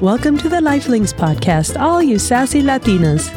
Welcome 0.00 0.38
to 0.38 0.48
the 0.48 0.56
LifeLnxx 0.62 1.12
podcast, 1.12 1.78
all 1.78 2.02
you 2.02 2.18
sassy 2.18 2.62
Latinas. 2.62 3.30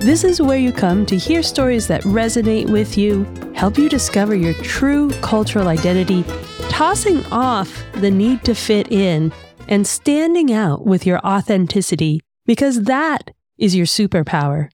This 0.00 0.24
is 0.24 0.40
where 0.40 0.56
you 0.56 0.72
come 0.72 1.04
to 1.04 1.18
hear 1.18 1.42
stories 1.42 1.86
that 1.88 2.02
resonate 2.04 2.70
with 2.70 2.96
you, 2.96 3.24
help 3.54 3.76
you 3.76 3.90
discover 3.90 4.34
your 4.34 4.54
true 4.54 5.10
cultural 5.20 5.68
identity, 5.68 6.24
tossing 6.70 7.22
off 7.26 7.84
the 7.96 8.10
need 8.10 8.42
to 8.44 8.54
fit 8.54 8.90
in, 8.90 9.30
and 9.68 9.86
standing 9.86 10.50
out 10.50 10.86
with 10.86 11.04
your 11.04 11.18
authenticity, 11.26 12.22
because 12.46 12.84
that 12.84 13.30
is 13.58 13.76
your 13.76 13.84
superpower. 13.84 14.70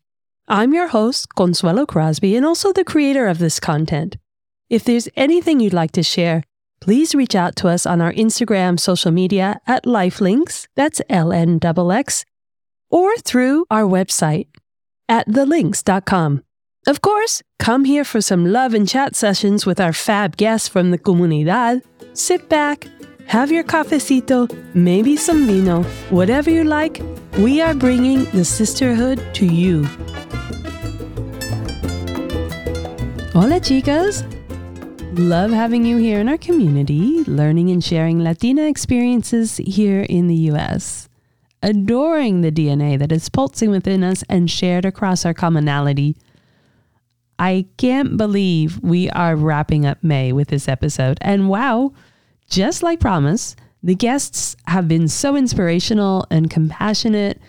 I'm 0.46 0.72
your 0.72 0.86
host, 0.86 1.34
Consuelo 1.34 1.84
Crosby, 1.84 2.36
and 2.36 2.46
also 2.46 2.72
the 2.72 2.84
creator 2.84 3.26
of 3.26 3.38
this 3.38 3.58
content. 3.58 4.18
If 4.70 4.84
there's 4.84 5.08
anything 5.16 5.58
you'd 5.58 5.72
like 5.72 5.90
to 5.92 6.04
share, 6.04 6.44
please 6.80 7.14
reach 7.14 7.34
out 7.34 7.56
to 7.56 7.68
us 7.68 7.86
on 7.86 8.00
our 8.00 8.12
Instagram 8.12 8.78
social 8.78 9.10
media 9.10 9.60
at 9.66 9.84
LifeLnxx, 9.84 10.66
that's 10.74 11.00
L-N-X-X, 11.08 12.24
or 12.90 13.16
through 13.18 13.66
our 13.70 13.84
website 13.84 14.46
at 15.08 15.28
TheLnxx.com. 15.28 16.42
Of 16.86 17.00
course, 17.00 17.42
come 17.58 17.84
here 17.84 18.04
for 18.04 18.20
some 18.20 18.44
love 18.44 18.74
and 18.74 18.86
chat 18.86 19.16
sessions 19.16 19.64
with 19.64 19.80
our 19.80 19.92
fab 19.92 20.36
guests 20.36 20.68
from 20.68 20.90
the 20.90 20.98
comunidad. 20.98 21.82
Sit 22.12 22.48
back, 22.50 22.86
have 23.26 23.50
your 23.50 23.64
cafecito, 23.64 24.48
maybe 24.74 25.16
some 25.16 25.46
vino, 25.46 25.82
whatever 26.10 26.50
you 26.50 26.64
like. 26.64 27.00
We 27.38 27.62
are 27.62 27.74
bringing 27.74 28.24
the 28.32 28.44
sisterhood 28.44 29.22
to 29.34 29.46
you. 29.46 29.84
Hola, 33.32 33.58
chicas. 33.60 34.22
Love 35.18 35.52
having 35.52 35.84
you 35.84 35.96
here 35.96 36.18
in 36.18 36.28
our 36.28 36.36
community, 36.36 37.22
learning 37.28 37.70
and 37.70 37.84
sharing 37.84 38.18
Latina 38.18 38.62
experiences 38.62 39.58
here 39.58 40.02
in 40.02 40.26
the 40.26 40.50
US. 40.50 41.08
Adoring 41.62 42.40
the 42.40 42.50
DNA 42.50 42.98
that 42.98 43.12
is 43.12 43.28
pulsing 43.28 43.70
within 43.70 44.02
us 44.02 44.24
and 44.28 44.50
shared 44.50 44.84
across 44.84 45.24
our 45.24 45.32
commonality. 45.32 46.16
I 47.38 47.66
can't 47.76 48.16
believe 48.16 48.80
we 48.82 49.08
are 49.10 49.36
wrapping 49.36 49.86
up 49.86 50.02
May 50.02 50.32
with 50.32 50.48
this 50.48 50.66
episode. 50.66 51.18
And 51.20 51.48
wow, 51.48 51.92
just 52.50 52.82
like 52.82 52.98
promise, 52.98 53.54
the 53.84 53.94
guests 53.94 54.56
have 54.66 54.88
been 54.88 55.06
so 55.06 55.36
inspirational 55.36 56.26
and 56.28 56.50
compassionate 56.50 57.40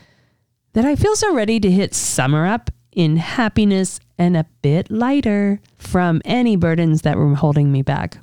that 0.73 0.85
I 0.85 0.95
feel 0.95 1.15
so 1.15 1.33
ready 1.33 1.59
to 1.61 1.71
hit 1.71 1.95
summer 1.95 2.45
up 2.45 2.69
in 2.91 3.17
happiness 3.17 3.99
and 4.17 4.37
a 4.37 4.45
bit 4.61 4.89
lighter 4.89 5.59
from 5.77 6.21
any 6.25 6.55
burdens 6.55 7.01
that 7.01 7.17
were 7.17 7.35
holding 7.35 7.71
me 7.71 7.81
back. 7.81 8.17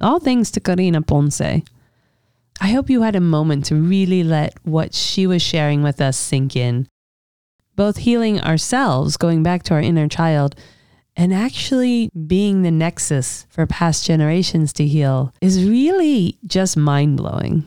All 0.00 0.20
thanks 0.20 0.50
to 0.52 0.60
Karina 0.60 1.02
Ponce. 1.02 1.40
I 1.40 2.68
hope 2.68 2.90
you 2.90 3.02
had 3.02 3.16
a 3.16 3.20
moment 3.20 3.66
to 3.66 3.76
really 3.76 4.24
let 4.24 4.54
what 4.64 4.94
she 4.94 5.26
was 5.26 5.42
sharing 5.42 5.82
with 5.82 6.00
us 6.00 6.16
sink 6.16 6.56
in. 6.56 6.88
Both 7.76 7.98
healing 7.98 8.40
ourselves, 8.40 9.16
going 9.16 9.42
back 9.42 9.62
to 9.64 9.74
our 9.74 9.80
inner 9.80 10.08
child, 10.08 10.54
and 11.16 11.32
actually 11.32 12.10
being 12.26 12.62
the 12.62 12.70
nexus 12.70 13.46
for 13.48 13.66
past 13.66 14.04
generations 14.04 14.72
to 14.74 14.86
heal 14.86 15.32
is 15.40 15.68
really 15.68 16.38
just 16.46 16.76
mind 16.76 17.16
blowing. 17.16 17.64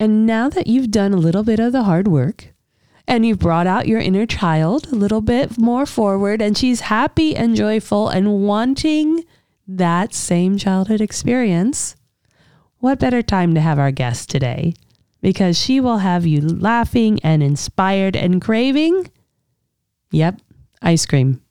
And 0.00 0.26
now 0.26 0.48
that 0.48 0.66
you've 0.66 0.90
done 0.90 1.12
a 1.12 1.18
little 1.18 1.44
bit 1.44 1.60
of 1.60 1.72
the 1.72 1.84
hard 1.84 2.08
work, 2.08 2.51
and 3.06 3.26
you've 3.26 3.38
brought 3.38 3.66
out 3.66 3.88
your 3.88 4.00
inner 4.00 4.26
child 4.26 4.90
a 4.92 4.94
little 4.94 5.20
bit 5.20 5.58
more 5.58 5.86
forward, 5.86 6.40
and 6.40 6.56
she's 6.56 6.80
happy 6.80 7.34
and 7.36 7.56
joyful 7.56 8.08
and 8.08 8.42
wanting 8.42 9.24
that 9.66 10.14
same 10.14 10.56
childhood 10.56 11.00
experience, 11.00 11.96
what 12.78 12.98
better 12.98 13.22
time 13.22 13.54
to 13.54 13.60
have 13.60 13.78
our 13.78 13.90
guest 13.90 14.28
today? 14.28 14.74
Because 15.20 15.58
she 15.58 15.80
will 15.80 15.98
have 15.98 16.26
you 16.26 16.40
laughing 16.40 17.20
and 17.22 17.42
inspired 17.42 18.16
and 18.16 18.42
craving. 18.42 19.10
Yep, 20.10 20.40
ice 20.80 21.06
cream. 21.06 21.42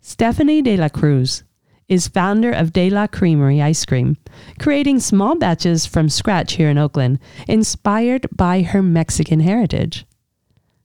Stephanie 0.00 0.62
de 0.62 0.76
la 0.76 0.88
Cruz 0.88 1.42
is 1.88 2.08
founder 2.08 2.50
of 2.50 2.72
De 2.72 2.88
La 2.88 3.06
Creamery 3.06 3.60
Ice 3.60 3.84
Cream, 3.84 4.16
creating 4.58 5.00
small 5.00 5.36
batches 5.36 5.84
from 5.84 6.08
scratch 6.08 6.54
here 6.54 6.70
in 6.70 6.78
Oakland, 6.78 7.18
inspired 7.46 8.26
by 8.34 8.62
her 8.62 8.82
Mexican 8.82 9.40
heritage 9.40 10.06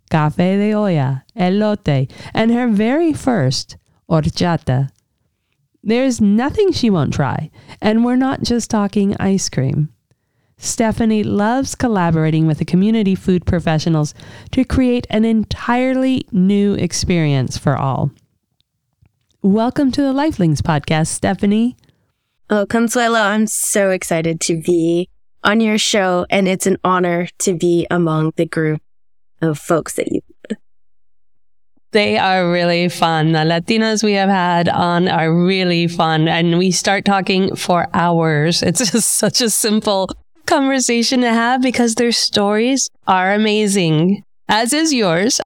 cafe 0.09 0.58
de 0.58 0.74
olla, 0.74 1.24
elote, 1.36 2.12
and 2.34 2.52
her 2.52 2.68
very 2.68 3.14
first 3.14 3.78
horchata. 4.09 4.90
There's 5.84 6.20
nothing 6.20 6.72
she 6.72 6.90
won't 6.90 7.14
try, 7.14 7.52
and 7.81 8.03
we're 8.03 8.16
not 8.16 8.44
just 8.44 8.69
talking 8.69 9.16
ice 9.19 9.50
cream. 9.50 9.90
Stephanie 10.58 11.24
loves 11.24 11.74
collaborating 11.74 12.46
with 12.46 12.58
the 12.58 12.66
community 12.66 13.16
food 13.16 13.46
professionals 13.46 14.14
to 14.52 14.66
create 14.66 15.08
an 15.09 15.24
entirely 15.24 16.28
new 16.34 16.74
experience 16.74 17.58
for 17.58 17.78
all. 17.78 18.12
Welcome 19.42 19.90
to 19.94 20.02
the 20.02 20.12
LifeLnxx 20.12 20.62
podcast, 20.62 21.08
Stephanie. 21.08 21.78
Oh, 22.50 22.66
Consuelo, 22.66 23.19
I'm 23.19 23.48
so 23.48 23.92
excited 23.92 24.42
to 24.42 24.62
be 24.62 25.08
on 25.46 25.62
your 25.62 25.78
show, 25.78 26.25
and 26.30 26.46
it's 26.46 26.68
an 26.68 26.78
honor 26.84 27.30
to 27.40 27.53
be 27.53 27.88
among 27.90 28.34
the 28.36 28.46
group 28.46 28.81
of 29.42 29.58
folks 29.58 29.94
that 29.94 30.12
you 30.12 30.22
they 31.92 32.18
are 32.20 32.52
really 32.52 32.88
fun. 32.88 33.32
The 33.32 33.40
Latinas 33.40 34.04
we 34.04 34.14
have 34.14 34.30
had 34.30 34.70
on 34.70 35.08
are 35.08 35.34
really 35.34 35.88
fun. 35.88 36.28
And 36.28 36.60
we 36.60 36.70
start 36.72 37.04
talking 37.06 37.56
for 37.56 37.88
hours. 37.94 38.62
It's 38.70 38.92
just 38.92 39.18
such 39.18 39.42
a 39.42 39.50
simple 39.50 40.10
conversation 40.46 41.22
to 41.22 41.34
have 41.34 41.62
because 41.62 41.96
their 41.96 42.12
stories 42.12 42.90
are 43.08 43.34
amazing, 43.34 44.24
as 44.48 44.74
is 44.74 44.94
yours. 44.94 45.42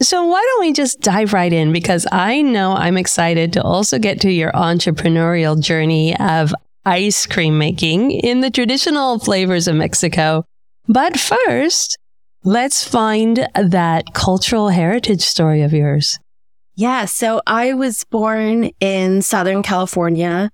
So 0.00 0.24
why 0.24 0.40
don't 0.40 0.60
we 0.60 0.72
just 0.72 1.00
dive 1.00 1.32
right 1.32 1.52
in? 1.52 1.72
Because 1.72 2.06
I 2.12 2.42
know 2.42 2.72
I'm 2.72 2.96
excited 2.96 3.52
to 3.54 3.62
also 3.62 3.98
get 3.98 4.20
to 4.20 4.30
your 4.30 4.52
entrepreneurial 4.52 5.60
journey 5.60 6.16
of 6.20 6.54
ice 6.84 7.26
cream 7.26 7.58
making 7.58 8.12
in 8.12 8.40
the 8.40 8.50
traditional 8.50 9.18
flavors 9.18 9.66
of 9.66 9.74
Mexico. 9.74 10.44
But 10.86 11.18
first, 11.18 11.98
Let's 12.44 12.86
find 12.86 13.48
that 13.54 14.14
cultural 14.14 14.68
heritage 14.68 15.22
story 15.22 15.62
of 15.62 15.72
yours. 15.72 16.18
Yeah. 16.76 17.06
So 17.06 17.42
I 17.46 17.74
was 17.74 18.04
born 18.04 18.70
in 18.78 19.22
Southern 19.22 19.64
California, 19.64 20.50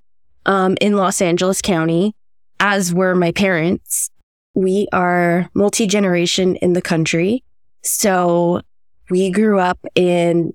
um, 0.47 0.77
in 0.81 0.97
Los 0.97 1.21
Angeles 1.21 1.61
County, 1.61 2.15
as 2.59 2.95
were 2.95 3.15
my 3.15 3.31
parents. 3.33 4.11
We 4.55 4.89
are 4.93 5.51
multi 5.53 5.87
generation 5.87 6.57
in 6.57 6.73
the 6.73 6.81
country. 6.81 7.45
So 7.83 8.63
we 9.11 9.31
grew 9.31 9.59
up 9.59 9.79
in 9.95 10.55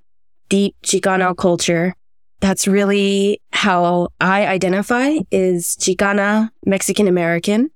deep 0.49 0.75
Chicano 0.83 1.37
culture. 1.37 1.93
That's 2.39 2.67
really 2.67 3.39
how 3.51 4.07
I 4.19 4.47
identify 4.47 5.17
is 5.29 5.77
Chicana 5.79 6.49
Mexican 6.65 7.07
American. 7.07 7.69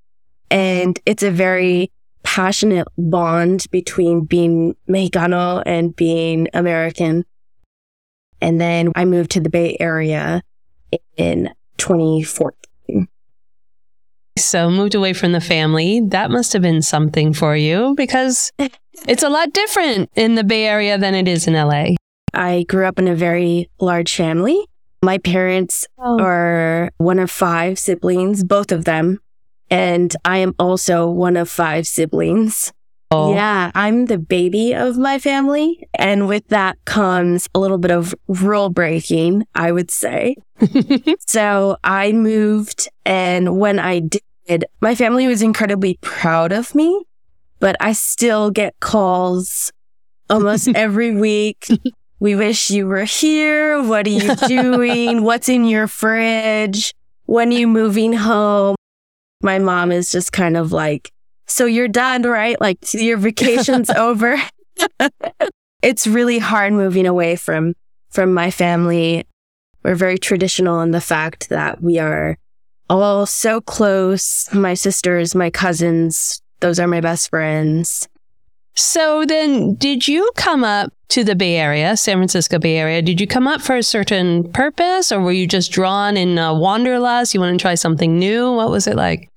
And 0.49 0.99
it's 1.05 1.21
a 1.21 1.29
very 1.29 1.91
passionate 2.33 2.87
bond 2.97 3.67
between 3.69 4.25
being 4.25 4.75
Mexicano 4.89 5.61
and 5.67 5.95
being 5.95 6.47
American. 6.55 7.25
And 8.41 8.59
then 8.59 8.91
I 8.95 9.05
moved 9.05 9.29
to 9.31 9.39
the 9.39 9.51
Bay 9.51 9.77
Area 9.79 10.41
in 11.15 11.51
2014. 11.77 13.07
So 14.39 14.71
moved 14.71 14.95
away 14.95 15.13
from 15.13 15.31
the 15.31 15.41
family. 15.41 16.01
That 16.07 16.31
must 16.31 16.53
have 16.53 16.63
been 16.63 16.81
something 16.81 17.33
for 17.33 17.55
you 17.55 17.93
because 17.95 18.51
it's 19.07 19.21
a 19.21 19.29
lot 19.29 19.53
different 19.53 20.09
in 20.15 20.33
the 20.33 20.43
Bay 20.43 20.65
Area 20.65 20.97
than 20.97 21.13
it 21.13 21.27
is 21.27 21.47
in 21.47 21.53
LA. 21.53 21.89
I 22.33 22.65
grew 22.67 22.87
up 22.87 22.97
in 22.97 23.07
a 23.07 23.13
very 23.13 23.69
large 23.79 24.15
family. 24.15 24.59
My 25.03 25.19
parents 25.19 25.85
oh. 25.99 26.19
are 26.19 26.89
one 26.97 27.19
of 27.19 27.29
five 27.29 27.77
siblings, 27.77 28.43
both 28.43 28.71
of 28.71 28.85
them 28.85 29.19
and 29.69 30.15
I 30.25 30.37
am 30.37 30.55
also 30.59 31.09
one 31.09 31.37
of 31.37 31.49
five 31.49 31.87
siblings. 31.87 32.71
Oh. 33.11 33.35
Yeah, 33.35 33.71
I'm 33.75 34.07
the 34.07 34.17
baby 34.17 34.73
of 34.73 34.97
my 34.97 35.19
family. 35.19 35.87
And 35.93 36.27
with 36.27 36.47
that 36.47 36.83
comes 36.85 37.47
a 37.53 37.59
little 37.59 37.77
bit 37.77 37.91
of 37.91 38.15
rule 38.27 38.69
breaking, 38.69 39.45
I 39.53 39.71
would 39.71 39.91
say. 39.91 40.37
so 41.19 41.77
I 41.83 42.11
moved. 42.11 42.89
And 43.05 43.59
when 43.59 43.77
I 43.77 43.99
did, 44.47 44.65
my 44.81 44.95
family 44.95 45.27
was 45.27 45.43
incredibly 45.43 45.99
proud 46.01 46.51
of 46.51 46.73
me, 46.73 47.05
but 47.59 47.75
I 47.79 47.93
still 47.93 48.49
get 48.49 48.79
calls 48.79 49.71
almost 50.27 50.67
every 50.75 51.15
week. 51.15 51.67
We 52.19 52.35
wish 52.35 52.71
you 52.71 52.87
were 52.87 53.03
here. 53.03 53.83
What 53.83 54.07
are 54.07 54.09
you 54.09 54.35
doing? 54.47 55.21
What's 55.21 55.49
in 55.49 55.65
your 55.65 55.87
fridge? 55.87 56.95
When 57.25 57.49
are 57.49 57.57
you 57.57 57.67
moving 57.67 58.13
home? 58.13 58.75
My 59.43 59.59
mom 59.59 59.91
is 59.91 60.11
just 60.11 60.31
kind 60.31 60.57
of 60.57 60.71
like, 60.71 61.11
so 61.47 61.65
you're 61.65 61.87
done, 61.87 62.23
right? 62.23 62.59
Like 62.59 62.79
your 62.93 63.17
vacation's 63.17 63.89
over. 63.97 64.37
it's 65.81 66.07
really 66.07 66.39
hard 66.39 66.73
moving 66.73 67.05
away 67.05 67.35
from, 67.35 67.73
from 68.09 68.33
my 68.33 68.49
family. 68.49 69.25
We're 69.83 69.95
very 69.95 70.17
traditional 70.17 70.81
in 70.81 70.91
the 70.91 71.01
fact 71.01 71.49
that 71.49 71.83
we 71.83 71.99
are 71.99 72.37
all 72.89 73.25
so 73.25 73.59
close. 73.61 74.51
My 74.53 74.73
sisters, 74.73 75.35
my 75.35 75.49
cousins, 75.49 76.41
Those 76.61 76.79
are 76.79 76.87
my 76.87 77.01
best 77.01 77.29
friends. 77.29 78.07
So 78.75 79.25
then, 79.25 79.75
did 79.75 80.07
you 80.07 80.31
come 80.35 80.63
up 80.63 80.91
to 81.09 81.23
the 81.23 81.35
Bay 81.35 81.57
Area, 81.57 81.95
San 81.95 82.17
Francisco 82.17 82.57
Bay 82.57 82.77
Area? 82.77 83.01
Did 83.01 83.21
you 83.21 83.27
come 83.27 83.47
up 83.47 83.61
for 83.61 83.75
a 83.75 83.83
certain 83.83 84.51
purpose 84.51 85.11
or 85.11 85.21
were 85.21 85.31
you 85.31 85.45
just 85.45 85.71
drawn 85.71 86.17
in 86.17 86.39
uh, 86.39 86.53
wanderlust? 86.53 87.33
You 87.33 87.39
want 87.39 87.59
to 87.59 87.61
try 87.61 87.75
something 87.75 88.17
new? 88.17 88.51
What 88.51 88.71
was 88.71 88.87
it 88.87 88.95
like? 88.95 89.29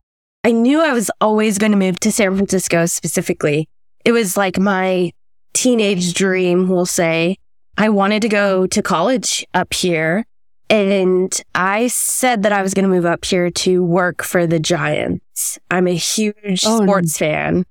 I 0.47 0.53
knew 0.53 0.81
I 0.81 0.93
was 0.93 1.11
always 1.21 1.59
going 1.59 1.73
to 1.73 1.77
move 1.77 1.99
to 1.99 2.13
San 2.13 2.37
Francisco 2.37 2.87
specifically. 2.87 3.69
It 4.05 4.13
was 4.13 4.37
like 4.37 4.61
my 4.61 5.11
teenage 5.55 6.15
dream, 6.15 6.69
we'll 6.69 6.87
say. 6.87 7.39
I 7.77 7.89
wanted 7.89 8.23
to 8.23 8.29
go 8.29 8.65
to 8.69 8.81
college 8.81 9.45
up 9.55 9.75
here. 9.75 10.25
And 10.71 11.37
I 11.57 11.89
said 11.89 12.45
that 12.45 12.53
I 12.53 12.63
was 12.63 12.75
going 12.75 12.85
to 12.85 12.89
move 12.89 13.05
up 13.05 13.25
here 13.25 13.51
to 13.51 13.83
work 13.83 14.23
for 14.23 14.47
the 14.47 14.61
Giants. 14.61 15.59
I'm 15.69 15.89
a 15.89 15.97
huge 15.97 16.63
oh, 16.65 16.81
sports 16.81 17.19
fan. 17.19 17.65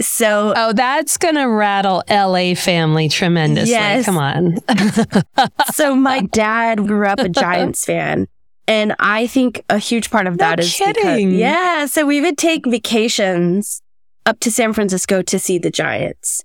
So, 0.00 0.54
oh, 0.56 0.72
that's 0.72 1.16
going 1.18 1.36
to 1.36 1.44
rattle 1.44 2.02
LA 2.10 2.56
family 2.56 3.08
tremendously. 3.10 3.70
Yes. 3.70 4.06
Come 4.06 4.18
on. 4.18 4.58
so, 5.72 5.94
my 5.94 6.22
dad 6.22 6.78
grew 6.78 7.06
up 7.06 7.20
a 7.20 7.28
Giants 7.28 7.84
fan. 7.84 8.26
And 8.68 8.94
I 8.98 9.26
think 9.26 9.64
a 9.68 9.78
huge 9.78 10.10
part 10.10 10.26
of 10.26 10.38
that 10.38 10.58
no 10.58 10.62
is 10.64 10.74
kidding. 10.74 11.30
Because, 11.30 11.40
yeah. 11.40 11.86
So, 11.86 12.06
we 12.06 12.20
would 12.20 12.38
take 12.38 12.66
vacations 12.66 13.82
up 14.24 14.40
to 14.40 14.50
San 14.50 14.72
Francisco 14.72 15.22
to 15.22 15.38
see 15.38 15.58
the 15.58 15.70
Giants. 15.70 16.44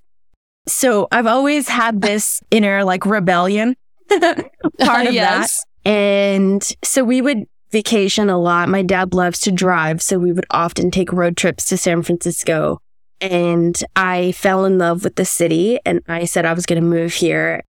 So, 0.67 1.07
I've 1.11 1.27
always 1.27 1.67
had 1.67 2.01
this 2.01 2.41
inner 2.51 2.83
like 2.83 3.05
rebellion 3.05 3.75
part 4.09 5.07
of 5.07 5.13
yes. 5.13 5.63
that. 5.83 5.89
And 5.89 6.75
so, 6.83 7.03
we 7.03 7.21
would 7.21 7.45
vacation 7.71 8.29
a 8.29 8.37
lot. 8.37 8.69
My 8.69 8.81
dad 8.81 9.13
loves 9.13 9.39
to 9.41 9.51
drive. 9.51 10.01
So, 10.01 10.17
we 10.17 10.31
would 10.31 10.47
often 10.49 10.89
take 10.91 11.13
road 11.13 11.37
trips 11.37 11.65
to 11.67 11.77
San 11.77 12.01
Francisco 12.01 12.79
and 13.19 13.81
I 13.95 14.31
fell 14.33 14.65
in 14.65 14.77
love 14.77 15.03
with 15.03 15.15
the 15.15 15.25
city 15.25 15.79
and 15.85 16.01
I 16.07 16.25
said 16.25 16.45
I 16.45 16.53
was 16.53 16.65
going 16.65 16.81
to 16.81 16.87
move 16.87 17.13
here. 17.13 17.63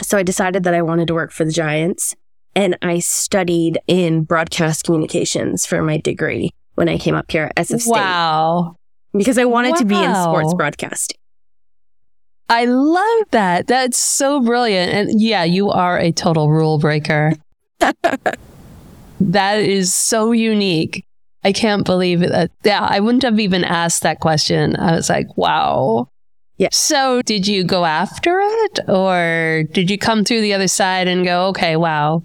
So 0.00 0.16
I 0.16 0.22
decided 0.22 0.62
that 0.64 0.74
I 0.74 0.82
wanted 0.82 1.08
to 1.08 1.14
work 1.14 1.32
for 1.32 1.44
the 1.44 1.52
Giants 1.52 2.14
and 2.54 2.76
I 2.82 2.98
studied 2.98 3.78
in 3.86 4.24
broadcast 4.24 4.84
communications 4.84 5.66
for 5.66 5.82
my 5.82 5.98
degree 5.98 6.50
when 6.74 6.88
I 6.88 6.98
came 6.98 7.14
up 7.14 7.30
here 7.30 7.50
as 7.56 7.70
a 7.70 7.78
state. 7.78 7.90
Wow. 7.90 8.76
Because 9.12 9.38
I 9.38 9.44
wanted 9.44 9.72
wow. 9.72 9.76
to 9.76 9.84
be 9.84 10.02
in 10.02 10.14
sports 10.14 10.54
broadcasting. 10.54 11.18
I 12.48 12.66
love 12.66 13.30
that. 13.30 13.66
That's 13.66 13.98
so 13.98 14.40
brilliant. 14.40 14.92
And 14.92 15.20
yeah, 15.20 15.44
you 15.44 15.70
are 15.70 15.98
a 15.98 16.12
total 16.12 16.50
rule 16.50 16.78
breaker. 16.78 17.32
that 19.20 19.60
is 19.60 19.94
so 19.94 20.32
unique. 20.32 21.04
I 21.44 21.52
can't 21.52 21.84
believe 21.84 22.22
it. 22.22 22.52
Yeah, 22.62 22.86
I 22.88 23.00
wouldn't 23.00 23.22
have 23.22 23.40
even 23.40 23.64
asked 23.64 24.02
that 24.02 24.20
question. 24.20 24.76
I 24.76 24.92
was 24.92 25.08
like, 25.08 25.36
wow. 25.36 26.08
Yeah. 26.58 26.68
So 26.72 27.22
did 27.22 27.46
you 27.46 27.64
go 27.64 27.84
after 27.84 28.38
it 28.40 28.80
or 28.88 29.64
did 29.72 29.90
you 29.90 29.98
come 29.98 30.22
through 30.22 30.42
the 30.42 30.54
other 30.54 30.68
side 30.68 31.08
and 31.08 31.24
go, 31.24 31.46
okay, 31.48 31.76
wow, 31.76 32.22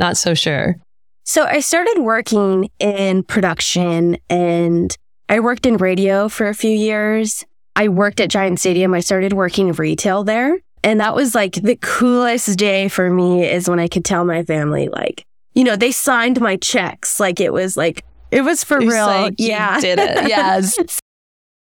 not 0.00 0.16
so 0.16 0.34
sure? 0.34 0.76
So 1.24 1.44
I 1.44 1.60
started 1.60 2.00
working 2.00 2.70
in 2.80 3.22
production 3.22 4.16
and 4.28 4.96
I 5.28 5.38
worked 5.38 5.64
in 5.64 5.76
radio 5.76 6.28
for 6.28 6.48
a 6.48 6.54
few 6.54 6.72
years. 6.72 7.44
I 7.76 7.86
worked 7.86 8.18
at 8.18 8.30
Giant 8.30 8.58
Stadium. 8.58 8.94
I 8.94 9.00
started 9.00 9.32
working 9.32 9.70
retail 9.72 10.24
there. 10.24 10.58
And 10.82 10.98
that 10.98 11.14
was 11.14 11.34
like 11.34 11.52
the 11.52 11.76
coolest 11.76 12.58
day 12.58 12.88
for 12.88 13.10
me 13.10 13.46
is 13.46 13.68
when 13.68 13.78
I 13.78 13.86
could 13.86 14.04
tell 14.04 14.24
my 14.24 14.42
family, 14.42 14.88
like, 14.88 15.24
you 15.54 15.62
know, 15.62 15.76
they 15.76 15.92
signed 15.92 16.40
my 16.40 16.56
checks. 16.56 17.20
Like 17.20 17.38
it 17.38 17.52
was 17.52 17.76
like, 17.76 18.04
it 18.30 18.42
was 18.42 18.64
for 18.64 18.78
real. 18.78 19.06
Like, 19.06 19.34
yeah. 19.38 19.80
did 19.80 19.98
it. 19.98 20.10
Yes. 20.28 20.76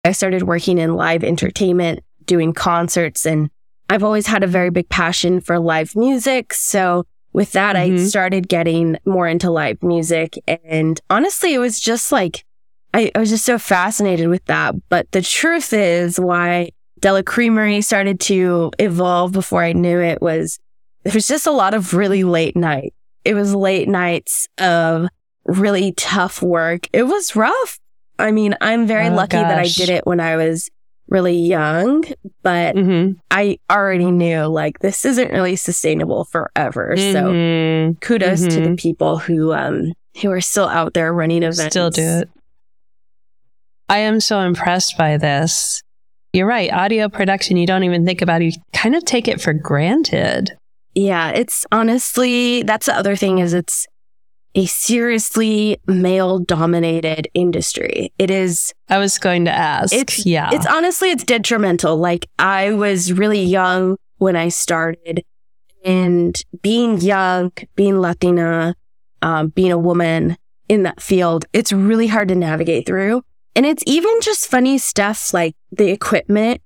I 0.05 0.13
started 0.13 0.43
working 0.43 0.77
in 0.77 0.97
live 0.97 1.25
entertainment, 1.25 2.01
doing 2.27 2.53
concerts, 2.53 3.25
and 3.25 3.49
I've 3.89 4.05
always 4.05 4.27
had 4.27 4.43
a 4.43 4.47
very 4.47 4.69
big 4.69 4.91
passion 4.91 5.41
for 5.41 5.59
live 5.59 5.97
music. 5.97 6.53
So 6.53 7.07
with 7.35 7.53
that, 7.53 7.77
mm-hmm. 7.77 7.97
I 7.97 8.07
started 8.07 8.49
getting 8.49 8.97
more 9.05 9.29
into 9.29 9.51
live 9.51 9.83
music. 9.83 10.39
And 10.65 10.99
honestly, 11.11 11.53
it 11.53 11.59
was 11.59 11.79
just 11.79 12.13
like, 12.13 12.47
I, 12.95 13.11
I 13.15 13.19
was 13.19 13.29
just 13.29 13.45
so 13.45 13.59
fascinated 13.59 14.29
with 14.29 14.45
that. 14.47 14.75
But 14.89 15.11
the 15.11 15.21
truth 15.21 15.73
is, 15.73 16.19
why 16.19 16.71
De 17.01 17.13
La 17.13 17.23
Creamery 17.23 17.83
started 17.83 18.21
to 18.21 18.71
evolve 18.79 19.33
before 19.33 19.63
I 19.63 19.73
knew 19.73 20.01
it 20.01 20.23
was 20.23 20.59
there 21.03 21.13
was 21.13 21.29
just 21.29 21.47
a 21.47 21.51
lot 21.51 21.75
of 21.75 21.93
really 21.93 22.25
late 22.25 22.57
night. 22.57 22.95
It 23.25 23.35
was 23.35 23.55
late 23.55 23.89
nights 23.89 24.49
of 24.59 25.09
really 25.45 25.93
tough 25.93 26.41
work. 26.41 26.89
It 26.93 27.03
was 27.03 27.37
rough. 27.37 27.79
I 28.19 28.31
mean, 28.31 28.57
I'm 28.61 28.87
very 28.87 29.09
oh, 29.09 29.15
lucky 29.15 29.37
gosh. 29.37 29.49
that 29.49 29.59
I 29.59 29.67
did 29.67 29.89
it 29.91 30.07
when 30.07 30.21
I 30.21 30.37
was 30.37 30.71
really 31.09 31.37
young, 31.37 32.05
but 32.43 32.75
mm-hmm. 32.75 33.19
I 33.31 33.59
already 33.71 34.11
knew 34.11 34.45
like 34.45 34.79
this 34.81 35.05
isn't 35.05 35.31
really 35.31 35.57
sustainable 35.57 36.25
forever. 36.25 36.95
Mm-hmm. 36.97 37.13
So 37.13 37.99
kudos 38.01 38.41
mm-hmm. 38.41 38.49
to 38.49 38.55
the 38.57 38.61
mm-hmm. 38.61 38.75
people 38.75 39.19
who 39.19 39.53
um 39.53 39.93
who 40.21 40.31
are 40.31 40.41
still 40.41 40.69
out 40.69 40.95
there 40.95 41.13
running 41.13 41.43
events. 41.43 41.73
Still 41.73 41.91
do 41.91 42.03
it. 42.03 42.31
I 43.89 43.99
am 43.99 44.21
so 44.21 44.41
impressed 44.41 44.97
by 44.97 45.17
this. 45.17 45.83
You're 46.33 46.47
right. 46.47 46.73
Audio 46.73 47.09
production, 47.09 47.57
you 47.57 47.67
don't 47.67 47.85
even 47.85 48.05
think 48.05 48.23
about 48.23 48.43
it. 48.43 48.47
You 48.47 48.53
kind 48.73 48.97
of 48.97 49.05
take 49.05 49.29
it 49.29 49.41
for 49.41 49.53
granted. 49.53 50.51
Yeah, 50.95 51.31
it's 51.31 51.67
honestly 51.71 52.63
that's 52.63 52.87
the 52.87 52.97
other 52.97 53.17
thing 53.17 53.39
is 53.39 53.53
it's 53.53 53.87
a 54.55 54.67
seriously 54.67 55.79
male 55.87 56.39
dominated 56.39 57.29
industry. 57.35 58.13
It 58.19 58.31
is. 58.31 58.73
I 58.89 58.99
was 58.99 59.19
going 59.19 59.45
to 59.47 59.51
ask. 59.51 59.93
It's, 59.93 60.25
yeah. 60.25 60.51
It's 60.53 60.67
honestly, 60.67 61.11
it's 61.11 61.25
detrimental. 61.25 61.97
Like 61.97 62.27
I 62.39 62.73
was 62.73 63.13
really 63.13 63.43
young 63.43 63.97
when 64.19 64.37
I 64.37 64.49
started 64.49 65.25
and 65.85 66.41
being 66.63 67.01
young, 67.01 67.53
being 67.77 68.01
Latina, 68.01 68.75
um, 69.23 69.49
being 69.49 69.73
a 69.73 69.79
woman 69.79 70.37
in 70.69 70.85
that 70.85 71.01
field, 71.01 71.45
it's 71.53 71.73
really 71.73 72.07
hard 72.07 72.29
to 72.29 72.35
navigate 72.35 72.87
through. 72.87 73.23
And 73.55 73.67
it's 73.67 73.85
even 73.87 74.21
just 74.21 74.47
funny 74.47 74.79
stuff 74.79 75.35
like 75.35 75.55
the 75.71 75.91
equipment 75.91 76.63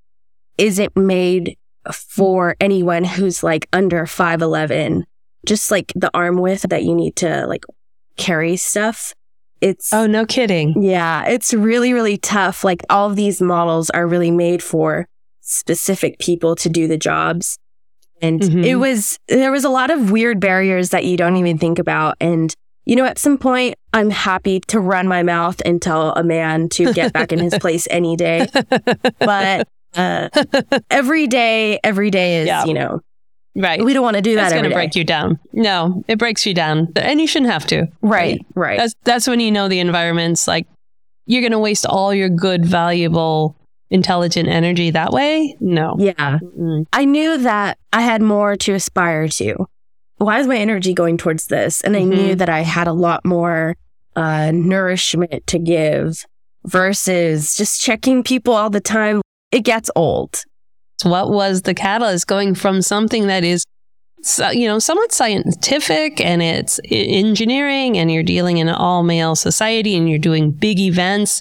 isn't 0.56 0.96
made 0.96 1.56
for 1.93 2.56
anyone 2.61 3.05
who's 3.05 3.43
like 3.43 3.69
under 3.73 4.05
5'11 4.05 5.05
just 5.46 5.70
like 5.70 5.93
the 5.94 6.11
arm 6.14 6.37
width 6.37 6.67
that 6.69 6.85
you 6.85 6.94
need 6.94 7.17
to 7.17 7.46
like 7.46 7.64
carry 8.19 8.56
stuff. 8.56 9.15
It's 9.61 9.93
Oh, 9.93 10.06
no 10.06 10.26
kidding. 10.26 10.82
Yeah, 10.82 11.26
it's 11.26 11.55
really 11.55 11.93
really 11.93 12.19
tough. 12.19 12.64
Like 12.64 12.83
all 12.90 13.09
of 13.09 13.16
these 13.16 13.40
models 13.40 13.90
are 13.90 14.07
really 14.07 14.31
made 14.31 14.62
for 14.62 15.07
specific 15.40 16.19
people 16.19 16.54
to 16.57 16.69
do 16.69 16.87
the 16.87 16.99
jobs. 16.99 17.59
And 18.21 18.40
mm-hmm. 18.40 18.64
it 18.64 18.75
was 18.76 19.19
there 19.28 19.52
was 19.52 19.64
a 19.64 19.71
lot 19.71 19.90
of 19.90 20.11
weird 20.11 20.40
barriers 20.40 20.90
that 20.90 21.04
you 21.04 21.16
don't 21.16 21.37
even 21.37 21.59
think 21.59 21.78
about 21.78 22.16
and 22.21 22.54
you 22.88 22.97
know, 22.97 23.04
at 23.04 23.19
some 23.19 23.37
point, 23.37 23.75
I'm 23.93 24.09
happy 24.09 24.61
to 24.69 24.81
run 24.81 25.09
my 25.09 25.23
mouth 25.23 25.61
and 25.66 25.81
tell 25.81 26.12
a 26.12 26.25
man 26.25 26.71
to 26.71 26.90
get 26.95 27.12
back 27.12 27.33
in 27.33 27.38
his 27.38 27.54
place 27.61 27.87
any 27.90 28.16
day. 28.16 28.47
But 29.19 29.69
uh, 29.95 30.31
every 30.90 31.26
day, 31.26 31.81
every 31.85 32.11
day 32.11 32.40
is, 32.40 32.47
yeah. 32.47 32.64
you 32.64 32.73
know, 32.73 33.02
Right. 33.59 33.85
We 33.85 33.93
don't 33.93 34.05
want 34.05 34.17
to 34.17 34.23
do 34.23 34.37
that. 34.37 34.43
That's 34.43 34.53
going 34.53 34.65
to 34.65 34.71
break 34.71 34.95
you 34.95 35.03
down. 35.03 35.41
No, 35.53 36.05
it 36.07 36.17
breaks 36.17 36.47
you 36.47 36.55
down. 36.55 36.93
And 36.95 37.21
you 37.21 37.27
shouldn't 37.27 37.50
have 37.50 37.67
to. 37.67 37.88
Right. 38.00 38.41
Right. 38.55 38.79
That's, 38.79 38.95
that's 39.03 39.27
when 39.27 39.41
you 39.41 39.50
know 39.50 39.69
the 39.69 39.81
environment's 39.81 40.47
like, 40.47 40.69
you're 41.27 41.43
going 41.43 41.53
to 41.53 41.59
waste 41.59 41.85
all 41.85 42.15
your 42.15 42.29
good, 42.29 42.65
valuable, 42.65 43.57
intelligent 43.91 44.49
energy 44.49 44.91
that 44.91 45.11
way. 45.11 45.57
No. 45.61 45.97
Yeah. 45.99 46.38
Mm-hmm. 46.41 46.83
I 46.93 47.05
knew 47.05 47.38
that 47.38 47.79
I 47.93 48.03
had 48.03 48.23
more 48.23 48.57
to 48.57 48.75
aspire 48.75 49.29
to. 49.29 49.67
Why 50.19 50.38
is 50.38 50.47
my 50.47 50.57
energy 50.57 50.95
going 50.95 51.17
towards 51.19 51.47
this? 51.47 51.81
And 51.81 51.97
I 51.97 52.00
mm-hmm. 52.00 52.11
knew 52.11 52.35
that 52.37 52.49
I 52.49 52.61
had 52.61 52.87
a 52.87 52.93
lot 52.93 53.25
more 53.25 53.77
uh, 54.15 54.53
nourishment 54.53 55.47
to 55.49 55.59
give 55.59 56.25
versus 56.65 57.57
just 57.57 57.81
checking 57.81 58.23
people 58.23 58.55
all 58.55 58.71
the 58.71 58.81
time. 58.81 59.21
It 59.50 59.61
gets 59.61 59.91
old. 59.97 60.45
What 61.02 61.31
was 61.31 61.62
the 61.62 61.75
catalyst 61.75 62.26
going 62.26 62.55
from 62.55 62.83
something 62.83 63.28
that 63.28 63.45
is, 63.45 63.64
you 64.52 64.67
know, 64.67 64.78
somewhat 64.78 65.12
scientific 65.12 66.21
and 66.21 66.43
it's 66.43 66.81
engineering 66.90 67.97
and 67.97 68.11
you're 68.11 68.23
dealing 68.23 68.59
in 68.59 68.69
an 68.69 68.75
all 68.75 69.02
male 69.02 69.37
society 69.37 69.97
and 69.97 70.09
you're 70.09 70.19
doing 70.19 70.50
big 70.50 70.78
events? 70.78 71.40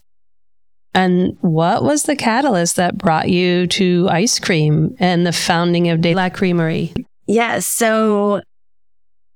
And 0.94 1.38
what 1.42 1.84
was 1.84 2.04
the 2.04 2.16
catalyst 2.16 2.76
that 2.78 2.98
brought 2.98 3.30
you 3.30 3.68
to 3.68 4.08
ice 4.10 4.40
cream 4.40 4.96
and 5.00 5.26
the 5.26 5.32
founding 5.32 5.90
of 5.90 6.02
De 6.02 6.16
La 6.16 6.30
Creamery? 6.30 6.94
Yes. 6.96 7.06
Yeah, 7.28 7.60
so 7.60 8.42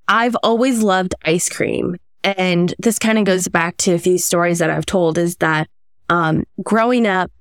I've 0.07 0.35
always 0.43 0.81
loved 0.81 1.15
ice 1.23 1.49
cream. 1.49 1.97
And 2.23 2.73
this 2.79 2.99
kind 2.99 3.17
of 3.17 3.25
goes 3.25 3.47
back 3.47 3.77
to 3.77 3.93
a 3.93 3.99
few 3.99 4.17
stories 4.17 4.59
that 4.59 4.69
I've 4.69 4.85
told 4.85 5.17
is 5.17 5.35
that 5.37 5.67
um, 6.09 6.43
growing 6.63 7.07
up, 7.07 7.31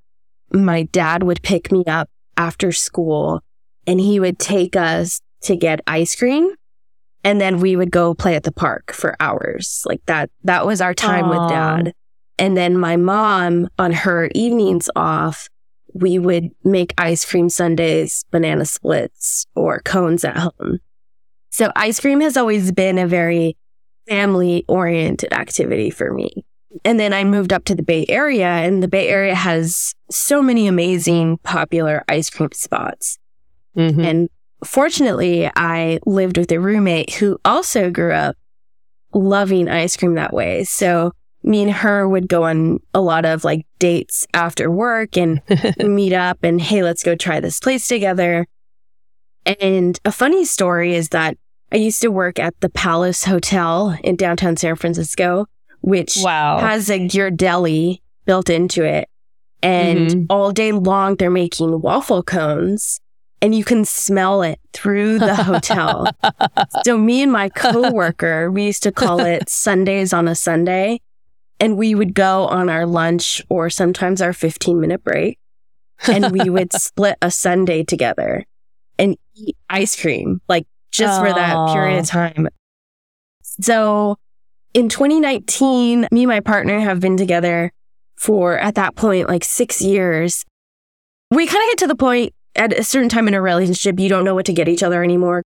my 0.53 0.85
dad 0.85 1.23
would 1.23 1.43
pick 1.43 1.71
me 1.71 1.85
up 1.87 2.09
after 2.37 2.73
school 2.73 3.43
and 3.87 4.01
he 4.01 4.21
would 4.21 4.39
take 4.39 4.77
us 4.77 5.21
to 5.43 5.57
get 5.57 5.81
ice 5.87 6.15
cream 6.15 6.55
and 7.25 7.41
then 7.41 7.61
we 7.61 7.77
would 7.77 7.91
go 7.91 8.15
play 8.15 8.35
at 8.35 8.45
the 8.45 8.53
park 8.53 8.93
for 8.93 9.17
hours. 9.21 9.85
Like 9.87 10.01
that 10.07 10.31
that 10.45 10.67
was 10.67 10.81
our 10.81 10.95
time 10.95 11.27
Aww. 11.27 11.31
with 11.31 11.51
dad. 11.51 11.93
And 12.39 12.57
then 12.57 12.79
my 12.79 12.97
mom, 12.97 13.69
on 13.79 13.93
her 13.93 14.31
evenings 14.35 14.89
off, 14.97 15.49
we 15.93 16.19
would 16.19 16.51
make 16.65 16.95
ice 16.97 17.25
cream 17.25 17.51
sundaes, 17.51 18.25
banana 18.31 18.65
splits, 18.65 19.47
or 19.55 19.81
cones 19.81 20.25
at 20.25 20.39
home. 20.39 20.79
So 21.51 21.71
ice 21.77 22.01
cream 22.01 22.21
has 22.23 22.37
always 22.37 22.73
been 22.73 22.97
a 22.97 23.07
very 23.07 23.57
family 24.09 24.65
oriented 24.69 25.35
activity 25.35 25.91
for 25.91 26.13
me. 26.13 26.45
And 26.85 27.01
then 27.01 27.13
I 27.13 27.25
moved 27.25 27.53
up 27.53 27.65
to 27.65 27.75
the 27.75 27.83
Bay 27.83 28.07
Area 28.09 28.47
and 28.47 28.83
the 28.83 28.89
Bay 28.89 29.09
Area 29.09 29.35
has 29.35 29.95
so 30.11 30.41
many 30.43 30.67
amazing 30.67 31.39
popular 31.39 32.05
ice 32.09 32.31
cream 32.31 32.51
spots. 32.53 33.19
Mm-hmm. 33.77 34.01
And 34.01 34.29
fortunately, 34.65 35.51
I 35.57 35.99
lived 36.07 36.39
with 36.39 36.53
a 36.53 36.61
roommate 36.61 37.15
who 37.15 37.39
also 37.45 37.91
grew 37.91 38.13
up 38.13 38.37
loving 39.13 39.69
ice 39.69 39.97
cream 39.97 40.15
that 40.15 40.33
way. 40.33 40.65
So 40.65 41.13
me 41.43 41.63
and 41.63 41.73
her 41.73 42.09
would 42.09 42.29
go 42.29 42.45
on 42.45 42.81
a 42.93 43.01
lot 43.01 43.25
of 43.25 43.45
like 43.45 43.67
dates 43.79 44.27
after 44.35 44.71
work 44.71 45.17
and 45.17 45.41
meet 45.79 46.13
up 46.13 46.39
and 46.43 46.61
hey, 46.61 46.83
let's 46.83 47.03
go 47.03 47.15
try 47.15 47.41
this 47.41 47.61
place 47.61 47.89
together. 47.89 48.47
And 49.47 49.99
a 50.05 50.13
funny 50.13 50.45
story 50.45 50.95
is 50.95 51.09
that 51.11 51.37
I 51.73 51.77
used 51.77 52.03
to 52.03 52.09
work 52.09 52.39
at 52.39 52.55
the 52.61 52.69
Palace 52.69 53.25
Hotel 53.25 53.97
in 54.03 54.17
downtown 54.17 54.57
San 54.57 54.77
Francisco, 54.77 55.47
which 55.81 56.19
wow. 56.21 56.59
has 56.59 56.91
a 56.91 56.99
Ghirardelli 56.99 58.01
built 58.25 58.51
into 58.51 58.85
it. 58.85 59.09
And 59.63 60.09
mm-hmm. 60.09 60.25
all 60.31 60.53
day 60.53 60.73
long, 60.73 61.17
they're 61.17 61.31
making 61.31 61.81
waffle 61.83 62.23
cones 62.23 63.01
and 63.43 63.55
you 63.55 63.65
can 63.65 63.85
smell 63.85 64.43
it 64.43 64.61
through 64.73 65.19
the 65.19 65.35
hotel. 65.35 66.07
so 66.85 66.99
me 66.99 67.23
and 67.23 67.33
my 67.33 67.49
coworker, 67.49 68.51
we 68.51 68.65
used 68.65 68.83
to 68.83 68.93
call 68.93 69.21
it 69.21 69.45
Sundaes 69.49 70.13
on 70.13 70.29
a 70.29 70.35
Sunday. 70.35 71.01
And 71.59 71.77
we 71.77 71.95
would 71.95 72.15
go 72.15 72.47
on 72.47 72.71
our 72.71 72.87
lunch 72.87 73.43
or 73.51 73.69
sometimes 73.69 74.23
our 74.23 74.33
15 74.33 74.81
minute 74.81 75.05
break 75.05 75.39
and 76.09 76.31
we 76.31 76.49
would 76.49 76.73
split 76.81 77.17
a 77.21 77.31
sundae 77.31 77.83
together 77.85 78.47
and 78.99 79.17
eat 79.35 79.57
ice 79.69 80.01
cream, 80.01 80.41
like 80.49 80.67
just 80.91 81.21
Aww. 81.21 81.29
for 81.29 81.35
that 81.35 81.75
period 81.75 82.01
of 82.01 82.07
time. 82.07 82.49
So 83.43 84.17
in 84.75 84.89
2019, 84.89 86.09
me 86.11 86.23
and 86.23 86.29
my 86.29 86.41
partner 86.41 86.81
have 86.81 87.01
been 87.01 87.17
together 87.17 87.73
for 88.17 88.59
at 88.59 88.75
that 88.75 88.95
point, 88.95 89.29
like 89.29 89.45
six 89.45 89.81
years. 89.81 90.45
We 91.31 91.47
kind 91.47 91.63
of 91.63 91.71
get 91.71 91.79
to 91.79 91.87
the 91.87 91.97
point 91.97 92.35
at 92.57 92.79
a 92.79 92.85
certain 92.85 93.09
time 93.09 93.29
in 93.29 93.35
a 93.35 93.41
relationship, 93.41 93.99
you 93.99 94.09
don't 94.09 94.25
know 94.25 94.35
what 94.35 94.47
to 94.47 94.53
get 94.53 94.69
each 94.69 94.83
other 94.83 95.03
anymore. 95.03 95.43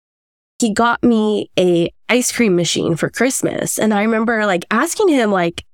He 0.59 0.73
got 0.73 1.03
me 1.03 1.51
a 1.59 1.91
ice 2.09 2.31
cream 2.31 2.55
machine 2.55 2.95
for 2.97 3.11
Christmas. 3.11 3.79
And 3.79 3.93
I 3.93 4.03
remember 4.03 4.47
like 4.47 4.65
asking 4.71 5.09
him, 5.09 5.31
like, 5.31 5.65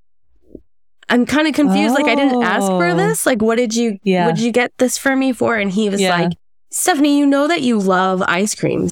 I'm 1.11 1.27
kind 1.27 1.47
of 1.47 1.55
confused. 1.55 1.93
Oh. 1.93 2.03
Like, 2.03 2.11
I 2.11 2.15
didn't 2.15 2.43
ask 2.43 2.67
for 2.67 2.89
oh. 2.89 2.97
this. 2.97 3.27
Like, 3.27 3.41
what 3.43 3.57
did 3.57 3.75
you, 3.75 3.99
yeah. 4.03 4.27
what 4.27 4.37
did 4.37 4.45
you 4.45 4.53
get 4.53 4.73
this 4.79 4.99
for 4.99 5.15
me 5.15 5.33
for? 5.33 5.57
And 5.57 5.71
he 5.71 5.89
was 5.89 6.01
yeah. 6.01 6.19
like, 6.19 6.33
Stephanie, 6.71 7.19
you 7.19 7.27
know 7.27 7.49
that 7.49 7.63
you 7.63 7.79
love 7.79 8.23
ice 8.27 8.55
cream. 8.55 8.91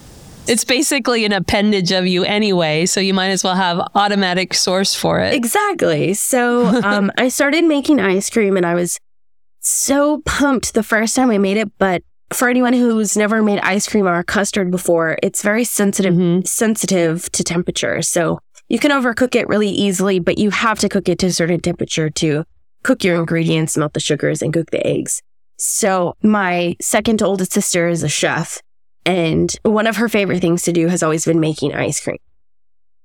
It's 0.49 0.65
basically 0.65 1.25
an 1.25 1.33
appendage 1.33 1.93
of 1.93 2.07
you 2.07 2.25
anyway, 2.25 2.87
so 2.87 3.01
you 3.01 3.15
might 3.15 3.29
as 3.29 3.43
well 3.43 3.55
have 3.55 3.81
automatic 3.95 4.55
source 4.55 4.95
for 4.95 5.21
it. 5.21 5.35
Exactly. 5.35 6.15
So 6.15 6.67
um, 6.83 7.11
I 7.19 7.29
started 7.29 7.65
making 7.65 8.01
ice 8.01 8.31
cream 8.31 8.57
and 8.57 8.65
I 8.65 8.75
was 8.75 8.99
so 9.61 10.23
pumped 10.25 10.75
the 10.75 10.83
first 10.83 11.17
time 11.17 11.31
I 11.31 11.39
made 11.39 11.57
it, 11.57 11.71
but 11.79 12.03
for 12.33 12.49
anyone 12.49 12.73
who's 12.73 13.17
never 13.17 13.43
made 13.43 13.59
ice 13.61 13.89
cream 13.89 14.07
or 14.07 14.23
custard 14.23 14.71
before, 14.71 15.19
it's 15.23 15.43
very 15.43 15.65
sensitive 15.65 16.15
mm-hmm. 16.15 16.45
sensitive 16.45 17.31
to 17.33 17.45
temperature. 17.45 18.03
So 18.03 18.39
you 18.69 18.79
can 18.79 18.91
overcook 18.91 19.35
it 19.35 19.49
really 19.49 19.69
easily, 19.69 20.19
but 20.19 20.39
you 20.39 20.51
have 20.51 20.79
to 20.81 20.89
cook 20.89 21.09
it 21.09 21.19
to 21.21 21.27
a 21.27 21.33
certain 21.33 21.61
temperature 21.61 22.11
to 22.11 22.45
cook 22.83 23.05
your 23.05 23.17
ingredients, 23.17 23.77
melt 23.77 23.93
the 23.95 24.01
sugars, 24.01 24.43
and 24.43 24.53
cook 24.53 24.71
the 24.71 24.85
eggs. 24.87 25.23
So 25.59 26.15
my 26.23 26.77
second 26.81 27.23
oldest 27.23 27.53
sister 27.53 27.89
is 27.89 28.03
a 28.03 28.09
chef, 28.09 28.61
and 29.07 29.55
one 29.63 29.87
of 29.87 29.97
her 29.97 30.09
favorite 30.09 30.41
things 30.41 30.65
to 30.65 30.73
do 30.73 30.89
has 30.89 31.03
always 31.03 31.25
been 31.25 31.41
making 31.41 31.75
ice 31.75 32.01
cream. 32.01 32.19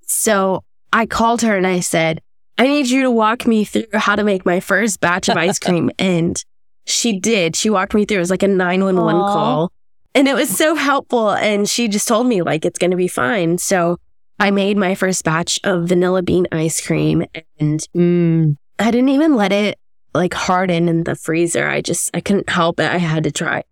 So 0.01 0.63
I 0.91 1.05
called 1.05 1.43
her 1.43 1.55
and 1.55 1.67
I 1.67 1.79
said, 1.79 2.21
I 2.57 2.67
need 2.67 2.89
you 2.89 3.03
to 3.03 3.11
walk 3.11 3.47
me 3.47 3.63
through 3.63 3.85
how 3.93 4.15
to 4.15 4.23
make 4.23 4.45
my 4.45 4.59
first 4.59 4.99
batch 4.99 5.29
of 5.29 5.37
ice 5.37 5.59
cream. 5.59 5.91
and 5.99 6.43
she 6.85 7.19
did. 7.19 7.55
She 7.55 7.69
walked 7.69 7.93
me 7.93 8.05
through. 8.05 8.17
It 8.17 8.21
was 8.21 8.31
like 8.31 8.43
a 8.43 8.47
911 8.47 9.21
Aww. 9.21 9.27
call. 9.27 9.71
And 10.13 10.27
it 10.27 10.33
was 10.33 10.49
so 10.49 10.75
helpful. 10.75 11.31
And 11.31 11.69
she 11.69 11.87
just 11.87 12.07
told 12.07 12.27
me, 12.27 12.41
like, 12.41 12.65
it's 12.65 12.79
going 12.79 12.91
to 12.91 12.97
be 12.97 13.07
fine. 13.07 13.57
So 13.59 13.97
I 14.39 14.51
made 14.51 14.75
my 14.75 14.95
first 14.95 15.23
batch 15.23 15.59
of 15.63 15.87
vanilla 15.87 16.23
bean 16.23 16.47
ice 16.51 16.85
cream 16.85 17.23
and 17.59 17.79
mm. 17.95 18.57
I 18.79 18.91
didn't 18.91 19.09
even 19.09 19.35
let 19.35 19.51
it 19.51 19.77
like 20.13 20.33
harden 20.33 20.89
in 20.89 21.03
the 21.03 21.15
freezer. 21.15 21.67
I 21.67 21.81
just, 21.81 22.09
I 22.13 22.21
couldn't 22.21 22.49
help 22.49 22.79
it. 22.79 22.91
I 22.91 22.97
had 22.97 23.23
to 23.23 23.31
try. 23.31 23.63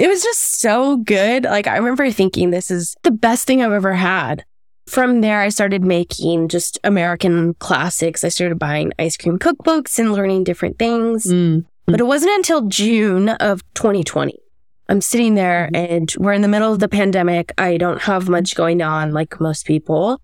It 0.00 0.08
was 0.08 0.22
just 0.22 0.60
so 0.62 0.96
good. 0.96 1.44
Like, 1.44 1.66
I 1.66 1.76
remember 1.76 2.10
thinking, 2.10 2.50
this 2.50 2.70
is 2.70 2.96
the 3.02 3.10
best 3.10 3.46
thing 3.46 3.62
I've 3.62 3.70
ever 3.70 3.92
had. 3.92 4.46
From 4.86 5.20
there, 5.20 5.42
I 5.42 5.50
started 5.50 5.84
making 5.84 6.48
just 6.48 6.78
American 6.82 7.52
classics. 7.54 8.24
I 8.24 8.30
started 8.30 8.58
buying 8.58 8.94
ice 8.98 9.18
cream 9.18 9.38
cookbooks 9.38 9.98
and 9.98 10.14
learning 10.14 10.44
different 10.44 10.78
things. 10.78 11.26
Mm. 11.26 11.66
But 11.84 12.00
it 12.00 12.06
wasn't 12.06 12.32
until 12.32 12.62
June 12.62 13.28
of 13.28 13.62
2020. 13.74 14.38
I'm 14.88 15.02
sitting 15.02 15.34
there 15.34 15.68
and 15.74 16.10
we're 16.16 16.32
in 16.32 16.40
the 16.40 16.48
middle 16.48 16.72
of 16.72 16.78
the 16.78 16.88
pandemic. 16.88 17.52
I 17.58 17.76
don't 17.76 18.00
have 18.00 18.26
much 18.26 18.54
going 18.54 18.80
on 18.80 19.12
like 19.12 19.38
most 19.38 19.66
people. 19.66 20.18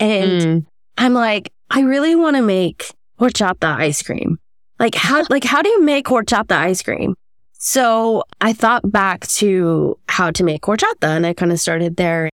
And 0.00 0.40
mm. 0.42 0.66
I'm 0.98 1.14
like, 1.14 1.52
I 1.70 1.82
really 1.82 2.16
want 2.16 2.34
to 2.34 2.42
make 2.42 2.90
horchata 3.20 3.76
ice 3.76 4.02
cream. 4.02 4.40
Like 4.80 4.96
how 4.96 5.24
like 5.30 5.44
how 5.44 5.62
do 5.62 5.68
you 5.68 5.82
make 5.82 6.06
horchata 6.06 6.56
ice 6.56 6.82
cream? 6.82 7.14
So 7.62 8.24
I 8.40 8.54
thought 8.54 8.90
back 8.90 9.26
to 9.38 9.98
how 10.08 10.30
to 10.30 10.42
make 10.42 10.62
horchata 10.62 11.04
and 11.04 11.26
I 11.26 11.34
kind 11.34 11.52
of 11.52 11.60
started 11.60 11.96
there. 11.96 12.30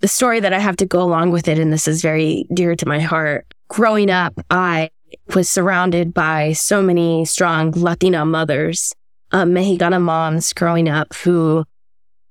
The 0.00 0.08
story 0.08 0.40
that 0.40 0.52
I 0.52 0.58
have 0.58 0.76
to 0.78 0.86
go 0.86 1.00
along 1.00 1.30
with 1.30 1.46
it, 1.46 1.60
and 1.60 1.72
this 1.72 1.86
is 1.86 2.02
very 2.02 2.44
dear 2.52 2.74
to 2.74 2.86
my 2.86 2.98
heart. 2.98 3.46
Growing 3.68 4.10
up, 4.10 4.34
I 4.50 4.90
was 5.32 5.48
surrounded 5.48 6.12
by 6.12 6.54
so 6.54 6.82
many 6.82 7.24
strong 7.24 7.70
Latina 7.70 8.24
mothers, 8.24 8.92
um, 9.30 9.52
Mexicana 9.52 10.00
moms 10.00 10.52
growing 10.52 10.88
up 10.88 11.14
who 11.14 11.64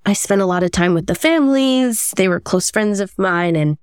I 0.06 0.12
spent 0.12 0.42
a 0.42 0.46
lot 0.46 0.64
of 0.64 0.72
time 0.72 0.94
with 0.94 1.08
the 1.08 1.16
families. 1.16 2.12
They 2.18 2.28
were 2.28 2.42
close 2.42 2.70
friends 2.70 3.00
of 3.00 3.18
mine. 3.18 3.56
And 3.56 3.78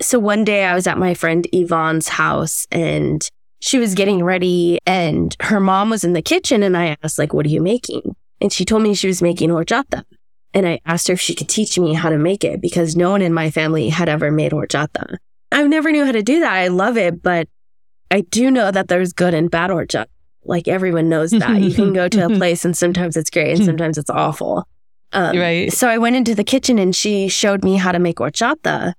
so 0.00 0.20
one 0.20 0.44
day 0.44 0.66
I 0.66 0.76
was 0.76 0.86
at 0.86 0.98
my 0.98 1.14
friend 1.14 1.48
Yvonne's 1.52 2.10
house 2.10 2.64
and 2.70 3.28
she 3.62 3.78
was 3.78 3.94
getting 3.94 4.24
ready 4.24 4.80
and 4.86 5.36
her 5.40 5.60
mom 5.60 5.88
was 5.88 6.02
in 6.02 6.14
the 6.14 6.20
kitchen 6.20 6.64
and 6.64 6.76
I 6.76 6.96
asked 7.04 7.16
like, 7.16 7.32
what 7.32 7.46
are 7.46 7.50
you 7.50 7.62
making? 7.62 8.16
And 8.40 8.52
she 8.52 8.64
told 8.64 8.82
me 8.82 8.92
she 8.92 9.06
was 9.06 9.22
making 9.22 9.50
horchata. 9.50 10.02
And 10.52 10.66
I 10.66 10.80
asked 10.84 11.06
her 11.06 11.14
if 11.14 11.20
she 11.20 11.32
could 11.32 11.48
teach 11.48 11.78
me 11.78 11.94
how 11.94 12.10
to 12.10 12.18
make 12.18 12.42
it 12.42 12.60
because 12.60 12.96
no 12.96 13.10
one 13.10 13.22
in 13.22 13.32
my 13.32 13.52
family 13.52 13.88
had 13.88 14.08
ever 14.08 14.32
made 14.32 14.50
horchata. 14.50 15.16
I 15.52 15.62
never 15.68 15.92
knew 15.92 16.04
how 16.04 16.10
to 16.10 16.24
do 16.24 16.40
that. 16.40 16.52
I 16.52 16.68
love 16.68 16.96
it, 16.98 17.22
but 17.22 17.48
I 18.10 18.22
do 18.22 18.50
know 18.50 18.72
that 18.72 18.88
there's 18.88 19.12
good 19.12 19.32
and 19.32 19.48
bad 19.48 19.70
horchata. 19.70 20.06
Like 20.44 20.66
everyone 20.66 21.08
knows 21.08 21.30
that. 21.30 21.60
you 21.62 21.72
can 21.72 21.92
go 21.92 22.08
to 22.08 22.26
a 22.26 22.28
place 22.36 22.64
and 22.64 22.76
sometimes 22.76 23.16
it's 23.16 23.30
great 23.30 23.56
and 23.56 23.64
sometimes 23.64 23.96
it's 23.96 24.10
awful. 24.10 24.66
Um, 25.12 25.38
right. 25.38 25.72
So 25.72 25.88
I 25.88 25.98
went 25.98 26.16
into 26.16 26.34
the 26.34 26.42
kitchen 26.42 26.80
and 26.80 26.96
she 26.96 27.28
showed 27.28 27.62
me 27.62 27.76
how 27.76 27.92
to 27.92 28.00
make 28.00 28.16
horchata. 28.16 28.94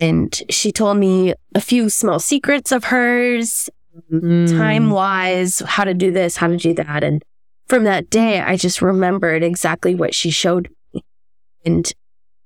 And 0.00 0.42
she 0.48 0.72
told 0.72 0.96
me 0.96 1.34
a 1.54 1.60
few 1.60 1.90
small 1.90 2.18
secrets 2.18 2.72
of 2.72 2.84
hers, 2.84 3.68
mm. 4.12 4.48
time 4.56 4.90
wise, 4.90 5.60
how 5.60 5.84
to 5.84 5.94
do 5.94 6.10
this, 6.10 6.36
how 6.36 6.48
to 6.48 6.56
do 6.56 6.74
that. 6.74 7.04
And 7.04 7.22
from 7.66 7.84
that 7.84 8.10
day, 8.10 8.40
I 8.40 8.56
just 8.56 8.82
remembered 8.82 9.42
exactly 9.42 9.94
what 9.94 10.14
she 10.14 10.30
showed 10.30 10.70
me. 10.92 11.04
And 11.64 11.90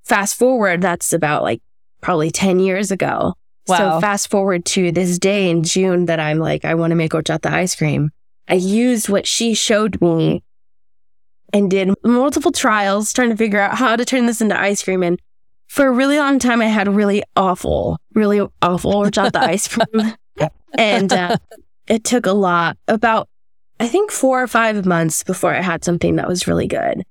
fast 0.04 0.36
forward, 0.36 0.80
that's 0.82 1.12
about 1.12 1.42
like 1.42 1.60
probably 2.00 2.30
10 2.30 2.58
years 2.58 2.90
ago. 2.90 3.34
Wow. 3.68 3.76
So 3.76 4.00
fast 4.00 4.30
forward 4.30 4.64
to 4.66 4.90
this 4.90 5.18
day 5.18 5.48
in 5.48 5.62
June 5.62 6.06
that 6.06 6.18
I'm 6.18 6.38
like, 6.38 6.64
I 6.64 6.74
want 6.74 6.90
to 6.90 6.96
make 6.96 7.12
horchata 7.12 7.46
ice 7.46 7.76
cream. 7.76 8.10
I 8.48 8.54
used 8.54 9.08
what 9.08 9.26
she 9.26 9.54
showed 9.54 10.00
me 10.00 10.42
and 11.52 11.70
did 11.70 11.90
multiple 12.02 12.50
trials 12.50 13.12
trying 13.12 13.30
to 13.30 13.36
figure 13.36 13.60
out 13.60 13.76
how 13.76 13.94
to 13.94 14.04
turn 14.04 14.26
this 14.26 14.40
into 14.40 14.58
ice 14.58 14.82
cream. 14.82 15.02
And 15.02 15.20
for 15.68 15.86
a 15.86 15.92
really 15.92 16.18
long 16.18 16.38
time, 16.38 16.60
I 16.60 16.66
had 16.66 16.88
really 16.88 17.22
awful, 17.36 17.98
really 18.14 18.46
awful 18.60 18.92
horchata 18.92 19.36
ice 19.36 19.68
cream. 19.68 20.14
And 20.74 21.12
uh, 21.12 21.36
it 21.86 22.04
took 22.04 22.26
a 22.26 22.32
lot, 22.32 22.78
about, 22.88 23.28
I 23.78 23.88
think, 23.88 24.10
four 24.10 24.42
or 24.42 24.46
five 24.46 24.86
months 24.86 25.22
before 25.22 25.54
I 25.54 25.60
had 25.60 25.84
something 25.84 26.16
that 26.16 26.28
was 26.28 26.46
really 26.46 26.66
good. 26.66 27.02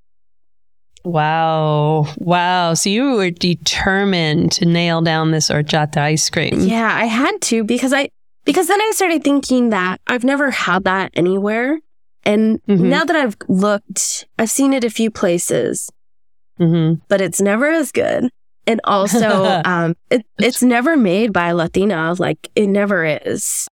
Wow. 1.04 2.06
Wow. 2.18 2.74
So 2.74 2.90
you 2.90 3.12
were 3.12 3.30
determined 3.30 4.52
to 4.52 4.66
nail 4.66 5.00
down 5.00 5.30
this 5.30 5.48
horchata 5.48 5.98
ice 5.98 6.30
cream. 6.30 6.60
Yeah, 6.60 6.92
I 6.92 7.06
had 7.06 7.40
to 7.42 7.64
because 7.64 7.92
I 7.92 8.08
because 8.44 8.68
then 8.68 8.80
I 8.80 8.90
started 8.94 9.24
thinking 9.24 9.70
that 9.70 10.00
I've 10.06 10.24
never 10.24 10.50
had 10.50 10.84
that 10.84 11.10
anywhere. 11.14 11.78
And 12.24 12.62
mm-hmm. 12.64 12.88
now 12.88 13.04
that 13.04 13.16
I've 13.16 13.36
looked, 13.48 14.26
I've 14.38 14.50
seen 14.50 14.72
it 14.72 14.84
a 14.84 14.90
few 14.90 15.10
places, 15.10 15.90
mm-hmm. 16.60 17.00
but 17.08 17.20
it's 17.20 17.40
never 17.40 17.68
as 17.68 17.90
good. 17.90 18.30
And 18.66 18.80
also, 18.84 19.62
um, 19.64 19.96
it, 20.10 20.24
it's 20.38 20.62
never 20.62 20.96
made 20.96 21.32
by 21.32 21.48
a 21.48 21.54
Latina. 21.54 22.14
Like 22.18 22.50
it 22.54 22.66
never 22.66 23.04
is. 23.04 23.68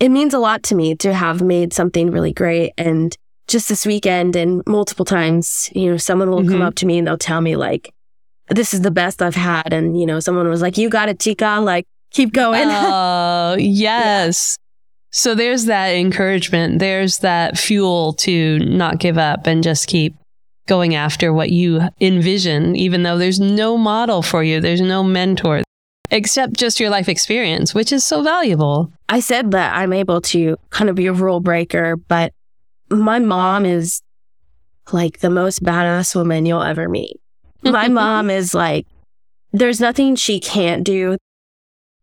it 0.00 0.08
means 0.08 0.34
a 0.34 0.38
lot 0.38 0.62
to 0.64 0.74
me 0.74 0.94
to 0.96 1.12
have 1.12 1.42
made 1.42 1.72
something 1.72 2.10
really 2.10 2.32
great. 2.32 2.72
And 2.76 3.16
just 3.48 3.68
this 3.68 3.84
weekend 3.84 4.36
and 4.36 4.62
multiple 4.66 5.04
times, 5.04 5.70
you 5.74 5.90
know, 5.90 5.96
someone 5.96 6.30
will 6.30 6.40
mm-hmm. 6.40 6.52
come 6.52 6.62
up 6.62 6.74
to 6.76 6.86
me 6.86 6.98
and 6.98 7.06
they'll 7.06 7.18
tell 7.18 7.40
me 7.40 7.56
like, 7.56 7.92
this 8.48 8.74
is 8.74 8.82
the 8.82 8.90
best 8.90 9.22
I've 9.22 9.34
had. 9.34 9.72
And, 9.72 9.98
you 9.98 10.06
know, 10.06 10.20
someone 10.20 10.48
was 10.48 10.62
like, 10.62 10.78
you 10.78 10.88
got 10.88 11.08
it, 11.08 11.20
Chica. 11.20 11.60
Like, 11.60 11.86
keep 12.10 12.32
going. 12.32 12.68
Oh, 12.68 13.56
yes. 13.58 14.56
Yeah. 14.58 14.62
So 15.14 15.34
there's 15.34 15.66
that 15.66 15.88
encouragement. 15.94 16.78
There's 16.78 17.18
that 17.18 17.58
fuel 17.58 18.14
to 18.14 18.58
not 18.60 18.98
give 18.98 19.18
up 19.18 19.46
and 19.46 19.62
just 19.62 19.86
keep 19.86 20.14
going 20.66 20.94
after 20.94 21.32
what 21.32 21.50
you 21.50 21.80
envision, 22.00 22.76
even 22.76 23.02
though 23.02 23.18
there's 23.18 23.40
no 23.40 23.76
model 23.76 24.22
for 24.22 24.42
you, 24.42 24.60
there's 24.60 24.80
no 24.80 25.02
mentor, 25.02 25.62
except 26.10 26.54
just 26.54 26.80
your 26.80 26.90
life 26.90 27.08
experience, 27.08 27.74
which 27.74 27.92
is 27.92 28.04
so 28.04 28.22
valuable. 28.22 28.92
I 29.08 29.20
said 29.20 29.50
that 29.52 29.74
I'm 29.76 29.92
able 29.92 30.20
to 30.22 30.56
kind 30.70 30.88
of 30.88 30.96
be 30.96 31.06
a 31.06 31.12
rule 31.12 31.40
breaker, 31.40 31.96
but 31.96 32.32
my 32.90 33.18
mom 33.18 33.64
is 33.64 34.02
like 34.92 35.20
the 35.20 35.30
most 35.30 35.62
badass 35.62 36.14
woman 36.14 36.46
you'll 36.46 36.62
ever 36.62 36.88
meet. 36.88 37.20
My 37.62 37.88
mom 38.00 38.30
is 38.30 38.54
like, 38.54 38.86
there's 39.52 39.80
nothing 39.80 40.16
she 40.16 40.40
can't 40.40 40.84
do. 40.84 41.16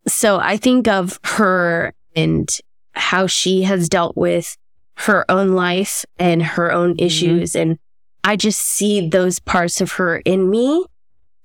So 0.08 0.40
I 0.40 0.58
think 0.58 0.88
of 0.88 1.20
her 1.24 1.94
and 2.16 2.50
how 2.94 3.28
she 3.28 3.64
has 3.64 3.90
dealt 3.90 4.16
with 4.18 4.56
her 4.96 5.30
own 5.30 5.54
life 5.54 6.06
and 6.18 6.44
her 6.44 6.72
own 6.72 6.94
mm-hmm. 6.94 7.06
issues. 7.06 7.56
And 7.56 7.78
I 8.24 8.36
just 8.36 8.60
see 8.60 9.08
those 9.08 9.40
parts 9.40 9.82
of 9.82 9.94
her 9.94 10.18
in 10.18 10.50
me. 10.50 10.86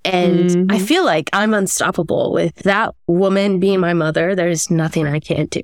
And 0.05 0.51
mm-hmm. 0.51 0.71
I 0.71 0.79
feel 0.79 1.05
like 1.05 1.31
I'm 1.33 1.55
unstoppable 1.55 2.33
with 2.33 2.55
that 2.57 2.95
woman 3.07 3.59
being 3.59 3.81
my 3.81 3.95
mother. 3.95 4.35
There's 4.35 4.71
nothing 4.71 5.07
I 5.07 5.19
can't 5.19 5.51
do. 5.51 5.63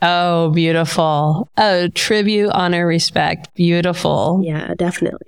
Oh, 0.00 0.50
beautiful. 0.50 1.48
Oh, 1.56 1.88
tribute, 1.88 2.50
honor, 2.50 2.86
respect. 2.86 3.54
Beautiful. 3.54 4.40
Yeah, 4.42 4.74
definitely. 4.74 5.26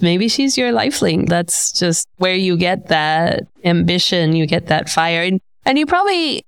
Maybe 0.00 0.28
she's 0.28 0.58
your 0.58 0.72
lifelink. 0.72 1.28
That's 1.28 1.72
just 1.72 2.08
where 2.16 2.34
you 2.34 2.56
get 2.56 2.88
that 2.88 3.44
ambition, 3.64 4.34
you 4.34 4.46
get 4.46 4.66
that 4.66 4.88
fire. 4.88 5.22
And, 5.22 5.40
and 5.64 5.78
you 5.78 5.86
probably, 5.86 6.44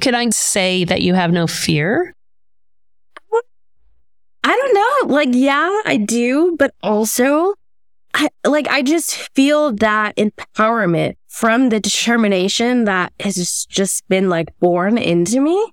can 0.00 0.14
I 0.14 0.28
say 0.30 0.84
that 0.84 1.02
you 1.02 1.14
have 1.14 1.30
no 1.30 1.46
fear? 1.46 2.15
I 4.46 4.56
don't 4.56 4.74
know. 5.08 5.14
Like, 5.14 5.30
yeah, 5.32 5.80
I 5.84 5.96
do, 5.96 6.54
but 6.56 6.72
also, 6.80 7.54
I, 8.14 8.28
like, 8.46 8.68
I 8.68 8.82
just 8.82 9.14
feel 9.34 9.72
that 9.72 10.14
empowerment 10.14 11.16
from 11.26 11.70
the 11.70 11.80
determination 11.80 12.84
that 12.84 13.12
has 13.20 13.66
just 13.68 14.08
been 14.08 14.28
like 14.30 14.48
born 14.58 14.96
into 14.96 15.40
me 15.40 15.72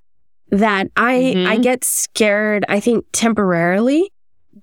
that 0.49 0.87
I 0.97 1.13
mm-hmm. 1.13 1.47
I 1.47 1.57
get 1.57 1.85
scared 1.85 2.65
I 2.67 2.81
think 2.81 3.05
temporarily 3.13 4.11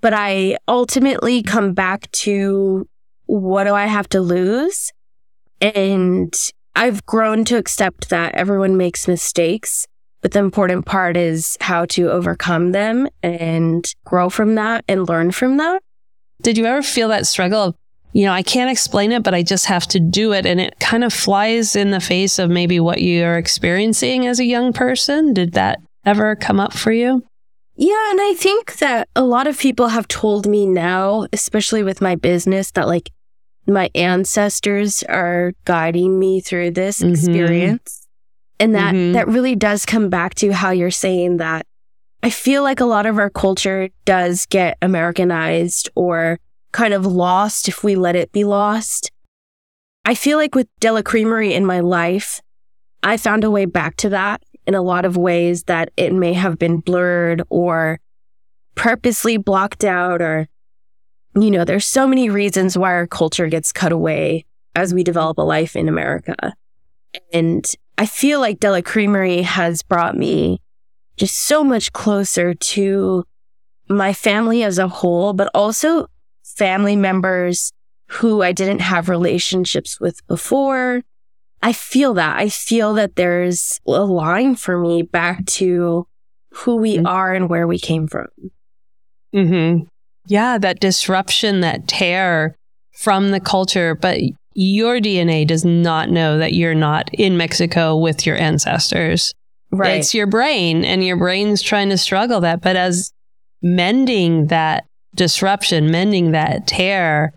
but 0.02 0.12
I 0.12 0.59
ultimately 0.69 1.43
come 1.43 1.73
back 1.73 2.11
to 2.12 2.87
what 3.25 3.64
do 3.64 3.75
I 3.75 3.87
have 3.87 4.11
to 4.11 4.21
lose 4.21 4.93
and 5.62 6.35
I've 6.76 7.07
grown 7.07 7.47
to 7.47 7.57
accept 7.57 8.11
that 8.11 8.35
everyone 8.35 8.76
makes 8.76 9.09
mistakes 9.09 9.87
but 10.21 10.33
the 10.33 10.39
important 10.39 10.87
part 10.87 11.17
is 11.17 11.57
how 11.61 11.85
to 11.87 12.11
overcome 12.11 12.73
them 12.73 13.09
and 13.23 13.95
grow 14.05 14.29
from 14.29 14.55
that 14.57 14.85
and 14.89 15.09
learn 15.09 15.31
from 15.31 15.57
that. 15.57 15.83
Did 16.43 16.59
you 16.59 16.67
ever 16.67 16.83
feel 16.83 17.09
that 17.09 17.27
struggle 17.27 17.61
of 17.61 17.75
you 18.12 18.25
know, 18.25 18.33
I 18.33 18.43
can't 18.43 18.71
explain 18.71 19.12
it, 19.12 19.23
but 19.23 19.35
I 19.35 19.43
just 19.43 19.67
have 19.67 19.87
to 19.89 20.00
do 20.00 20.33
it. 20.33 20.45
And 20.45 20.61
it 20.61 20.79
kind 20.81 21.05
of 21.05 21.12
flies 21.12 21.77
in 21.77 21.91
the 21.91 22.00
face 22.00 22.39
of 22.39 22.50
maybe 22.50 22.81
what 22.81 23.03
you're 23.03 23.39
experiencing 23.39 24.27
as 24.27 24.41
a 24.41 24.45
young 24.45 24.73
person. 24.73 25.33
Did 25.33 25.53
that 25.53 25.81
ever 26.05 26.35
come 26.35 26.59
up 26.59 26.73
for 26.73 26.91
you? 26.91 27.23
Yeah. 27.77 28.11
And 28.11 28.21
I 28.21 28.35
think 28.37 28.79
that 28.79 29.09
a 29.15 29.23
lot 29.23 29.47
of 29.47 29.59
people 29.59 29.89
have 29.89 30.09
told 30.09 30.47
me 30.47 30.67
now, 30.67 31.26
especially 31.33 31.83
with 31.83 32.00
my 32.00 32.17
business, 32.17 32.73
that 32.73 32.89
like 32.89 33.11
my 33.67 33.91
ancestors 33.95 35.02
are 35.04 35.52
guiding 35.65 36.19
me 36.19 36.41
through 36.41 36.73
this 36.73 36.99
mm-hmm. 36.99 37.11
experience. 37.13 38.09
And 38.60 38.75
that, 38.75 38.94
mm-hmm. 38.94 39.14
that 39.14 39.26
really 39.26 39.56
does 39.56 39.86
come 39.86 40.10
back 40.10 40.34
to 40.36 40.52
how 40.52 40.70
you're 40.70 40.90
saying 40.90 41.38
that 41.38 41.66
I 42.23 42.30
feel 42.30 42.62
like 42.62 42.80
a 42.80 42.84
lot 42.84 43.06
of 43.06 43.18
our 43.18 43.30
culture 43.30 43.88
does 44.04 44.46
get 44.46 44.76
Americanized 44.82 45.88
or 45.94 46.38
kind 46.73 46.92
of 46.92 47.06
lost 47.06 47.66
if 47.66 47.82
we 47.82 47.96
let 47.96 48.14
it 48.14 48.30
be 48.32 48.44
lost. 48.44 49.10
I 50.04 50.14
feel 50.14 50.36
like 50.36 50.54
with 50.54 50.68
De 50.78 50.92
La 50.92 51.02
Creamery 51.02 51.54
in 51.54 51.64
my 51.64 51.80
life, 51.80 52.40
I 53.02 53.16
found 53.16 53.44
a 53.44 53.50
way 53.50 53.64
back 53.64 53.96
to 53.96 54.10
that 54.10 54.42
in 54.66 54.75
a 54.75 54.82
lot 54.82 55.06
of 55.06 55.16
ways 55.16 55.64
that 55.64 55.90
it 55.96 56.12
may 56.12 56.34
have 56.34 56.58
been 56.58 56.78
blurred 56.78 57.42
or 57.49 57.99
purposely 58.75 59.38
blocked 59.38 59.84
out 59.84 60.20
or 60.20 60.49
you 61.36 61.50
know, 61.50 61.64
there's 61.64 61.86
so 61.86 62.08
many 62.08 62.28
reasons 62.28 62.76
why 62.76 62.92
our 62.92 63.06
culture 63.06 63.46
gets 63.46 63.73
cut 63.73 63.92
away 63.92 64.44
as 64.75 64.92
we 64.92 65.04
develop 65.04 65.38
a 65.38 65.42
life 65.42 65.76
in 65.76 65.88
America. 65.88 66.54
And 67.32 67.64
I 68.00 68.06
feel 68.06 68.41
like 68.41 68.60
De 68.60 68.71
La 68.71 68.80
Creamery 68.80 69.43
has 69.43 69.82
brought 69.82 70.17
me 70.17 70.63
just 71.19 71.36
so 71.36 71.63
much 71.63 71.93
closer 71.93 72.54
to 72.54 73.25
my 73.91 74.15
family 74.15 74.63
as 74.63 74.78
a 74.78 74.89
whole, 74.89 75.34
but 75.34 75.50
also 75.52 76.06
family 76.43 76.97
members 76.97 77.73
who 78.08 78.41
I 78.41 78.52
didn't 78.52 78.80
have 78.80 79.10
relationships 79.10 80.00
with 80.00 80.26
before. 80.28 81.02
I 81.60 81.75
feel 81.75 82.15
that. 82.15 82.39
I 82.39 82.49
feel 82.49 82.95
that 82.95 83.17
there's 83.17 83.78
a 83.86 84.02
line 84.02 84.56
for 84.56 84.78
me 84.78 85.02
back 85.02 85.45
to 85.60 86.06
who 86.52 86.76
we 86.76 86.97
mm-hmm. 86.97 87.06
are 87.06 87.34
and 87.34 87.50
where 87.50 87.67
we 87.67 87.78
came 87.78 88.08
from. 88.08 88.28
Mm-hmm. 89.34 89.84
Yeah, 90.25 90.56
that 90.56 90.80
disruption, 90.80 91.60
that 91.60 91.86
tear 91.86 92.56
from 92.97 93.30
the 93.30 93.41
culture, 93.41 93.95
but 93.95 94.21
your 94.62 95.00
DNA 95.00 95.46
does 95.46 95.64
not 95.64 96.10
know 96.10 96.36
that 96.36 96.52
you're 96.52 96.75
not 96.75 97.08
in 97.14 97.38
Mexico 97.38 97.96
with 97.96 98.26
your 98.26 98.36
ancestors. 98.36 99.32
Right. 99.73 99.92
It's 99.92 100.12
your 100.12 100.26
brain, 100.26 100.84
and 100.84 101.02
your 101.02 101.16
brain's 101.16 101.62
trying 101.62 101.88
to 101.88 101.96
struggle 101.96 102.42
that. 102.42 102.60
But 102.60 102.76
as 102.76 103.10
mending 103.62 104.49
that 104.49 104.84
disruption, 105.14 105.90
mending 105.90 106.32
that 106.32 106.66
tear, 106.66 107.32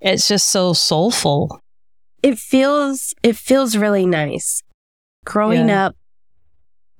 it's 0.00 0.26
just 0.26 0.48
so 0.48 0.72
soulful. 0.72 1.60
It 2.22 2.38
feels 2.38 3.12
it 3.22 3.36
feels 3.36 3.76
really 3.76 4.06
nice. 4.06 4.62
Growing 5.26 5.68
yeah. 5.68 5.88
up, 5.88 5.96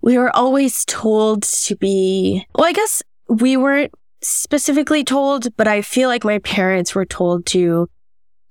we 0.02 0.18
were 0.18 0.37
always 0.37 0.85
told 0.85 1.44
to 1.44 1.76
be 1.76 2.44
well, 2.54 2.66
I 2.66 2.72
guess 2.72 3.02
we 3.26 3.56
weren't 3.56 3.94
specifically 4.20 5.02
told, 5.02 5.56
but 5.56 5.66
I 5.66 5.80
feel 5.80 6.11
like 6.11 6.24
my 6.24 6.40
parents 6.40 6.94
were 6.94 7.06
told 7.06 7.46
to 7.46 7.88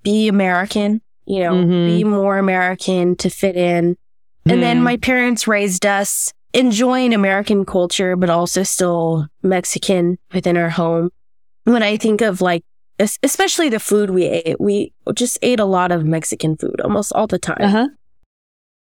be 0.01 0.27
American, 0.27 1.01
you 1.25 1.39
know, 1.39 1.53
mm-hmm. 1.53 1.88
be 1.88 2.03
more 2.03 2.38
American 2.38 3.15
to 3.17 3.29
fit 3.29 3.55
in. 3.55 3.97
And 4.45 4.57
mm. 4.57 4.62
then 4.62 4.81
my 4.81 4.97
parents 4.97 5.47
raised 5.47 5.86
us 5.86 6.34
enjoying 6.53 7.13
American 7.13 7.63
culture, 7.63 8.15
but 8.15 8.29
also 8.29 8.63
still 8.63 9.27
Mexican 9.43 10.17
within 10.34 10.57
our 10.57 10.69
home 10.69 11.12
when 11.63 11.84
I 11.84 11.97
think 11.97 12.21
of 12.21 12.41
like, 12.41 12.63
especially 12.99 13.69
the 13.69 13.79
food 13.79 14.10
we 14.10 14.25
ate, 14.25 14.60
we 14.60 14.93
just 15.13 15.39
ate 15.41 15.60
a 15.60 15.65
lot 15.65 15.91
of 15.91 16.05
Mexican 16.05 16.57
food 16.57 16.79
almost 16.81 17.12
all 17.13 17.27
the 17.27 17.39
time. 17.39 17.57
Uh-huh. 17.60 17.88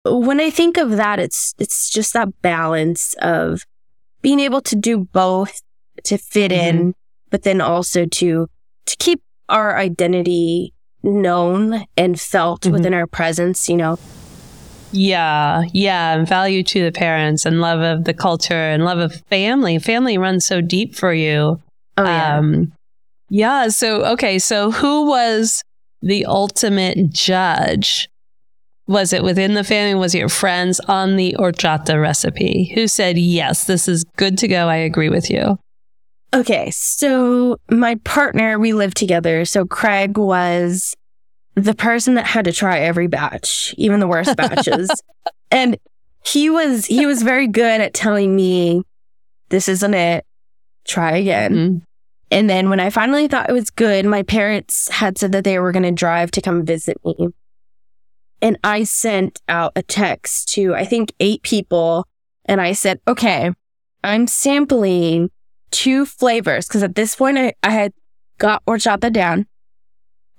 When 0.04 0.40
I 0.40 0.50
think 0.50 0.76
of 0.76 0.90
that, 0.92 1.18
it's 1.18 1.54
it's 1.58 1.90
just 1.90 2.12
that 2.12 2.40
balance 2.40 3.14
of 3.20 3.62
being 4.22 4.38
able 4.38 4.60
to 4.62 4.76
do 4.76 4.98
both 4.98 5.60
to 6.04 6.16
fit 6.16 6.52
mm-hmm. 6.52 6.78
in, 6.78 6.94
but 7.30 7.42
then 7.42 7.60
also 7.60 8.06
to 8.06 8.48
to 8.86 8.96
keep 8.98 9.20
our 9.48 9.76
identity 9.76 10.72
known 11.06 11.86
and 11.96 12.20
felt 12.20 12.62
mm-hmm. 12.62 12.72
within 12.72 12.94
our 12.94 13.06
presence. 13.06 13.68
You 13.68 13.76
know. 13.76 13.98
Yeah, 14.92 15.64
yeah, 15.72 16.14
and 16.14 16.28
value 16.28 16.62
to 16.62 16.84
the 16.84 16.92
parents 16.92 17.44
and 17.44 17.60
love 17.60 17.80
of 17.80 18.04
the 18.04 18.14
culture 18.14 18.54
and 18.54 18.84
love 18.84 18.98
of 18.98 19.20
family. 19.28 19.78
Family 19.78 20.16
runs 20.16 20.46
so 20.46 20.60
deep 20.60 20.94
for 20.94 21.12
you 21.12 21.60
Oh, 21.96 22.04
yeah. 22.04 22.36
Um, 22.38 22.72
yeah. 23.28 23.68
So, 23.68 24.04
okay. 24.12 24.38
So, 24.38 24.70
who 24.70 25.06
was 25.06 25.62
the 26.02 26.26
ultimate 26.26 27.10
judge? 27.10 28.08
Was 28.86 29.12
it 29.12 29.24
within 29.24 29.54
the 29.54 29.64
family? 29.64 29.94
Was 29.98 30.14
it 30.14 30.18
your 30.18 30.28
friends 30.28 30.78
on 30.80 31.16
the 31.16 31.34
horchata 31.38 32.00
recipe? 32.00 32.72
Who 32.74 32.86
said, 32.86 33.18
yes, 33.18 33.64
this 33.64 33.88
is 33.88 34.04
good 34.16 34.38
to 34.38 34.48
go? 34.48 34.68
I 34.68 34.76
agree 34.76 35.08
with 35.08 35.28
you. 35.28 35.58
Okay. 36.36 36.70
So, 36.70 37.58
my 37.70 37.94
partner, 38.04 38.58
we 38.58 38.74
lived 38.74 38.96
together. 38.96 39.44
So, 39.46 39.64
Craig 39.64 40.18
was 40.18 40.94
the 41.54 41.74
person 41.74 42.14
that 42.14 42.26
had 42.26 42.44
to 42.44 42.52
try 42.52 42.80
every 42.80 43.06
batch, 43.06 43.74
even 43.78 44.00
the 44.00 44.06
worst 44.06 44.36
batches. 44.36 44.90
and 45.50 45.78
he 46.24 46.50
was, 46.50 46.84
he 46.84 47.06
was 47.06 47.22
very 47.22 47.46
good 47.46 47.80
at 47.80 47.94
telling 47.94 48.36
me, 48.36 48.82
this 49.48 49.68
isn't 49.68 49.94
it. 49.94 50.26
Try 50.84 51.16
again. 51.16 51.54
Mm-hmm. 51.54 51.78
And 52.30 52.50
then 52.50 52.68
when 52.68 52.80
I 52.80 52.90
finally 52.90 53.28
thought 53.28 53.48
it 53.48 53.54
was 53.54 53.70
good, 53.70 54.04
my 54.04 54.22
parents 54.22 54.88
had 54.88 55.16
said 55.16 55.32
that 55.32 55.44
they 55.44 55.58
were 55.58 55.72
going 55.72 55.84
to 55.84 55.92
drive 55.92 56.30
to 56.32 56.42
come 56.42 56.66
visit 56.66 56.98
me. 57.04 57.28
And 58.42 58.58
I 58.62 58.82
sent 58.82 59.40
out 59.48 59.72
a 59.76 59.82
text 59.82 60.48
to, 60.54 60.74
I 60.74 60.84
think, 60.84 61.14
eight 61.20 61.42
people. 61.42 62.06
And 62.44 62.60
I 62.60 62.72
said, 62.72 63.00
okay, 63.08 63.52
I'm 64.04 64.26
sampling 64.26 65.30
two 65.76 66.06
flavors 66.06 66.66
because 66.66 66.82
at 66.82 66.94
this 66.94 67.14
point 67.14 67.36
I, 67.36 67.52
I 67.62 67.70
had 67.70 67.92
got 68.38 68.64
horchata 68.64 69.12
down. 69.12 69.46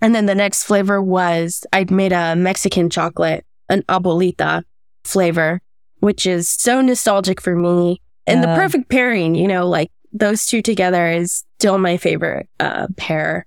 And 0.02 0.16
then 0.16 0.26
the 0.26 0.36
next 0.36 0.64
flavor 0.64 1.02
was 1.02 1.66
I 1.72 1.86
made 1.90 2.12
a 2.12 2.36
Mexican 2.36 2.90
chocolate, 2.90 3.46
an 3.70 3.84
abuelita 3.84 4.64
flavor, 5.04 5.62
which 6.00 6.26
is 6.26 6.50
so 6.50 6.82
nostalgic 6.82 7.40
for 7.40 7.56
me 7.56 8.02
and 8.28 8.44
the 8.44 8.48
perfect 8.48 8.90
pairing, 8.90 9.36
you 9.36 9.48
know, 9.48 9.68
like 9.68 9.90
those 10.12 10.46
two 10.46 10.62
together 10.62 11.10
is 11.10 11.44
still 11.60 11.78
my 11.78 11.98
favorite 11.98 12.50
uh, 12.60 12.88
pair. 12.98 13.46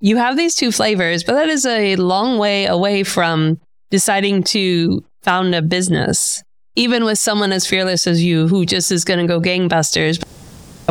You 0.00 0.16
have 0.16 0.36
these 0.36 0.54
two 0.54 0.72
flavors, 0.72 1.22
but 1.22 1.34
that 1.34 1.48
is 1.48 1.64
a 1.64 1.96
long 1.96 2.38
way 2.38 2.66
away 2.66 3.04
from 3.04 3.60
deciding 3.90 4.42
to 4.44 5.04
found 5.22 5.54
a 5.54 5.62
business, 5.62 6.42
even 6.74 7.04
with 7.04 7.18
someone 7.18 7.52
as 7.52 7.66
fearless 7.66 8.06
as 8.06 8.22
you 8.22 8.48
who 8.48 8.66
just 8.66 8.90
is 8.90 9.04
going 9.04 9.20
to 9.20 9.26
go 9.26 9.40
gangbusters. 9.40 10.22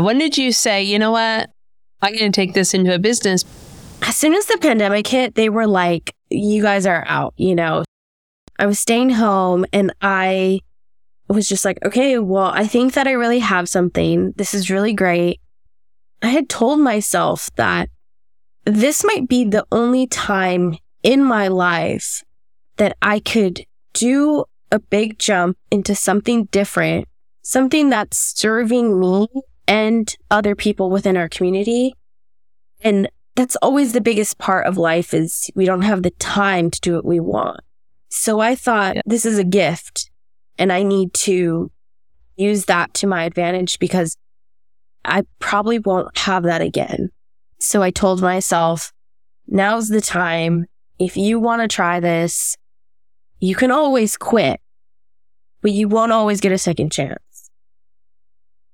When 0.01 0.17
did 0.17 0.37
you 0.37 0.51
say, 0.51 0.83
you 0.83 0.99
know 0.99 1.11
what? 1.11 1.49
I'm 2.01 2.13
going 2.13 2.31
to 2.31 2.35
take 2.35 2.53
this 2.53 2.73
into 2.73 2.93
a 2.93 2.99
business? 2.99 3.43
As 4.01 4.15
soon 4.15 4.33
as 4.33 4.45
the 4.45 4.57
pandemic 4.57 5.07
hit, 5.07 5.35
they 5.35 5.49
were 5.49 5.67
like, 5.67 6.13
you 6.29 6.61
guys 6.61 6.85
are 6.85 7.03
out, 7.07 7.33
you 7.37 7.55
know. 7.55 7.83
I 8.57 8.65
was 8.65 8.79
staying 8.79 9.11
home 9.11 9.65
and 9.73 9.93
I 10.01 10.59
was 11.27 11.47
just 11.47 11.65
like, 11.65 11.79
okay, 11.85 12.17
well, 12.19 12.51
I 12.53 12.67
think 12.67 12.93
that 12.93 13.07
I 13.07 13.11
really 13.11 13.39
have 13.39 13.69
something. 13.69 14.33
This 14.35 14.53
is 14.53 14.69
really 14.69 14.93
great. 14.93 15.39
I 16.21 16.27
had 16.27 16.49
told 16.49 16.79
myself 16.79 17.49
that 17.55 17.89
this 18.65 19.03
might 19.03 19.27
be 19.27 19.45
the 19.45 19.65
only 19.71 20.07
time 20.07 20.77
in 21.03 21.23
my 21.23 21.47
life 21.47 22.23
that 22.77 22.97
I 23.01 23.19
could 23.19 23.65
do 23.93 24.45
a 24.71 24.79
big 24.79 25.19
jump 25.19 25.57
into 25.71 25.95
something 25.95 26.45
different, 26.45 27.07
something 27.41 27.89
that's 27.89 28.17
serving 28.17 28.99
me 28.99 29.27
and 29.69 30.17
other 30.31 30.55
people 30.55 30.89
within 30.89 31.15
our 31.15 31.29
community. 31.29 31.93
And 32.81 33.07
that's 33.35 33.55
always 33.57 33.93
the 33.93 34.01
biggest 34.01 34.39
part 34.39 34.65
of 34.65 34.77
life 34.77 35.13
is 35.13 35.51
we 35.55 35.63
don't 35.63 35.83
have 35.83 36.01
the 36.01 36.09
time 36.09 36.71
to 36.71 36.81
do 36.81 36.95
what 36.95 37.05
we 37.05 37.19
want. 37.19 37.61
So 38.09 38.39
I 38.39 38.55
thought 38.55 38.95
yeah. 38.95 39.01
this 39.05 39.25
is 39.25 39.37
a 39.37 39.43
gift 39.43 40.09
and 40.57 40.73
I 40.73 40.81
need 40.81 41.13
to 41.13 41.71
use 42.35 42.65
that 42.65 42.95
to 42.95 43.07
my 43.07 43.25
advantage 43.25 43.77
because 43.77 44.17
I 45.05 45.23
probably 45.37 45.77
won't 45.77 46.17
have 46.17 46.43
that 46.43 46.61
again. 46.61 47.11
So 47.59 47.83
I 47.83 47.91
told 47.91 48.21
myself, 48.21 48.91
now's 49.47 49.89
the 49.89 50.01
time. 50.01 50.65
If 50.97 51.15
you 51.15 51.39
want 51.39 51.61
to 51.61 51.67
try 51.67 51.99
this, 51.99 52.57
you 53.39 53.55
can 53.55 53.69
always 53.69 54.17
quit, 54.17 54.59
but 55.61 55.71
you 55.71 55.87
won't 55.87 56.11
always 56.11 56.41
get 56.41 56.51
a 56.51 56.57
second 56.57 56.91
chance. 56.91 57.19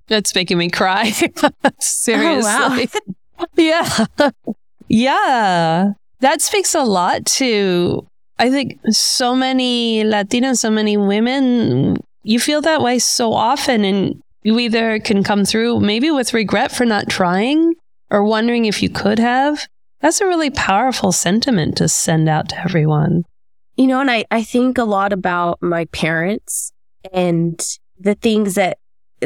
That's 0.07 0.35
making 0.35 0.57
me 0.57 0.69
cry. 0.69 1.11
Seriously. 1.79 2.41
Oh, 2.43 2.87
wow. 3.39 3.47
yeah. 3.55 4.05
yeah. 4.87 5.93
That 6.19 6.41
speaks 6.41 6.75
a 6.75 6.83
lot 6.83 7.25
to 7.25 8.07
I 8.37 8.49
think 8.49 8.79
so 8.89 9.35
many 9.35 10.03
Latinas, 10.03 10.57
so 10.57 10.69
many 10.69 10.97
women, 10.97 11.97
you 12.23 12.39
feel 12.39 12.61
that 12.61 12.81
way 12.81 12.99
so 12.99 13.33
often. 13.33 13.85
And 13.85 14.21
you 14.43 14.59
either 14.59 14.99
can 14.99 15.23
come 15.23 15.45
through 15.45 15.79
maybe 15.79 16.11
with 16.11 16.33
regret 16.33 16.71
for 16.71 16.85
not 16.85 17.09
trying 17.09 17.73
or 18.11 18.23
wondering 18.23 18.65
if 18.65 18.83
you 18.83 18.89
could 18.89 19.19
have. 19.19 19.67
That's 20.01 20.21
a 20.21 20.27
really 20.27 20.51
powerful 20.51 21.11
sentiment 21.11 21.77
to 21.77 21.87
send 21.87 22.29
out 22.29 22.49
to 22.49 22.59
everyone. 22.59 23.23
You 23.75 23.87
know, 23.87 24.01
and 24.01 24.11
I, 24.11 24.25
I 24.29 24.43
think 24.43 24.77
a 24.77 24.83
lot 24.83 25.13
about 25.13 25.61
my 25.61 25.85
parents 25.85 26.71
and 27.11 27.59
the 27.99 28.15
things 28.15 28.55
that 28.55 28.77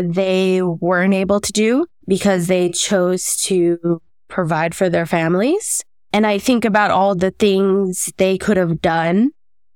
they 0.02 0.62
weren't 0.62 1.14
able 1.14 1.40
to 1.40 1.52
do 1.52 1.86
because 2.08 2.48
they 2.48 2.70
chose 2.70 3.36
to 3.38 4.02
provide 4.28 4.76
for 4.76 4.90
their 4.90 5.06
families. 5.06 5.84
And 6.12 6.26
I 6.26 6.38
think 6.40 6.66
about 6.66 6.92
all 6.92 7.16
the 7.16 7.32
things 7.32 8.12
they 8.18 8.38
could 8.38 8.58
have 8.58 8.82
done 8.82 9.32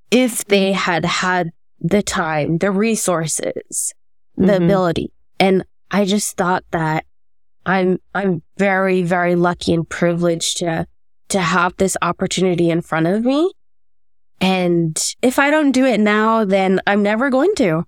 if 0.10 0.46
they 0.46 0.72
had 0.72 1.06
had 1.06 1.52
the 1.80 2.02
time, 2.02 2.58
the 2.58 2.72
resources, 2.72 3.94
the 4.36 4.44
mm-hmm. 4.44 4.64
ability. 4.64 5.12
And 5.40 5.66
I 5.92 6.06
just 6.06 6.38
thought 6.38 6.64
that 6.72 7.06
I'm, 7.66 8.00
I'm 8.16 8.42
very, 8.58 9.04
very 9.04 9.36
lucky 9.36 9.74
and 9.74 9.88
privileged 9.88 10.58
to, 10.58 10.88
to 11.30 11.40
have 11.40 11.76
this 11.78 11.98
opportunity 12.02 12.70
in 12.70 12.82
front 12.82 13.08
of 13.08 13.24
me. 13.24 13.52
And 14.42 15.02
if 15.22 15.40
I 15.40 15.50
don't 15.52 15.72
do 15.72 15.86
it 15.86 16.00
now, 16.00 16.46
then 16.46 16.82
I'm 16.88 17.04
never 17.04 17.30
going 17.30 17.54
to. 17.56 17.86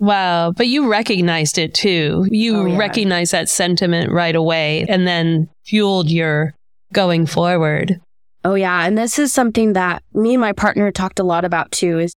Wow. 0.00 0.52
But 0.52 0.66
you 0.66 0.90
recognized 0.90 1.58
it 1.58 1.74
too. 1.74 2.26
You 2.30 2.56
oh, 2.56 2.66
yeah. 2.66 2.78
recognized 2.78 3.32
that 3.32 3.48
sentiment 3.48 4.10
right 4.10 4.34
away 4.34 4.86
and 4.88 5.06
then 5.06 5.48
fueled 5.66 6.10
your 6.10 6.54
going 6.92 7.26
forward. 7.26 8.00
Oh, 8.42 8.54
yeah. 8.54 8.86
And 8.86 8.96
this 8.96 9.18
is 9.18 9.32
something 9.32 9.74
that 9.74 10.02
me 10.14 10.34
and 10.34 10.40
my 10.40 10.52
partner 10.52 10.90
talked 10.90 11.18
a 11.18 11.24
lot 11.24 11.44
about 11.44 11.70
too 11.70 11.98
is 11.98 12.14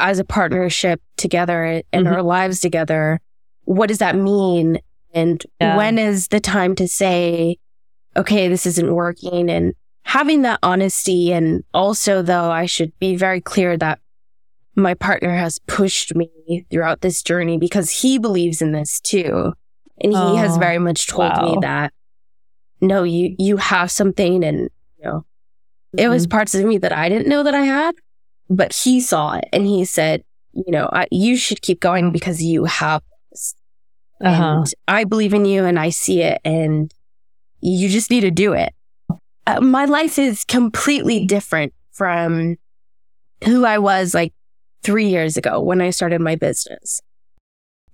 as 0.00 0.18
a 0.18 0.24
partnership 0.24 1.02
together 1.18 1.82
in 1.92 2.04
mm-hmm. 2.04 2.06
our 2.06 2.22
lives 2.22 2.60
together, 2.60 3.20
what 3.64 3.88
does 3.88 3.98
that 3.98 4.16
mean? 4.16 4.78
And 5.12 5.44
yeah. 5.60 5.76
when 5.76 5.98
is 5.98 6.28
the 6.28 6.40
time 6.40 6.74
to 6.76 6.88
say, 6.88 7.58
okay, 8.16 8.48
this 8.48 8.64
isn't 8.64 8.94
working? 8.94 9.50
And 9.50 9.74
having 10.04 10.42
that 10.42 10.60
honesty. 10.62 11.32
And 11.32 11.62
also, 11.74 12.22
though, 12.22 12.50
I 12.50 12.64
should 12.64 12.98
be 12.98 13.16
very 13.16 13.42
clear 13.42 13.76
that 13.76 14.00
my 14.78 14.94
partner 14.94 15.34
has 15.34 15.58
pushed 15.66 16.14
me 16.14 16.66
throughout 16.70 17.00
this 17.00 17.22
journey 17.22 17.58
because 17.58 17.90
he 17.90 18.18
believes 18.18 18.62
in 18.62 18.72
this 18.72 19.00
too. 19.00 19.52
And 20.00 20.12
he 20.12 20.18
oh, 20.18 20.36
has 20.36 20.56
very 20.56 20.78
much 20.78 21.08
told 21.08 21.32
wow. 21.32 21.42
me 21.42 21.58
that 21.62 21.92
no, 22.80 23.02
you, 23.02 23.34
you 23.38 23.56
have 23.56 23.90
something 23.90 24.44
and, 24.44 24.70
you 24.96 25.04
know, 25.04 25.18
mm-hmm. 25.18 25.98
it 25.98 26.08
was 26.08 26.26
mm-hmm. 26.26 26.36
parts 26.36 26.54
of 26.54 26.64
me 26.64 26.78
that 26.78 26.92
I 26.92 27.08
didn't 27.08 27.28
know 27.28 27.42
that 27.42 27.54
I 27.54 27.62
had, 27.62 27.96
but 28.48 28.72
he 28.72 29.00
saw 29.00 29.34
it 29.34 29.48
and 29.52 29.66
he 29.66 29.84
said, 29.84 30.22
you 30.52 30.70
know, 30.70 30.88
I, 30.92 31.08
you 31.10 31.36
should 31.36 31.60
keep 31.60 31.80
going 31.80 32.12
because 32.12 32.42
you 32.42 32.64
have 32.64 33.02
this. 33.30 33.54
Uh-huh. 34.20 34.58
And 34.58 34.74
I 34.86 35.04
believe 35.04 35.34
in 35.34 35.44
you 35.44 35.64
and 35.64 35.78
I 35.78 35.90
see 35.90 36.22
it 36.22 36.40
and 36.44 36.92
you 37.60 37.88
just 37.88 38.10
need 38.10 38.20
to 38.20 38.30
do 38.30 38.52
it. 38.52 38.72
Uh, 39.46 39.60
my 39.60 39.86
life 39.86 40.18
is 40.18 40.44
completely 40.44 41.26
different 41.26 41.72
from 41.92 42.56
who 43.44 43.64
I 43.64 43.78
was 43.78 44.14
like 44.14 44.32
three 44.82 45.08
years 45.08 45.36
ago 45.36 45.60
when 45.60 45.80
I 45.80 45.90
started 45.90 46.20
my 46.20 46.36
business. 46.36 47.00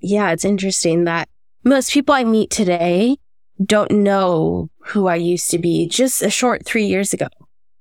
Yeah, 0.00 0.30
it's 0.32 0.44
interesting 0.44 1.04
that 1.04 1.28
most 1.64 1.92
people 1.92 2.14
I 2.14 2.24
meet 2.24 2.50
today 2.50 3.16
don't 3.64 3.90
know 3.90 4.68
who 4.86 5.06
I 5.06 5.16
used 5.16 5.50
to 5.50 5.58
be 5.58 5.88
just 5.88 6.22
a 6.22 6.30
short 6.30 6.66
three 6.66 6.86
years 6.86 7.12
ago. 7.12 7.28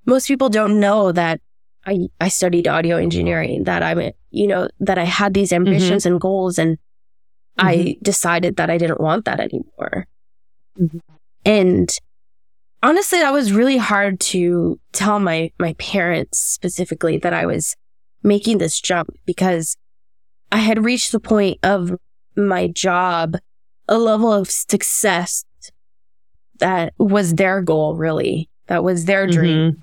Most 0.06 0.28
people 0.28 0.48
don't 0.48 0.80
know 0.80 1.12
that 1.12 1.40
I, 1.86 2.08
I 2.20 2.28
studied 2.28 2.66
audio 2.66 2.96
engineering, 2.96 3.64
that 3.64 3.82
I'm, 3.82 4.12
you 4.30 4.46
know, 4.46 4.68
that 4.80 4.98
I 4.98 5.04
had 5.04 5.34
these 5.34 5.50
mm-hmm. 5.50 5.66
ambitions 5.66 6.04
mm-hmm. 6.04 6.14
and 6.14 6.20
goals 6.20 6.58
and 6.58 6.78
mm-hmm. 6.78 7.66
I 7.66 7.96
decided 8.02 8.56
that 8.56 8.70
I 8.70 8.78
didn't 8.78 9.00
want 9.00 9.26
that 9.26 9.40
anymore. 9.40 10.06
Mm-hmm. 10.80 10.98
And 11.44 11.90
honestly, 12.82 13.18
that 13.18 13.32
was 13.32 13.52
really 13.52 13.76
hard 13.76 14.20
to 14.20 14.80
tell 14.92 15.20
my, 15.20 15.50
my 15.58 15.74
parents 15.74 16.38
specifically 16.38 17.18
that 17.18 17.34
I 17.34 17.44
was 17.46 17.76
making 18.24 18.58
this 18.58 18.80
jump 18.80 19.10
because 19.26 19.76
I 20.50 20.58
had 20.58 20.84
reached 20.84 21.12
the 21.12 21.20
point 21.20 21.58
of 21.62 21.96
my 22.36 22.68
job, 22.68 23.36
a 23.86 23.98
level 23.98 24.32
of 24.32 24.50
success 24.50 25.44
that 26.58 26.94
was 26.98 27.34
their 27.34 27.60
goal, 27.60 27.94
really. 27.94 28.48
That 28.66 28.82
was 28.82 29.04
their 29.04 29.26
dream. 29.26 29.72
Mm-hmm. 29.72 29.80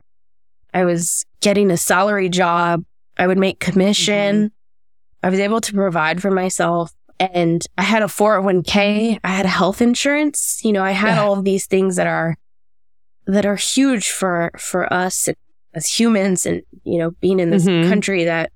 I 0.73 0.85
was 0.85 1.25
getting 1.41 1.69
a 1.69 1.77
salary 1.77 2.29
job. 2.29 2.83
I 3.17 3.27
would 3.27 3.37
make 3.37 3.59
commission. 3.59 4.35
Mm-hmm. 4.35 5.25
I 5.25 5.29
was 5.29 5.39
able 5.39 5.61
to 5.61 5.73
provide 5.73 6.21
for 6.21 6.31
myself. 6.31 6.91
And 7.19 7.63
I 7.77 7.83
had 7.83 8.01
a 8.01 8.07
401k. 8.07 9.19
I 9.23 9.27
had 9.27 9.45
health 9.45 9.81
insurance. 9.81 10.61
You 10.63 10.71
know, 10.73 10.83
I 10.83 10.91
had 10.91 11.15
yeah. 11.15 11.21
all 11.21 11.37
of 11.37 11.45
these 11.45 11.67
things 11.67 11.97
that 11.97 12.07
are, 12.07 12.37
that 13.27 13.45
are 13.45 13.57
huge 13.57 14.09
for, 14.09 14.51
for 14.57 14.91
us 14.91 15.29
as 15.73 15.87
humans 15.87 16.45
and, 16.45 16.61
you 16.83 16.97
know, 16.97 17.11
being 17.21 17.39
in 17.39 17.49
this 17.49 17.65
mm-hmm. 17.65 17.89
country 17.89 18.25
that 18.25 18.51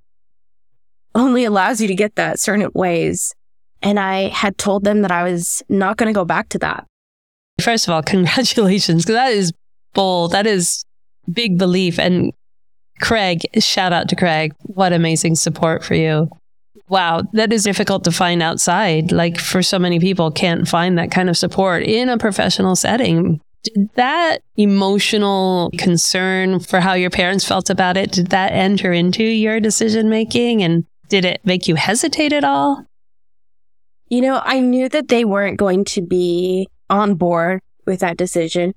only 1.14 1.46
allows 1.46 1.80
you 1.80 1.88
to 1.88 1.96
get 1.96 2.16
that 2.16 2.40
certain 2.40 2.70
ways. 2.74 3.34
And 3.82 4.00
I 4.00 4.30
had 4.30 4.58
told 4.58 4.84
them 4.84 5.02
that 5.02 5.12
I 5.12 5.24
was 5.24 5.64
not 5.70 5.98
going 5.98 6.08
to 6.08 6.18
go 6.18 6.26
back 6.26 6.50
to 6.50 6.60
that. 6.60 6.86
First 7.62 7.88
of 7.88 7.94
all, 7.94 8.04
congratulations, 8.04 9.04
because 9.04 9.16
that 9.16 9.32
is 9.32 9.54
bold. 9.94 10.32
That 10.32 10.46
is 10.46 10.84
big 11.32 11.58
belief. 11.58 12.00
And 12.00 12.34
Craig, 13.02 13.42
shout 13.60 13.94
out 13.94 14.10
to 14.10 14.16
Craig. 14.16 14.54
What 14.64 14.94
amazing 14.94 15.36
support 15.36 15.84
for 15.84 15.96
you. 15.96 16.30
Wow, 16.88 17.24
that 17.34 17.52
is 17.52 17.64
difficult 17.64 18.04
to 18.04 18.12
find 18.12 18.44
outside. 18.44 19.12
Like 19.12 19.40
for 19.40 19.64
so 19.64 19.80
many 19.80 20.00
people 20.00 20.30
can't 20.30 20.68
find 20.68 20.98
that 20.98 21.10
kind 21.10 21.30
of 21.30 21.38
support 21.38 21.84
in 21.84 22.10
a 22.10 22.18
professional 22.18 22.76
setting. 22.76 23.42
Did 23.74 23.90
that 23.96 24.40
emotional 24.58 25.72
concern 25.78 26.60
for 26.60 26.80
how 26.80 26.94
your 26.94 27.10
parents 27.10 27.46
felt 27.46 27.70
about 27.70 27.98
it, 27.98 28.12
did 28.12 28.28
that 28.28 28.52
enter 28.52 28.94
into 28.94 29.24
your 29.24 29.60
decision 29.60 30.10
making 30.10 30.64
and 30.64 30.86
did 31.10 31.26
it 31.26 31.42
make 31.44 31.68
you 31.68 31.76
hesitate 31.76 32.34
at 32.34 32.44
all? 32.44 32.86
you 34.10 34.22
know, 34.22 34.42
I 34.44 34.60
knew 34.60 34.90
that 34.90 35.08
they 35.08 35.26
weren't 35.26 35.58
going 35.58 35.84
to 35.86 36.02
be 36.02 36.68
on 36.90 37.16
board 37.16 37.62
with 37.86 38.00
that 38.02 38.18
decision. 38.18 38.74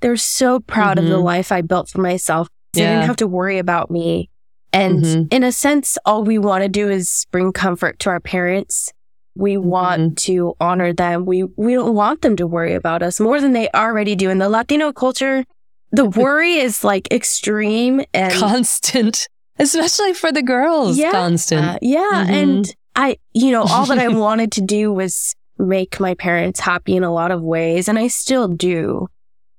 They're 0.00 0.16
so 0.16 0.60
proud 0.60 0.96
mm-hmm. 0.96 1.06
of 1.06 1.10
the 1.10 1.16
mm-hmm. 1.16 1.24
life 1.24 1.52
I 1.52 1.62
built 1.62 1.88
for 1.88 2.00
myself. 2.00 2.48
They 2.72 2.82
yeah. 2.82 2.94
didn't 2.94 3.06
have 3.06 3.16
to 3.16 3.26
worry 3.26 3.58
about 3.58 3.90
me. 3.90 4.30
And 4.72 5.04
mm-hmm. 5.04 5.22
in 5.30 5.44
a 5.44 5.52
sense, 5.52 5.98
all 6.04 6.24
we 6.24 6.38
want 6.38 6.62
to 6.62 6.68
do 6.68 6.88
is 6.88 7.26
bring 7.30 7.52
comfort 7.52 7.98
to 8.00 8.10
our 8.10 8.20
parents. 8.20 8.92
We 9.34 9.54
mm-hmm. 9.54 9.68
want 9.68 10.18
to 10.18 10.54
honor 10.60 10.92
them. 10.92 11.26
We, 11.26 11.44
we 11.56 11.74
don't 11.74 11.94
want 11.94 12.22
them 12.22 12.36
to 12.36 12.46
worry 12.46 12.74
about 12.74 13.02
us 13.02 13.20
more 13.20 13.40
than 13.40 13.52
they 13.52 13.68
already 13.74 14.14
do. 14.14 14.30
In 14.30 14.38
the 14.38 14.48
Latino 14.48 14.92
culture, 14.92 15.44
the 15.92 16.04
worry 16.08 16.54
is 16.54 16.84
like 16.84 17.12
extreme 17.12 18.02
and 18.12 18.32
constant, 18.32 19.28
especially 19.58 20.12
for 20.12 20.32
the 20.32 20.42
girls. 20.42 20.96
Yeah. 20.96 21.12
Constant. 21.12 21.64
Uh, 21.64 21.78
yeah. 21.82 22.24
Mm-hmm. 22.26 22.34
And 22.34 22.76
I, 22.96 23.16
you 23.32 23.50
know, 23.50 23.62
all 23.62 23.86
that 23.86 23.98
I 23.98 24.08
wanted 24.16 24.52
to 24.52 24.60
do 24.60 24.92
was 24.92 25.34
make 25.58 26.00
my 26.00 26.14
parents 26.14 26.60
happy 26.60 26.96
in 26.96 27.04
a 27.04 27.12
lot 27.12 27.30
of 27.30 27.42
ways. 27.42 27.88
And 27.88 27.98
I 27.98 28.08
still 28.08 28.48
do. 28.48 29.08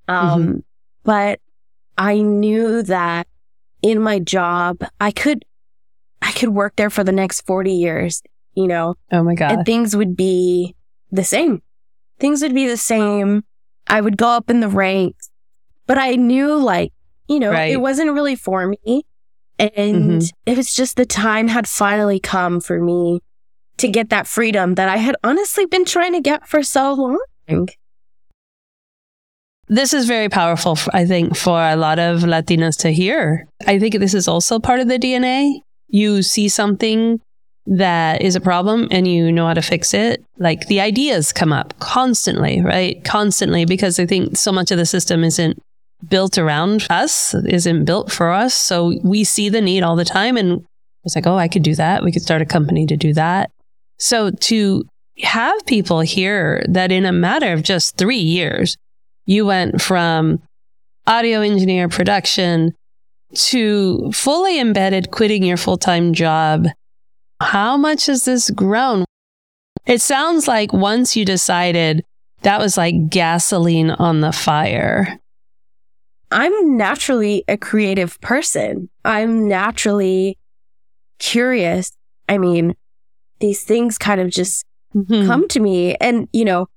Um, 0.07 0.41
mm-hmm. 0.41 0.57
but 1.03 1.39
I 1.97 2.19
knew 2.21 2.83
that 2.83 3.27
in 3.81 4.01
my 4.01 4.19
job, 4.19 4.83
I 4.99 5.11
could, 5.11 5.45
I 6.21 6.31
could 6.31 6.49
work 6.49 6.75
there 6.75 6.89
for 6.89 7.03
the 7.03 7.11
next 7.11 7.41
40 7.41 7.71
years, 7.71 8.21
you 8.55 8.67
know? 8.67 8.95
Oh 9.11 9.23
my 9.23 9.35
God. 9.35 9.51
And 9.51 9.65
things 9.65 9.95
would 9.95 10.15
be 10.15 10.75
the 11.11 11.23
same. 11.23 11.61
Things 12.19 12.41
would 12.41 12.53
be 12.53 12.67
the 12.67 12.77
same. 12.77 13.43
I 13.87 14.01
would 14.01 14.17
go 14.17 14.29
up 14.29 14.49
in 14.49 14.61
the 14.61 14.69
ranks, 14.69 15.29
but 15.85 15.97
I 15.97 16.15
knew 16.15 16.55
like, 16.55 16.91
you 17.27 17.39
know, 17.39 17.51
right. 17.51 17.71
it 17.71 17.77
wasn't 17.77 18.13
really 18.13 18.35
for 18.35 18.67
me. 18.67 19.05
And 19.57 19.71
mm-hmm. 19.71 20.27
it 20.45 20.57
was 20.57 20.73
just 20.73 20.97
the 20.97 21.05
time 21.05 21.47
had 21.47 21.67
finally 21.67 22.19
come 22.19 22.59
for 22.59 22.81
me 22.81 23.21
to 23.77 23.87
get 23.87 24.09
that 24.09 24.27
freedom 24.27 24.75
that 24.75 24.89
I 24.89 24.97
had 24.97 25.15
honestly 25.23 25.65
been 25.65 25.85
trying 25.85 26.13
to 26.13 26.21
get 26.21 26.47
for 26.47 26.63
so 26.63 26.93
long. 27.47 27.67
This 29.67 29.93
is 29.93 30.05
very 30.05 30.29
powerful, 30.29 30.77
I 30.93 31.05
think, 31.05 31.35
for 31.35 31.59
a 31.59 31.75
lot 31.75 31.97
of 31.99 32.21
Latinas 32.21 32.77
to 32.81 32.91
hear. 32.91 33.47
I 33.65 33.79
think 33.79 33.97
this 33.97 34.13
is 34.13 34.27
also 34.27 34.59
part 34.59 34.79
of 34.79 34.87
the 34.87 34.99
DNA. 34.99 35.61
You 35.87 36.21
see 36.21 36.49
something 36.49 37.19
that 37.67 38.21
is 38.21 38.35
a 38.35 38.41
problem 38.41 38.87
and 38.91 39.07
you 39.07 39.31
know 39.31 39.47
how 39.47 39.53
to 39.53 39.61
fix 39.61 39.93
it. 39.93 40.23
Like 40.37 40.67
the 40.67 40.81
ideas 40.81 41.33
come 41.33 41.51
up 41.51 41.77
constantly, 41.79 42.61
right? 42.61 43.03
Constantly, 43.03 43.65
because 43.65 43.99
I 43.99 44.05
think 44.05 44.37
so 44.37 44.51
much 44.51 44.71
of 44.71 44.77
the 44.77 44.85
system 44.85 45.23
isn't 45.23 45.59
built 46.07 46.37
around 46.37 46.85
us, 46.89 47.33
isn't 47.33 47.85
built 47.85 48.11
for 48.11 48.31
us. 48.31 48.53
So 48.53 48.93
we 49.03 49.23
see 49.23 49.49
the 49.49 49.61
need 49.61 49.83
all 49.83 49.95
the 49.95 50.05
time 50.05 50.37
and 50.37 50.65
it's 51.03 51.15
like, 51.15 51.27
oh, 51.27 51.37
I 51.37 51.47
could 51.47 51.63
do 51.63 51.75
that. 51.75 52.03
We 52.03 52.11
could 52.11 52.21
start 52.21 52.41
a 52.41 52.45
company 52.45 52.85
to 52.87 52.97
do 52.97 53.13
that. 53.13 53.51
So 53.99 54.31
to 54.31 54.83
have 55.19 55.65
people 55.65 56.01
hear 56.01 56.63
that 56.67 56.91
in 56.91 57.05
a 57.05 57.11
matter 57.11 57.53
of 57.53 57.63
just 57.63 57.97
three 57.97 58.17
years, 58.17 58.75
you 59.25 59.45
went 59.45 59.81
from 59.81 60.41
audio 61.07 61.41
engineer 61.41 61.87
production 61.87 62.73
to 63.33 64.11
fully 64.11 64.59
embedded 64.59 65.11
quitting 65.11 65.43
your 65.43 65.57
full 65.57 65.77
time 65.77 66.13
job. 66.13 66.67
How 67.41 67.77
much 67.77 68.05
has 68.07 68.25
this 68.25 68.49
grown? 68.49 69.05
It 69.85 70.01
sounds 70.01 70.47
like 70.47 70.73
once 70.73 71.15
you 71.15 71.25
decided 71.25 72.03
that 72.41 72.59
was 72.59 72.77
like 72.77 73.09
gasoline 73.09 73.91
on 73.91 74.21
the 74.21 74.31
fire. 74.31 75.19
I'm 76.31 76.77
naturally 76.77 77.43
a 77.47 77.57
creative 77.57 78.19
person. 78.21 78.89
I'm 79.03 79.47
naturally 79.47 80.37
curious. 81.19 81.91
I 82.27 82.37
mean, 82.37 82.75
these 83.39 83.63
things 83.63 83.97
kind 83.97 84.19
of 84.19 84.29
just 84.29 84.65
mm-hmm. 84.95 85.27
come 85.27 85.47
to 85.49 85.59
me. 85.59 85.95
And, 85.95 86.27
you 86.33 86.45
know, 86.45 86.67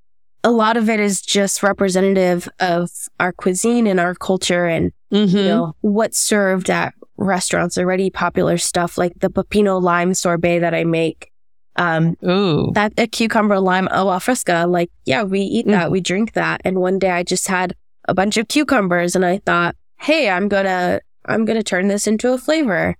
a 0.44 0.50
lot 0.50 0.76
of 0.76 0.88
it 0.88 1.00
is 1.00 1.20
just 1.20 1.62
representative 1.62 2.48
of 2.60 2.90
our 3.18 3.32
cuisine 3.32 3.86
and 3.86 3.98
our 3.98 4.14
culture 4.14 4.66
and 4.66 4.92
mm-hmm. 5.12 5.36
you 5.36 5.44
know 5.44 5.74
what's 5.80 6.18
served 6.18 6.70
at 6.70 6.94
restaurants 7.18 7.76
already 7.76 8.09
popular 8.09 8.57
stuff 8.57 8.96
like 8.96 9.12
the 9.18 9.28
pepino 9.28 9.83
lime 9.83 10.14
sorbet 10.14 10.61
that 10.61 10.74
I 10.74 10.85
make. 10.85 11.31
Um, 11.76 12.16
Ooh. 12.26 12.72
that 12.74 12.92
a 12.98 13.07
cucumber 13.07 13.61
lime 13.61 13.88
agua 13.88 14.18
fresca. 14.18 14.66
Like, 14.66 14.90
yeah, 15.04 15.22
we 15.22 15.40
eat 15.40 15.66
that, 15.66 15.85
mm-hmm. 15.85 15.92
we 15.92 16.00
drink 16.00 16.33
that. 16.33 16.61
And 16.64 16.81
one 16.81 16.98
day 16.98 17.11
I 17.11 17.22
just 17.22 17.46
had 17.46 17.74
a 18.09 18.14
bunch 18.14 18.37
of 18.37 18.48
cucumbers 18.48 19.14
and 19.14 19.24
I 19.24 19.38
thought, 19.38 19.76
hey, 20.00 20.31
I'm 20.31 20.48
gonna, 20.48 21.00
I'm 21.26 21.44
gonna 21.44 21.62
turn 21.62 21.88
this 21.88 22.07
into 22.07 22.33
a 22.33 22.38
flavor. 22.38 22.96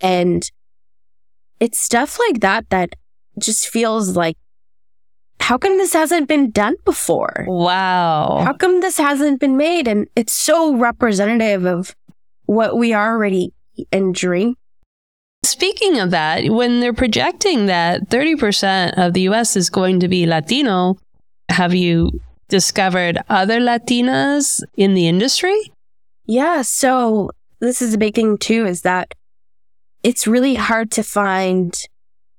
And 0.00 0.48
it's 1.58 1.80
stuff 1.80 2.18
like 2.18 2.40
that 2.40 2.68
that 2.70 2.94
just 3.38 3.68
feels 3.68 4.16
like 4.16 4.36
how 5.40 5.58
come 5.58 5.78
this 5.78 5.94
hasn't 5.94 6.28
been 6.28 6.50
done 6.50 6.76
before? 6.84 7.44
Wow. 7.48 8.42
How 8.44 8.52
come 8.52 8.80
this 8.80 8.98
hasn't 8.98 9.40
been 9.40 9.56
made? 9.56 9.88
And 9.88 10.06
it's 10.14 10.32
so 10.32 10.76
representative 10.76 11.64
of 11.64 11.96
what 12.44 12.76
we 12.76 12.94
already 12.94 13.52
and 13.92 14.14
drink. 14.14 14.56
Speaking 15.42 15.98
of 15.98 16.10
that, 16.10 16.44
when 16.50 16.80
they're 16.80 16.92
projecting 16.92 17.66
that 17.66 18.08
30% 18.10 18.98
of 18.98 19.14
the 19.14 19.22
US 19.22 19.56
is 19.56 19.70
going 19.70 20.00
to 20.00 20.08
be 20.08 20.26
Latino, 20.26 20.96
have 21.48 21.74
you 21.74 22.20
discovered 22.48 23.18
other 23.28 23.58
Latinas 23.58 24.62
in 24.76 24.94
the 24.94 25.08
industry? 25.08 25.72
Yeah. 26.26 26.62
So 26.62 27.30
this 27.60 27.80
is 27.80 27.94
a 27.94 27.98
big 27.98 28.14
thing 28.14 28.36
too, 28.38 28.66
is 28.66 28.82
that 28.82 29.14
it's 30.02 30.26
really 30.26 30.54
hard 30.54 30.90
to 30.92 31.02
find 31.02 31.74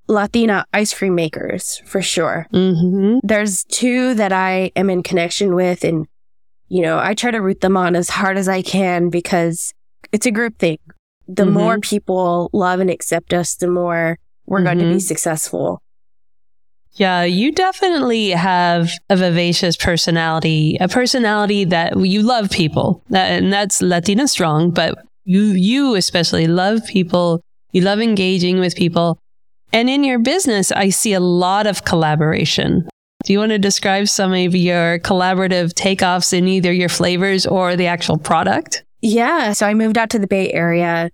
Latina 0.07 0.65
ice 0.73 0.93
cream 0.93 1.15
makers 1.15 1.81
for 1.85 2.01
sure. 2.01 2.47
Mm-hmm. 2.53 3.19
There's 3.23 3.63
two 3.65 4.13
that 4.15 4.33
I 4.33 4.71
am 4.75 4.89
in 4.89 5.03
connection 5.03 5.55
with, 5.55 5.83
and 5.83 6.07
you 6.67 6.81
know, 6.81 6.99
I 6.99 7.13
try 7.13 7.31
to 7.31 7.41
root 7.41 7.61
them 7.61 7.77
on 7.77 7.95
as 7.95 8.09
hard 8.09 8.37
as 8.37 8.49
I 8.49 8.61
can 8.61 9.09
because 9.09 9.73
it's 10.11 10.25
a 10.25 10.31
group 10.31 10.57
thing. 10.59 10.77
The 11.33 11.43
mm-hmm. 11.43 11.53
more 11.53 11.79
people 11.79 12.49
love 12.51 12.79
and 12.81 12.89
accept 12.89 13.33
us, 13.33 13.55
the 13.55 13.67
more 13.67 14.19
we're 14.45 14.57
mm-hmm. 14.57 14.65
going 14.65 14.77
to 14.79 14.83
be 14.83 14.89
mm-hmm. 14.91 14.99
successful. 14.99 15.81
Yeah, 16.93 17.23
you 17.23 17.53
definitely 17.53 18.31
have 18.31 18.91
a 19.09 19.15
vivacious 19.15 19.77
personality, 19.77 20.77
a 20.81 20.89
personality 20.89 21.63
that 21.65 21.97
you 21.97 22.21
love 22.21 22.49
people, 22.49 23.01
and 23.13 23.51
that's 23.53 23.81
Latina 23.81 24.27
strong, 24.27 24.71
but 24.71 25.05
you, 25.23 25.43
you 25.43 25.95
especially 25.95 26.47
love 26.47 26.81
people. 26.87 27.41
You 27.71 27.83
love 27.83 28.01
engaging 28.01 28.59
with 28.59 28.75
people. 28.75 29.17
And 29.71 29.89
in 29.89 30.03
your 30.03 30.19
business, 30.19 30.73
I 30.73 30.89
see 30.89 31.13
a 31.13 31.21
lot 31.21 31.65
of 31.65 31.85
collaboration. 31.85 32.89
Do 33.23 33.31
you 33.31 33.39
want 33.39 33.51
to 33.51 33.59
describe 33.59 34.09
some 34.09 34.33
of 34.33 34.53
your 34.53 34.99
collaborative 34.99 35.73
takeoffs 35.73 36.33
in 36.33 36.49
either 36.49 36.73
your 36.73 36.89
flavors 36.89 37.45
or 37.45 37.77
the 37.77 37.87
actual 37.87 38.17
product? 38.17 38.83
Yeah. 39.01 39.53
So 39.53 39.65
I 39.65 39.73
moved 39.73 39.97
out 39.97 40.09
to 40.09 40.19
the 40.19 40.27
Bay 40.27 40.51
Area 40.51 41.09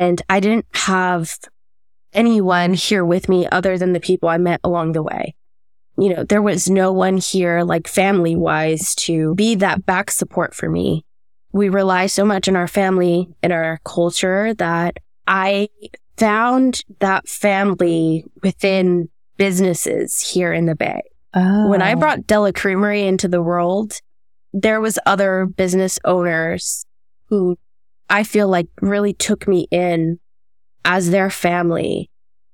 and 0.00 0.20
I 0.30 0.40
didn't 0.40 0.66
have 0.72 1.38
anyone 2.14 2.72
here 2.72 3.04
with 3.04 3.28
me 3.28 3.46
other 3.52 3.76
than 3.76 3.92
the 3.92 4.00
people 4.00 4.30
I 4.30 4.38
met 4.38 4.60
along 4.64 4.92
the 4.92 5.02
way. 5.02 5.36
You 5.98 6.16
know, 6.16 6.24
there 6.24 6.40
was 6.40 6.70
no 6.70 6.90
one 6.90 7.18
here, 7.18 7.62
like 7.62 7.86
family 7.86 8.34
wise, 8.34 8.94
to 8.96 9.34
be 9.34 9.54
that 9.56 9.84
back 9.84 10.10
support 10.10 10.54
for 10.54 10.70
me. 10.70 11.04
We 11.52 11.68
rely 11.68 12.06
so 12.06 12.24
much 12.24 12.48
on 12.48 12.56
our 12.56 12.66
family 12.66 13.28
and 13.42 13.52
our 13.52 13.78
culture 13.84 14.54
that 14.54 14.96
I 15.26 15.68
found 16.16 16.82
that 17.00 17.28
family 17.28 18.24
within 18.42 19.10
businesses 19.36 20.20
here 20.20 20.52
in 20.52 20.64
the 20.64 20.74
Bay. 20.74 21.02
Oh. 21.34 21.68
When 21.68 21.82
I 21.82 21.92
oh. 21.92 21.96
brought 21.96 22.26
De 22.26 22.40
La 22.40 22.52
Creamery 22.52 23.06
into 23.06 23.28
the 23.28 23.42
world, 23.42 24.00
there 24.54 24.80
was 24.80 24.98
other 25.04 25.44
business 25.44 25.98
owners 26.04 26.86
who 27.26 27.58
I 28.10 28.24
feel 28.24 28.48
like 28.48 28.66
really 28.82 29.14
took 29.14 29.48
me 29.48 29.68
in 29.70 30.18
as 30.84 31.10
their 31.10 31.30
family 31.30 32.10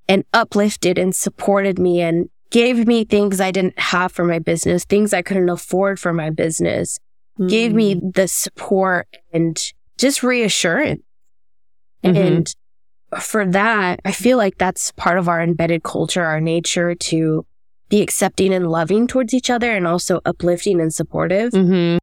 and 0.09 0.25
uplifted 0.33 0.99
and 0.99 1.15
supported 1.17 1.79
me 1.79 2.01
and 2.01 2.29
gave 2.51 2.87
me 2.87 3.05
things 3.05 3.41
I 3.41 3.51
didn't 3.51 3.79
have 3.79 4.13
for 4.13 4.25
my 4.25 4.39
business, 4.39 4.85
things 4.85 5.13
I 5.13 5.23
couldn't 5.23 5.49
afford 5.49 5.99
for 5.99 6.13
my 6.13 6.31
business, 6.31 6.99
mm. 7.39 7.49
gave 7.49 7.73
me 7.73 7.97
mm. 7.97 8.15
the 8.15 8.29
support 8.29 9.09
and 9.33 9.61
just 9.99 10.23
reassurance. 10.23 11.03
Mm-hmm. 12.05 12.17
And 12.17 12.55
for 13.21 13.47
that, 13.47 14.01
I 14.05 14.13
feel 14.13 14.37
like 14.37 14.59
that's 14.59 14.93
part 14.93 15.19
of 15.19 15.29
our 15.29 15.43
embedded 15.43 15.83
culture, 15.83 16.25
our 16.25 16.41
nature 16.41 16.95
to 16.95 17.47
be 17.89 18.03
accepting 18.03 18.53
and 18.53 18.71
loving 18.71 19.07
towards 19.07 19.33
each 19.33 19.49
other 19.49 19.71
and 19.73 19.87
also 19.87 20.21
uplifting 20.25 20.81
and 20.81 20.93
supportive. 20.93 21.53
Mm-hmm. 21.53 21.99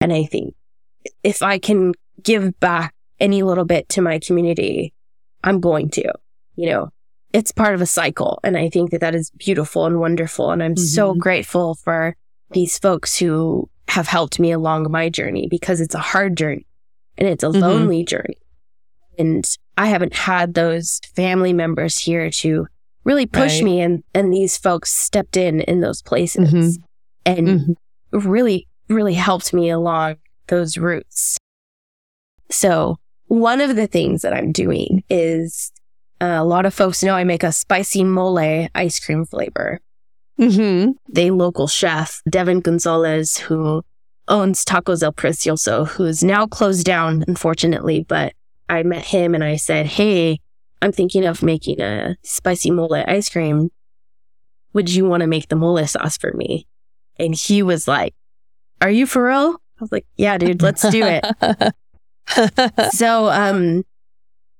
And 0.00 0.12
I 0.12 0.24
think 0.24 0.54
if 1.22 1.42
I 1.42 1.58
can 1.58 1.92
give 2.24 2.58
back 2.60 2.94
any 3.20 3.42
little 3.42 3.64
bit 3.64 3.88
to 3.90 4.02
my 4.02 4.18
community, 4.18 4.92
I'm 5.42 5.60
going 5.60 5.90
to, 5.90 6.12
you 6.56 6.70
know, 6.70 6.88
it's 7.32 7.52
part 7.52 7.74
of 7.74 7.80
a 7.80 7.86
cycle. 7.86 8.40
And 8.44 8.56
I 8.56 8.68
think 8.68 8.90
that 8.90 9.00
that 9.00 9.14
is 9.14 9.30
beautiful 9.36 9.86
and 9.86 10.00
wonderful. 10.00 10.50
And 10.50 10.62
I'm 10.62 10.74
mm-hmm. 10.74 10.84
so 10.84 11.14
grateful 11.14 11.74
for 11.74 12.16
these 12.52 12.78
folks 12.78 13.16
who 13.16 13.68
have 13.88 14.08
helped 14.08 14.40
me 14.40 14.52
along 14.52 14.90
my 14.90 15.08
journey 15.08 15.48
because 15.50 15.80
it's 15.80 15.94
a 15.94 16.00
hard 16.00 16.36
journey 16.36 16.66
and 17.18 17.28
it's 17.28 17.44
a 17.44 17.48
mm-hmm. 17.48 17.60
lonely 17.60 18.04
journey. 18.04 18.38
And 19.18 19.44
I 19.76 19.86
haven't 19.86 20.14
had 20.14 20.54
those 20.54 21.00
family 21.14 21.52
members 21.52 21.98
here 21.98 22.30
to 22.30 22.66
really 23.04 23.26
push 23.26 23.56
Right. 23.56 23.64
me 23.64 23.80
and 23.80 24.02
and 24.14 24.32
these 24.32 24.56
folks 24.56 24.90
stepped 24.90 25.36
in 25.36 25.60
in 25.60 25.80
those 25.80 26.02
places 26.02 26.78
Mhm. 26.78 26.82
and 27.26 27.48
Mhm. 27.48 27.74
really 28.12 28.66
really 28.88 29.14
helped 29.14 29.52
me 29.52 29.70
along 29.70 30.16
those 30.48 30.78
routes 30.78 31.38
so 32.50 32.98
one 33.26 33.60
of 33.60 33.76
the 33.76 33.86
things 33.86 34.22
that 34.22 34.32
i'm 34.32 34.52
doing 34.52 35.02
is 35.10 35.72
uh, 36.20 36.36
a 36.38 36.44
lot 36.44 36.66
of 36.66 36.74
folks 36.74 37.02
know 37.02 37.14
i 37.14 37.24
make 37.24 37.42
a 37.42 37.52
spicy 37.52 38.04
mole 38.04 38.68
ice 38.74 39.00
cream 39.00 39.24
flavor. 39.24 39.80
Mhm. 40.38 40.94
the 41.08 41.30
local 41.30 41.66
chef 41.68 42.20
devin 42.28 42.60
gonzalez 42.60 43.36
who 43.38 43.82
owns 44.28 44.64
tacos 44.64 45.02
el 45.02 45.12
precioso 45.12 45.86
who's 45.86 46.24
now 46.24 46.46
closed 46.46 46.84
down 46.84 47.24
unfortunately 47.28 48.04
but 48.08 48.32
i 48.68 48.82
met 48.82 49.04
him 49.04 49.34
and 49.34 49.44
i 49.44 49.54
said 49.56 49.86
hey 49.86 50.40
i'm 50.82 50.90
thinking 50.92 51.24
of 51.24 51.42
making 51.42 51.80
a 51.80 52.16
spicy 52.22 52.70
mole 52.70 52.94
ice 53.06 53.28
cream. 53.30 53.70
Would 54.72 54.90
you 54.92 55.04
want 55.06 55.20
to 55.20 55.28
make 55.28 55.48
the 55.48 55.54
mole 55.56 55.86
sauce 55.86 56.18
for 56.18 56.32
me? 56.32 56.66
And 57.16 57.32
he 57.34 57.62
was 57.62 57.86
like 57.86 58.12
are 58.80 58.90
you 58.90 59.06
for 59.06 59.24
real? 59.26 59.54
I 59.78 59.80
was 59.80 59.92
like 59.92 60.06
yeah 60.16 60.36
dude 60.36 60.62
let's 60.62 60.82
do 60.88 61.04
it 61.04 61.24
so 62.90 63.28
um 63.30 63.84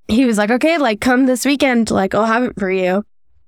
he 0.08 0.26
was 0.26 0.38
like 0.38 0.50
okay 0.50 0.78
like 0.78 1.00
come 1.00 1.26
this 1.26 1.44
weekend 1.44 1.90
like 1.90 2.14
i'll 2.14 2.26
have 2.26 2.42
it 2.44 2.58
for 2.58 2.70
you 2.70 3.02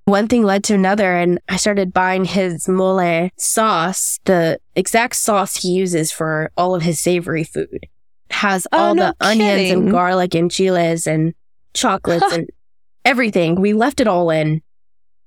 one 0.06 0.28
thing 0.28 0.42
led 0.42 0.64
to 0.64 0.74
another 0.74 1.14
and 1.14 1.38
i 1.48 1.56
started 1.56 1.92
buying 1.92 2.24
his 2.24 2.68
mole 2.68 3.28
sauce 3.38 4.18
the 4.24 4.58
exact 4.74 5.16
sauce 5.16 5.56
he 5.56 5.68
uses 5.70 6.12
for 6.12 6.50
all 6.56 6.74
of 6.74 6.82
his 6.82 7.00
savory 7.00 7.44
food. 7.44 7.86
Has 8.30 8.66
Oh, 8.72 8.78
all 8.78 8.94
no 8.94 9.06
the 9.06 9.26
onions 9.26 9.70
and 9.70 9.90
garlic 9.90 10.34
and 10.34 10.50
chiles 10.50 11.06
and 11.06 11.32
chocolates 11.74 12.32
and 12.32 12.48
everything 13.04 13.60
we 13.60 13.72
left 13.72 14.00
it 14.00 14.08
all 14.08 14.30
in 14.30 14.62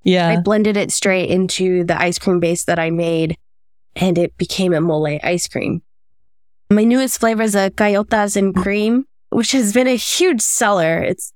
Yeah. 0.04 0.28
I 0.28 0.36
blended 0.40 0.76
it 0.76 0.92
straight 0.92 1.30
into 1.30 1.84
the 1.84 2.00
ice 2.00 2.18
cream 2.18 2.40
base 2.40 2.64
that 2.64 2.78
I 2.78 2.90
made, 2.90 3.36
and 3.96 4.18
it 4.18 4.36
became 4.36 4.72
a 4.74 4.80
mole 4.80 5.18
ice 5.22 5.48
cream. 5.48 5.82
My 6.70 6.84
newest 6.84 7.18
flavor 7.18 7.42
is 7.42 7.54
a 7.56 7.70
coyotas 7.70 8.36
and 8.36 8.54
cream, 8.54 9.04
which 9.30 9.52
has 9.52 9.72
been 9.72 9.88
a 9.88 9.96
huge 9.96 10.40
seller. 10.40 10.98
It's 10.98 11.32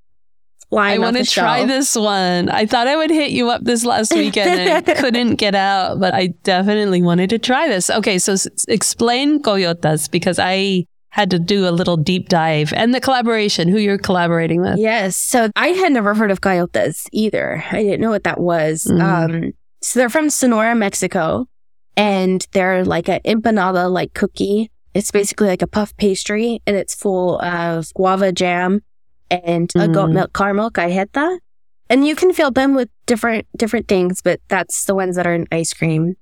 I 0.72 0.98
want 0.98 1.16
to 1.16 1.24
try 1.24 1.58
shelf. 1.58 1.68
this 1.68 1.94
one. 1.96 2.48
I 2.48 2.66
thought 2.66 2.88
I 2.88 2.96
would 2.96 3.10
hit 3.10 3.30
you 3.30 3.48
up 3.50 3.62
this 3.62 3.84
last 3.84 4.12
weekend 4.14 4.60
and 4.60 4.88
I 4.88 4.94
couldn't 4.94 5.36
get 5.36 5.54
out, 5.54 6.00
but 6.00 6.14
I 6.14 6.28
definitely 6.42 7.02
wanted 7.02 7.30
to 7.30 7.38
try 7.38 7.68
this. 7.68 7.90
Okay, 7.90 8.18
so 8.18 8.32
s- 8.32 8.48
explain 8.66 9.40
Coyotas 9.42 10.10
because 10.10 10.38
I 10.40 10.86
had 11.10 11.30
to 11.30 11.38
do 11.38 11.68
a 11.68 11.70
little 11.70 11.96
deep 11.96 12.28
dive 12.28 12.72
and 12.72 12.92
the 12.92 13.00
collaboration, 13.00 13.68
who 13.68 13.78
you're 13.78 13.98
collaborating 13.98 14.60
with. 14.62 14.78
Yes. 14.78 15.16
So 15.16 15.48
I 15.54 15.68
had 15.68 15.92
never 15.92 16.12
heard 16.14 16.32
of 16.32 16.40
coyotas 16.40 17.06
either. 17.12 17.62
I 17.70 17.82
didn't 17.84 18.00
know 18.00 18.10
what 18.10 18.24
that 18.24 18.40
was. 18.40 18.84
Mm. 18.84 19.00
Um, 19.44 19.52
so 19.80 20.00
they're 20.00 20.08
from 20.10 20.28
Sonora, 20.28 20.74
Mexico, 20.74 21.46
and 21.96 22.44
they're 22.50 22.84
like 22.84 23.08
an 23.08 23.20
empanada 23.24 23.88
like 23.88 24.12
cookie. 24.14 24.72
It's 24.94 25.10
basically 25.10 25.48
like 25.48 25.62
a 25.62 25.66
puff 25.66 25.96
pastry, 25.96 26.62
and 26.66 26.76
it's 26.76 26.94
full 26.94 27.40
of 27.40 27.92
guava 27.94 28.32
jam 28.32 28.82
and 29.30 29.70
a 29.76 29.88
goat 29.88 30.10
Mm. 30.10 30.14
milk 30.14 30.32
caramel 30.32 30.70
cajeta. 30.70 31.38
And 31.90 32.06
you 32.06 32.14
can 32.16 32.32
fill 32.32 32.50
them 32.50 32.74
with 32.74 32.88
different 33.06 33.46
different 33.56 33.88
things, 33.88 34.22
but 34.22 34.40
that's 34.48 34.84
the 34.84 34.94
ones 34.94 35.16
that 35.16 35.26
are 35.26 35.34
in 35.34 35.46
ice 35.52 35.74
cream. 35.74 36.14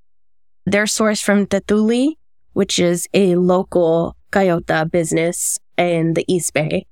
They're 0.66 0.85
sourced 0.85 1.22
from 1.22 1.46
Tatuli, 1.46 2.14
which 2.52 2.78
is 2.78 3.08
a 3.14 3.37
local 3.37 4.16
coyota 4.32 4.90
business 4.90 5.58
in 5.76 6.14
the 6.14 6.24
East 6.26 6.52
Bay 6.54 6.87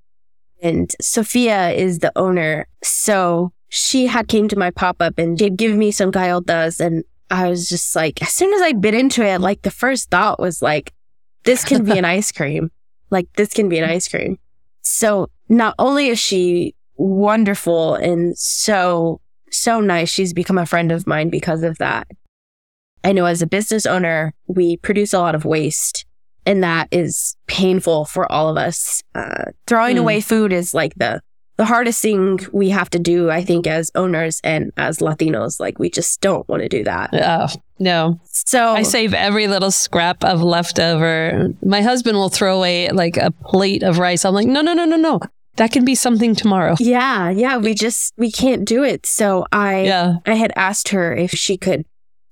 and 0.63 0.91
Sophia 1.01 1.71
is 1.71 2.01
the 2.01 2.13
owner. 2.17 2.67
So 2.83 3.53
she 3.69 4.07
had 4.07 4.29
came 4.29 4.49
to 4.49 4.57
my 4.59 4.71
pop 4.71 5.01
up 5.01 5.19
and 5.19 5.39
she'd 5.39 5.57
give 5.57 5.75
me 5.77 5.91
some 5.91 6.13
coyotas, 6.13 6.81
and 6.81 7.05
I 7.31 7.49
was 7.49 7.69
just 7.69 7.95
like, 7.97 8.21
as 8.23 8.31
soon 8.33 8.53
as 8.53 8.61
I 8.61 8.73
bit 8.73 8.95
into 8.95 9.25
it, 9.25 9.41
like 9.41 9.63
the 9.63 9.71
first 9.71 10.11
thought 10.11 10.41
was 10.41 10.61
like, 10.61 10.93
this 11.45 11.65
can 11.65 11.85
be 11.85 11.97
an 11.99 12.05
ice 12.17 12.33
cream. 12.33 12.71
Like 13.11 13.27
this 13.37 13.53
can 13.53 13.69
be 13.69 13.79
an 13.79 13.89
ice 13.89 14.09
cream. 14.09 14.39
So 14.83 15.29
not 15.49 15.75
only 15.79 16.09
is 16.09 16.19
she 16.19 16.75
wonderful 16.97 17.95
and 17.95 18.37
so 18.39 19.21
so 19.51 19.81
nice, 19.81 20.09
she's 20.09 20.33
become 20.33 20.59
a 20.59 20.67
friend 20.67 20.93
of 20.93 21.07
mine 21.07 21.29
because 21.29 21.63
of 21.65 21.79
that. 21.79 22.07
I 23.03 23.13
know 23.13 23.25
as 23.27 23.43
a 23.43 23.47
business 23.47 23.85
owner, 23.87 24.33
we 24.47 24.77
produce 24.77 25.13
a 25.13 25.19
lot 25.19 25.35
of 25.35 25.45
waste 25.45 26.05
and 26.47 26.63
that 26.63 26.89
is 26.93 27.37
painful 27.49 28.05
for 28.05 28.31
all 28.31 28.49
of 28.49 28.57
us. 28.57 29.03
Uh, 29.15 29.47
throwing 29.67 29.97
Hmm. 29.97 30.03
away 30.03 30.21
food 30.21 30.53
is 30.53 30.73
like 30.75 30.95
the 30.97 31.21
the 31.57 31.65
hardest 31.67 32.01
thing 32.01 32.39
we 32.53 32.71
have 32.71 32.89
to 32.91 32.99
do. 32.99 33.29
I 33.31 33.45
think 33.45 33.67
as 33.67 33.91
owners 33.95 34.41
and 34.43 34.73
as 34.79 34.99
Latinos, 35.01 35.61
like 35.61 35.79
we 35.79 35.91
just 35.91 36.21
don't 36.23 36.49
want 36.49 36.63
to 36.63 36.71
do 36.71 36.85
that. 36.85 37.11
Oh, 37.13 37.49
no. 37.81 38.21
So 38.25 38.73
I 38.75 38.83
save 38.83 39.13
every 39.15 39.49
little 39.49 39.71
scrap 39.73 40.23
of 40.25 40.43
leftover. 40.43 41.49
My 41.65 41.83
husband 41.83 42.17
will 42.17 42.29
throw 42.29 42.57
away 42.59 42.91
like 42.91 43.17
a 43.17 43.31
plate 43.31 43.83
of 43.83 43.99
rice. 43.99 44.25
I'm 44.25 44.35
like, 44.35 44.47
no, 44.47 44.61
no, 44.61 44.73
no, 44.75 44.85
no, 44.85 44.97
no. 44.97 45.21
That 45.57 45.73
can 45.73 45.85
be 45.85 45.95
something 45.97 46.35
tomorrow. 46.37 46.77
yeah, 46.79 47.29
yeah, 47.31 47.57
we 47.59 47.75
just 47.75 48.15
we 48.17 48.31
can't 48.31 48.65
do 48.65 48.85
it. 48.85 49.05
So 49.07 49.45
I 49.53 49.83
Yeah. 49.83 50.15
I 50.27 50.35
had 50.35 50.53
asked 50.57 50.89
her 50.91 51.13
if 51.15 51.33
she 51.33 51.57
could 51.57 51.85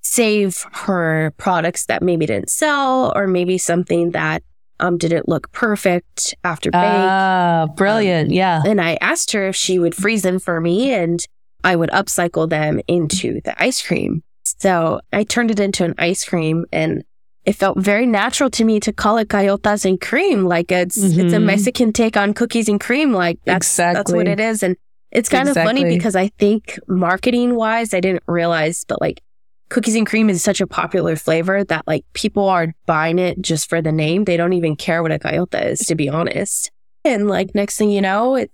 save 0.03 0.65
her 0.73 1.33
products 1.37 1.87
that 1.87 2.03
maybe 2.03 2.27
didn't 2.27 2.51
sell 2.51 3.13
or 3.15 3.27
maybe 3.27 3.59
something 3.59 4.13
that 4.13 4.43
um 4.81 4.97
didn't 4.97 5.29
look 5.29 5.51
perfect 5.53 6.35
after 6.45 6.71
bake. 6.71 6.81
Ah, 6.81 7.67
brilliant. 7.77 8.31
Yeah. 8.31 8.63
and 8.65 8.81
I 8.81 8.97
asked 9.01 9.33
her 9.33 9.49
if 9.49 9.57
she 9.57 9.79
would 9.79 9.95
freeze 9.95 10.23
them 10.23 10.39
for 10.39 10.61
me 10.61 10.93
and 10.93 11.21
I 11.65 11.75
would 11.77 11.91
upcycle 11.91 12.49
them 12.49 12.81
into 12.87 13.41
the 13.45 13.61
ice 13.63 13.83
cream. 13.85 14.23
So 14.59 15.01
I 15.13 15.25
turned 15.25 15.51
it 15.51 15.61
into 15.61 15.85
an 15.85 15.95
ice 15.99 16.25
cream 16.25 16.65
and 16.73 17.03
it 17.45 17.55
felt 17.55 17.79
very 17.79 18.05
natural 18.07 18.51
to 18.51 18.65
me 18.65 18.79
to 18.81 18.93
call 18.93 19.17
it 19.19 19.29
coyotas 19.29 19.85
and 19.85 20.01
cream. 20.01 20.45
Like 20.45 20.71
it's 20.71 20.97
it's 20.97 21.33
a 21.33 21.37
Mhm. 21.39 21.45
Mexican 21.45 21.93
take 21.93 22.17
on 22.17 22.35
cookies 22.35 22.69
and 22.69 22.79
cream. 22.81 23.13
Like 23.13 23.39
that's 23.45 23.67
that's 23.95 24.13
what 24.13 24.29
it 24.29 24.41
is. 24.41 24.63
And 24.63 24.77
it's 25.13 25.29
kind 25.31 25.49
of 25.49 25.55
funny 25.55 25.85
because 25.85 26.15
I 26.17 26.29
think 26.39 26.79
marketing 26.87 27.55
wise, 27.55 27.95
I 27.95 28.01
didn't 28.01 28.23
realize, 28.27 28.85
but 28.87 29.01
like 29.01 29.23
cookies 29.71 29.95
and 29.97 30.07
cream 30.07 30.29
is 30.29 30.43
such 30.43 30.61
a 30.61 30.67
popular 30.67 31.17
flavor 31.17 31.65
that 31.65 31.87
like 31.87 32.05
people 32.13 32.49
are 32.49 32.75
buying 32.87 33.19
it 33.19 33.41
just 33.41 33.69
for 33.69 33.81
the 33.81 33.93
name. 33.93 34.25
They 34.25 34.37
don't 34.37 34.53
even 34.53 34.77
care 34.77 35.03
what 35.03 35.13
a 35.13 35.19
coyota 35.19 35.65
is, 35.65 35.79
to 35.81 35.95
be 35.95 36.09
honest. 36.09 36.71
And 37.05 37.29
like 37.29 37.55
next 37.55 37.77
thing 37.79 37.91
you 37.91 38.03
know, 38.03 38.35
it 38.35 38.51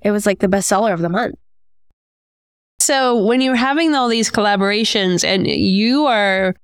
it 0.00 0.10
was 0.10 0.24
like 0.24 0.38
the 0.38 0.48
best 0.48 0.68
seller 0.68 0.94
of 0.94 1.00
the 1.00 1.08
month. 1.10 1.34
So 2.80 3.16
when 3.16 3.40
you're 3.40 3.56
having 3.56 3.94
all 3.94 4.08
these 4.08 4.30
collaborations 4.30 5.24
and 5.24 5.46
you 5.46 6.06
are, 6.06 6.54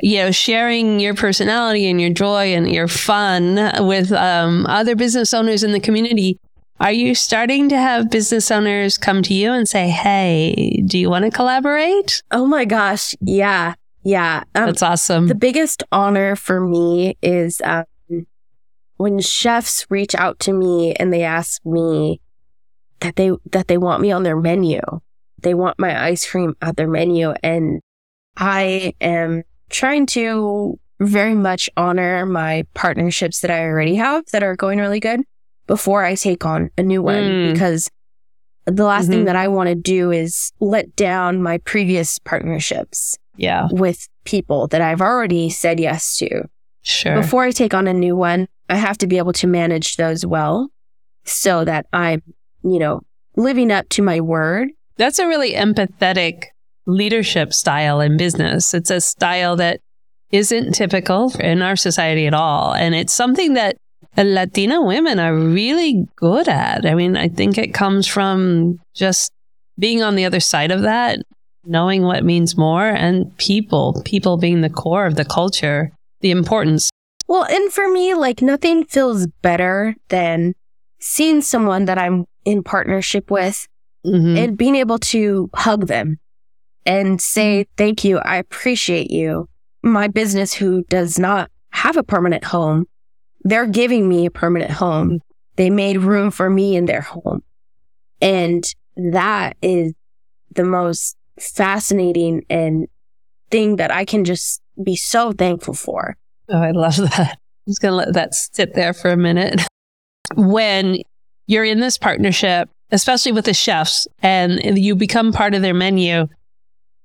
you 0.00 0.18
know, 0.18 0.30
sharing 0.30 0.98
your 0.98 1.14
personality 1.14 1.88
and 1.88 2.00
your 2.00 2.10
joy 2.10 2.54
and 2.54 2.70
your 2.70 2.88
fun 2.88 3.86
with 3.86 4.10
um, 4.12 4.66
other 4.66 4.96
business 4.96 5.34
owners 5.34 5.62
in 5.62 5.72
the 5.72 5.80
community, 5.80 6.38
are 6.80 6.92
you 6.92 7.14
starting 7.14 7.68
to 7.68 7.76
have 7.76 8.10
business 8.10 8.50
owners 8.50 8.96
come 8.96 9.22
to 9.22 9.34
you 9.34 9.52
and 9.52 9.68
say, 9.68 9.88
"Hey, 9.88 10.82
do 10.86 10.96
you 10.96 11.10
want 11.10 11.24
to 11.24 11.30
collaborate?" 11.30 12.22
Oh 12.30 12.46
my 12.46 12.64
gosh, 12.64 13.14
yeah, 13.20 13.74
yeah. 14.04 14.44
Um, 14.54 14.66
That's 14.66 14.82
awesome. 14.82 15.26
the 15.26 15.34
biggest 15.34 15.82
honor 15.90 16.36
for 16.36 16.60
me 16.60 17.16
is 17.20 17.60
um, 17.64 17.84
when 18.96 19.18
chefs 19.20 19.86
reach 19.90 20.14
out 20.14 20.38
to 20.40 20.52
me 20.52 20.94
and 20.94 21.12
they 21.12 21.24
ask 21.24 21.64
me 21.66 22.20
that 23.00 23.16
they 23.16 23.32
that 23.50 23.66
they 23.66 23.76
want 23.76 24.00
me 24.00 24.12
on 24.12 24.22
their 24.22 24.36
menu. 24.36 24.80
They 25.42 25.54
want 25.54 25.78
my 25.78 26.02
ice 26.06 26.28
cream 26.28 26.56
at 26.62 26.76
their 26.76 26.88
menu, 26.88 27.32
and 27.42 27.80
I 28.36 28.94
am 29.00 29.42
trying 29.70 30.06
to 30.06 30.78
very 31.00 31.34
much 31.34 31.70
honor 31.76 32.26
my 32.26 32.64
partnerships 32.74 33.40
that 33.40 33.50
I 33.50 33.62
already 33.64 33.94
have 33.96 34.24
that 34.32 34.42
are 34.42 34.56
going 34.56 34.78
really 34.78 35.00
good 35.00 35.20
before 35.66 36.04
I 36.04 36.14
take 36.16 36.44
on 36.44 36.70
a 36.76 36.82
new 36.82 37.02
one 37.02 37.22
Mm. 37.22 37.52
because 37.52 37.88
the 38.66 38.84
last 38.84 39.06
Mhm. 39.06 39.10
thing 39.10 39.24
that 39.26 39.36
I 39.36 39.48
want 39.48 39.68
to 39.68 39.74
do 39.74 40.10
is 40.10 40.52
let 40.60 40.94
down 40.96 41.40
my 41.42 41.58
previous 41.58 42.18
partnerships 42.18 43.16
yeah, 43.36 43.68
with 43.70 44.08
people 44.24 44.66
that 44.68 44.80
I've 44.80 45.00
already 45.00 45.50
said 45.50 45.78
yes 45.78 46.16
to. 46.18 46.48
sure. 46.82 47.14
Before 47.14 47.44
I 47.44 47.50
take 47.50 47.74
on 47.74 47.86
a 47.86 47.92
new 47.92 48.16
one, 48.16 48.48
I 48.68 48.76
have 48.76 48.98
to 48.98 49.06
be 49.06 49.18
able 49.18 49.32
to 49.34 49.46
manage 49.46 49.96
those 49.96 50.24
well 50.26 50.70
so 51.24 51.64
that 51.64 51.86
I'm, 51.92 52.22
you 52.62 52.78
know, 52.78 53.02
living 53.36 53.70
up 53.70 53.88
to 53.90 54.02
my 54.02 54.20
word. 54.20 54.68
That's 54.98 55.18
a 55.18 55.26
really 55.26 55.52
empathetic 55.52 56.46
leadership 56.86 57.54
style 57.54 58.00
in 58.00 58.16
business. 58.16 58.74
It's 58.74 58.90
a 58.90 59.00
style 59.00 59.56
that 59.56 59.80
isn't 60.30 60.72
typical 60.72 61.32
in 61.38 61.62
our 61.62 61.76
society 61.76 62.26
at 62.26 62.34
all. 62.34 62.74
And 62.74 62.94
it's 62.94 63.14
something 63.14 63.54
that 63.54 63.76
Latina 64.16 64.82
women 64.82 65.18
are 65.18 65.34
really 65.34 66.06
good 66.16 66.48
at. 66.48 66.84
I 66.84 66.94
mean, 66.94 67.16
I 67.16 67.28
think 67.28 67.56
it 67.56 67.72
comes 67.72 68.06
from 68.06 68.80
just 68.94 69.30
being 69.78 70.02
on 70.02 70.16
the 70.16 70.24
other 70.24 70.40
side 70.40 70.72
of 70.72 70.82
that, 70.82 71.20
knowing 71.64 72.02
what 72.02 72.24
means 72.24 72.56
more, 72.56 72.86
and 72.86 73.36
people, 73.38 74.02
people 74.04 74.36
being 74.36 74.60
the 74.60 74.70
core 74.70 75.06
of 75.06 75.14
the 75.14 75.24
culture, 75.24 75.92
the 76.20 76.32
importance. 76.32 76.90
Well, 77.28 77.44
and 77.44 77.72
for 77.72 77.88
me, 77.88 78.14
like 78.14 78.42
nothing 78.42 78.84
feels 78.84 79.28
better 79.42 79.94
than 80.08 80.54
seeing 80.98 81.42
someone 81.42 81.84
that 81.84 81.98
I'm 81.98 82.24
in 82.44 82.64
partnership 82.64 83.30
with 83.30 83.68
Mhm. 84.08 84.38
and 84.38 84.56
being 84.58 84.76
able 84.76 84.98
to 84.98 85.50
hug 85.54 85.86
them 85.86 86.18
and 86.86 87.20
say, 87.20 87.66
thank 87.76 88.04
you. 88.04 88.18
I 88.18 88.36
appreciate 88.36 89.10
you. 89.10 89.48
My 89.82 90.08
business 90.08 90.52
who 90.54 90.82
does 90.84 91.18
not 91.18 91.50
have 91.70 91.96
a 91.96 92.02
permanent 92.02 92.44
home, 92.44 92.86
they're 93.44 93.66
giving 93.66 94.08
me 94.08 94.26
a 94.26 94.30
permanent 94.30 94.70
home. 94.70 95.20
They 95.56 95.70
made 95.70 95.98
room 95.98 96.30
for 96.30 96.48
me 96.50 96.76
in 96.76 96.86
their 96.86 97.00
home. 97.02 97.42
And 98.20 98.64
that 98.96 99.56
is 99.62 99.92
the 100.54 100.64
most 100.64 101.16
fascinating 101.38 102.44
and 102.50 102.86
thing 103.50 103.76
that 103.76 103.90
I 103.92 104.04
can 104.04 104.24
just 104.24 104.60
be 104.82 104.96
so 104.96 105.32
thankful 105.32 105.74
for. 105.74 106.16
Oh, 106.48 106.58
I 106.58 106.70
love 106.72 106.96
that. 106.96 107.38
I'm 107.66 107.70
just 107.70 107.80
going 107.82 107.92
to 107.92 107.96
let 107.96 108.14
that 108.14 108.34
sit 108.34 108.74
there 108.74 108.92
for 108.92 109.10
a 109.10 109.16
minute. 109.16 109.60
When 110.36 110.98
you're 111.46 111.64
in 111.64 111.80
this 111.80 111.96
partnership, 111.96 112.68
especially 112.90 113.32
with 113.32 113.44
the 113.44 113.54
chefs, 113.54 114.06
and 114.22 114.78
you 114.78 114.94
become 114.94 115.32
part 115.32 115.54
of 115.54 115.62
their 115.62 115.74
menu, 115.74 116.26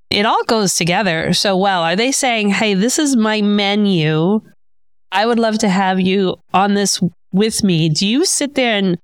it 0.09 0.25
all 0.25 0.43
goes 0.43 0.75
together 0.75 1.33
so 1.33 1.57
well. 1.57 1.81
Are 1.81 1.95
they 1.95 2.11
saying, 2.11 2.49
hey, 2.49 2.73
this 2.73 2.99
is 2.99 3.15
my 3.15 3.41
menu? 3.41 4.41
I 5.11 5.25
would 5.25 5.39
love 5.39 5.57
to 5.59 5.69
have 5.69 5.99
you 5.99 6.37
on 6.53 6.73
this 6.73 7.01
with 7.31 7.63
me. 7.63 7.89
Do 7.89 8.07
you 8.07 8.25
sit 8.25 8.55
there 8.55 8.77
and 8.77 8.97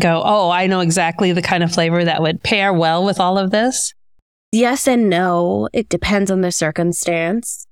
go, 0.00 0.22
oh, 0.24 0.50
I 0.50 0.66
know 0.66 0.80
exactly 0.80 1.32
the 1.32 1.42
kind 1.42 1.62
of 1.62 1.72
flavor 1.72 2.04
that 2.04 2.22
would 2.22 2.42
pair 2.42 2.72
well 2.72 3.04
with 3.04 3.20
all 3.20 3.38
of 3.38 3.50
this? 3.50 3.92
Yes 4.52 4.86
and 4.86 5.10
no. 5.10 5.68
It 5.72 5.88
depends 5.88 6.30
on 6.30 6.40
the 6.40 6.52
circumstance. 6.52 7.66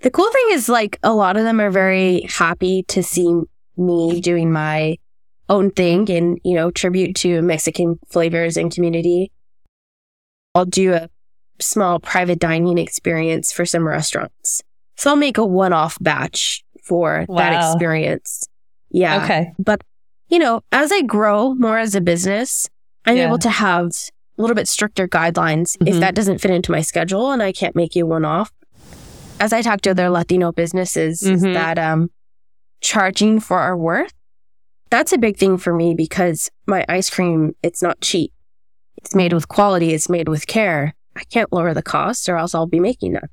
The 0.00 0.10
cool 0.10 0.30
thing 0.30 0.46
is, 0.50 0.68
like, 0.68 0.98
a 1.02 1.12
lot 1.12 1.36
of 1.36 1.44
them 1.44 1.60
are 1.60 1.70
very 1.70 2.22
happy 2.28 2.84
to 2.88 3.02
see 3.02 3.40
me 3.76 4.20
doing 4.20 4.52
my 4.52 4.98
own 5.48 5.70
thing 5.70 6.10
and, 6.10 6.38
you 6.44 6.54
know, 6.54 6.70
tribute 6.70 7.14
to 7.16 7.42
Mexican 7.42 7.98
flavors 8.08 8.56
and 8.56 8.72
community. 8.72 9.32
I'll 10.54 10.64
do 10.64 10.94
a 10.94 11.08
small 11.60 11.98
private 12.00 12.38
dining 12.38 12.78
experience 12.78 13.52
for 13.52 13.64
some 13.64 13.86
restaurants. 13.86 14.62
So 14.96 15.10
I'll 15.10 15.16
make 15.16 15.38
a 15.38 15.44
one 15.44 15.72
off 15.72 15.96
batch 16.00 16.64
for 16.82 17.24
wow. 17.28 17.36
that 17.36 17.72
experience. 17.72 18.48
Yeah. 18.90 19.24
Okay. 19.24 19.52
But, 19.58 19.82
you 20.28 20.38
know, 20.38 20.62
as 20.72 20.92
I 20.92 21.02
grow 21.02 21.54
more 21.54 21.78
as 21.78 21.94
a 21.94 22.00
business, 22.00 22.68
I'm 23.04 23.16
yeah. 23.16 23.26
able 23.26 23.38
to 23.38 23.50
have 23.50 23.86
a 24.38 24.42
little 24.42 24.54
bit 24.54 24.68
stricter 24.68 25.08
guidelines 25.08 25.76
mm-hmm. 25.76 25.88
if 25.88 26.00
that 26.00 26.14
doesn't 26.14 26.38
fit 26.38 26.50
into 26.50 26.72
my 26.72 26.80
schedule 26.80 27.30
and 27.30 27.42
I 27.42 27.52
can't 27.52 27.76
make 27.76 27.94
you 27.94 28.06
one 28.06 28.24
off. 28.24 28.52
As 29.40 29.52
I 29.52 29.62
talk 29.62 29.82
to 29.82 29.90
other 29.90 30.10
Latino 30.10 30.52
businesses, 30.52 31.22
mm-hmm. 31.22 31.52
that 31.52 31.78
um, 31.78 32.10
charging 32.80 33.40
for 33.40 33.58
our 33.58 33.76
worth, 33.76 34.12
that's 34.90 35.12
a 35.12 35.18
big 35.18 35.36
thing 35.36 35.58
for 35.58 35.74
me 35.74 35.94
because 35.94 36.50
my 36.66 36.84
ice 36.88 37.10
cream, 37.10 37.54
it's 37.62 37.82
not 37.82 38.00
cheap. 38.00 38.32
It's 38.96 39.14
made 39.14 39.32
with 39.32 39.48
quality. 39.48 39.92
It's 39.94 40.08
made 40.08 40.28
with 40.28 40.46
care. 40.46 40.94
I 41.16 41.24
can't 41.24 41.52
lower 41.52 41.74
the 41.74 41.82
cost 41.82 42.28
or 42.28 42.36
else 42.36 42.54
I'll 42.54 42.66
be 42.66 42.80
making 42.80 43.12
none. 43.12 43.28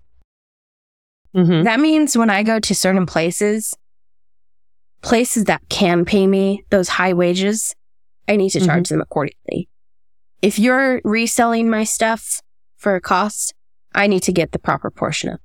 Mm-hmm. 1.35 1.63
That 1.63 1.79
means 1.79 2.17
when 2.17 2.29
I 2.29 2.43
go 2.43 2.59
to 2.59 2.75
certain 2.75 3.05
places, 3.05 3.75
places 5.01 5.45
that 5.45 5.61
can 5.69 6.05
pay 6.05 6.27
me 6.27 6.63
those 6.69 6.89
high 6.89 7.13
wages, 7.13 7.75
I 8.27 8.37
need 8.37 8.51
to 8.51 8.59
mm-hmm. 8.59 8.67
charge 8.67 8.89
them 8.89 9.01
accordingly. 9.01 9.69
If 10.41 10.57
you're 10.57 11.01
reselling 11.03 11.69
my 11.69 11.83
stuff 11.83 12.41
for 12.77 12.95
a 12.95 13.01
cost, 13.01 13.53
I 13.93 14.07
need 14.07 14.23
to 14.23 14.31
get 14.31 14.51
the 14.51 14.59
proper 14.59 14.89
portion 14.89 15.29
of. 15.29 15.39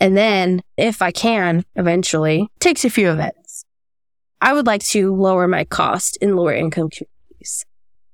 And 0.00 0.16
then, 0.16 0.62
if 0.78 1.02
I 1.02 1.10
can, 1.10 1.64
eventually, 1.76 2.48
takes 2.58 2.86
a 2.86 2.90
few 2.90 3.10
events. 3.10 3.49
I 4.40 4.52
would 4.52 4.66
like 4.66 4.82
to 4.84 5.14
lower 5.14 5.46
my 5.46 5.64
cost 5.64 6.16
in 6.18 6.36
lower 6.36 6.54
income 6.54 6.88
communities. 6.90 7.64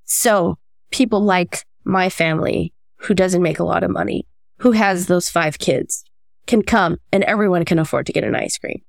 So 0.05 0.57
people 0.91 1.21
like 1.21 1.65
my 1.85 2.09
family 2.09 2.73
who 2.99 3.15
doesn't 3.15 3.43
make 3.43 3.59
a 3.59 3.65
lot 3.65 3.85
of 3.85 3.91
money, 3.91 4.27
who 4.59 4.73
has 4.73 5.07
those 5.07 5.29
five 5.29 5.59
kids, 5.59 6.05
can 6.47 6.63
come 6.63 6.99
and 7.13 7.23
everyone 7.25 7.65
can 7.65 7.79
afford 7.79 8.07
to 8.07 8.13
get 8.13 8.25
an 8.25 8.35
ice 8.35 8.59
cream. 8.59 8.83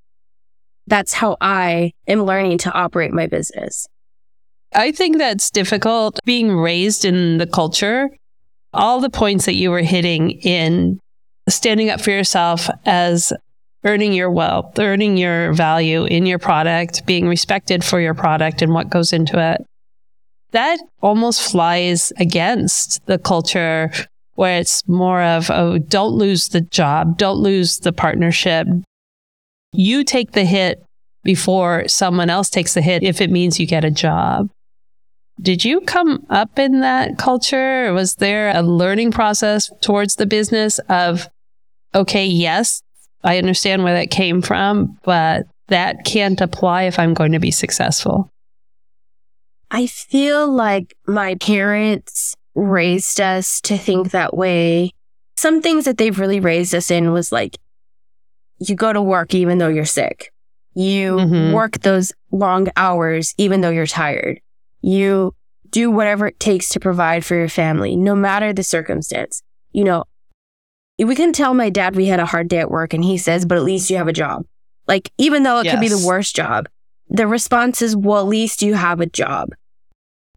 That's 0.88 1.14
how 1.14 1.38
I 1.42 1.94
am 2.08 2.24
learning 2.24 2.60
to 2.60 2.72
operate 2.72 3.12
my 3.12 3.28
business. 3.28 3.88
I 4.74 4.92
think 4.92 5.18
that's 5.18 5.52
difficult 5.52 6.20
being 6.26 6.52
raised 6.56 7.06
in 7.06 7.38
the 7.38 7.48
culture. 7.48 8.10
All 8.74 9.00
the 9.00 9.10
points 9.10 9.46
that 9.46 9.56
you 9.56 9.72
were 9.72 9.82
hitting 9.82 10.32
in 10.32 11.00
standing 11.50 11.90
up 11.90 12.02
for 12.02 12.12
yourself 12.12 12.70
as 12.86 13.34
earning 13.84 14.14
your 14.14 14.32
wealth, 14.32 14.78
earning 14.80 15.18
your 15.18 15.54
value 15.54 16.06
in 16.06 16.26
your 16.26 16.40
product, 16.40 17.06
being 17.06 17.28
respected 17.28 17.84
for 17.84 18.00
your 18.00 18.14
product 18.14 18.62
and 18.62 18.74
what 18.74 18.90
goes 18.90 19.14
into 19.14 19.40
it 19.40 19.66
that 20.52 20.80
almost 21.02 21.52
flies 21.52 22.14
against 22.18 23.06
the 23.06 23.18
culture 23.18 23.92
where 24.36 24.60
it's 24.60 24.88
more 24.88 25.22
of, 25.22 25.50
oh, 25.50 25.78
don't 25.78 26.14
lose 26.14 26.50
the 26.50 26.62
job, 26.62 27.18
don't 27.18 27.40
lose 27.40 27.80
the 27.80 27.92
partnership. 27.92 28.68
You 29.74 30.04
take 30.04 30.32
the 30.32 30.46
hit 30.46 30.84
before 31.24 31.88
someone 31.88 32.30
else 32.30 32.50
takes 32.50 32.74
the 32.74 32.82
hit 32.82 33.04
if 33.04 33.20
it 33.20 33.32
means 33.32 33.60
you 33.60 33.66
get 33.66 33.84
a 33.84 33.92
job. 33.92 34.50
Did 35.42 35.66
you 35.66 35.82
come 35.82 36.26
up 36.30 36.58
in 36.58 36.82
that 36.82 37.18
culture? 37.18 37.94
Was 37.94 38.16
there 38.16 38.56
a 38.56 38.62
learning 38.62 39.12
process 39.12 39.70
towards 39.82 40.16
the 40.16 40.26
business 40.26 40.80
of, 40.90 41.30
okay, 41.94 42.26
yes, 42.26 42.82
I 43.28 43.38
understand 43.38 43.84
where 43.84 43.96
that 43.96 44.10
came 44.10 44.42
from, 44.42 44.98
but 45.04 45.48
that 45.68 46.06
can't 46.06 46.40
apply 46.40 46.84
if 46.84 46.98
I'm 46.98 47.14
going 47.14 47.34
to 47.34 47.40
be 47.40 47.52
successful? 47.52 48.32
I 49.70 49.88
feel 49.88 50.50
like 50.50 50.96
my 51.06 51.36
parents 51.36 52.36
raised 52.56 53.20
us 53.20 53.60
to 53.62 53.78
think 53.78 54.12
that 54.12 54.36
way. 54.36 54.92
Some 55.36 55.62
things 55.62 55.84
that 55.84 55.98
they've 55.98 56.18
really 56.18 56.40
raised 56.40 56.74
us 56.74 56.90
in 56.90 57.12
was 57.12 57.34
like, 57.34 57.58
you 58.60 58.76
go 58.76 58.94
to 58.94 59.02
work 59.02 59.36
even 59.36 59.58
though 59.58 59.68
you're 59.68 59.84
sick. 59.84 60.32
You 60.74 61.18
mm-hmm. 61.18 61.52
work 61.52 61.80
those 61.80 62.14
long 62.32 62.70
hours 62.78 63.34
even 63.38 63.60
though 63.60 63.72
you're 63.72 63.88
tired. 63.88 64.40
You 64.82 65.36
do 65.70 65.92
whatever 65.92 66.28
it 66.28 66.40
takes 66.40 66.70
to 66.70 66.80
provide 66.80 67.26
for 67.26 67.36
your 67.36 67.50
family, 67.50 67.98
no 67.98 68.16
matter 68.16 68.54
the 68.54 68.64
circumstance. 68.64 69.44
You 69.74 69.84
know, 69.84 70.06
we 71.00 71.16
can 71.16 71.32
tell 71.34 71.54
my 71.54 71.70
dad 71.70 71.96
we 71.96 72.08
had 72.08 72.20
a 72.20 72.26
hard 72.26 72.48
day 72.48 72.60
at 72.60 72.72
work 72.72 72.94
and 72.94 73.04
he 73.04 73.18
says, 73.18 73.46
but 73.46 73.58
at 73.58 73.64
least 73.64 73.90
you 73.90 73.98
have 73.98 74.08
a 74.08 74.14
job. 74.14 74.46
Like, 74.88 75.12
even 75.18 75.44
though 75.44 75.60
it 75.60 75.66
yes. 75.66 75.74
could 75.74 75.82
be 75.82 75.90
the 75.90 76.06
worst 76.06 76.36
job, 76.36 76.68
the 77.10 77.28
response 77.28 77.82
is, 77.82 77.96
well, 77.96 78.20
at 78.20 78.28
least 78.28 78.62
you 78.62 78.74
have 78.74 79.00
a 79.02 79.06
job. 79.06 79.50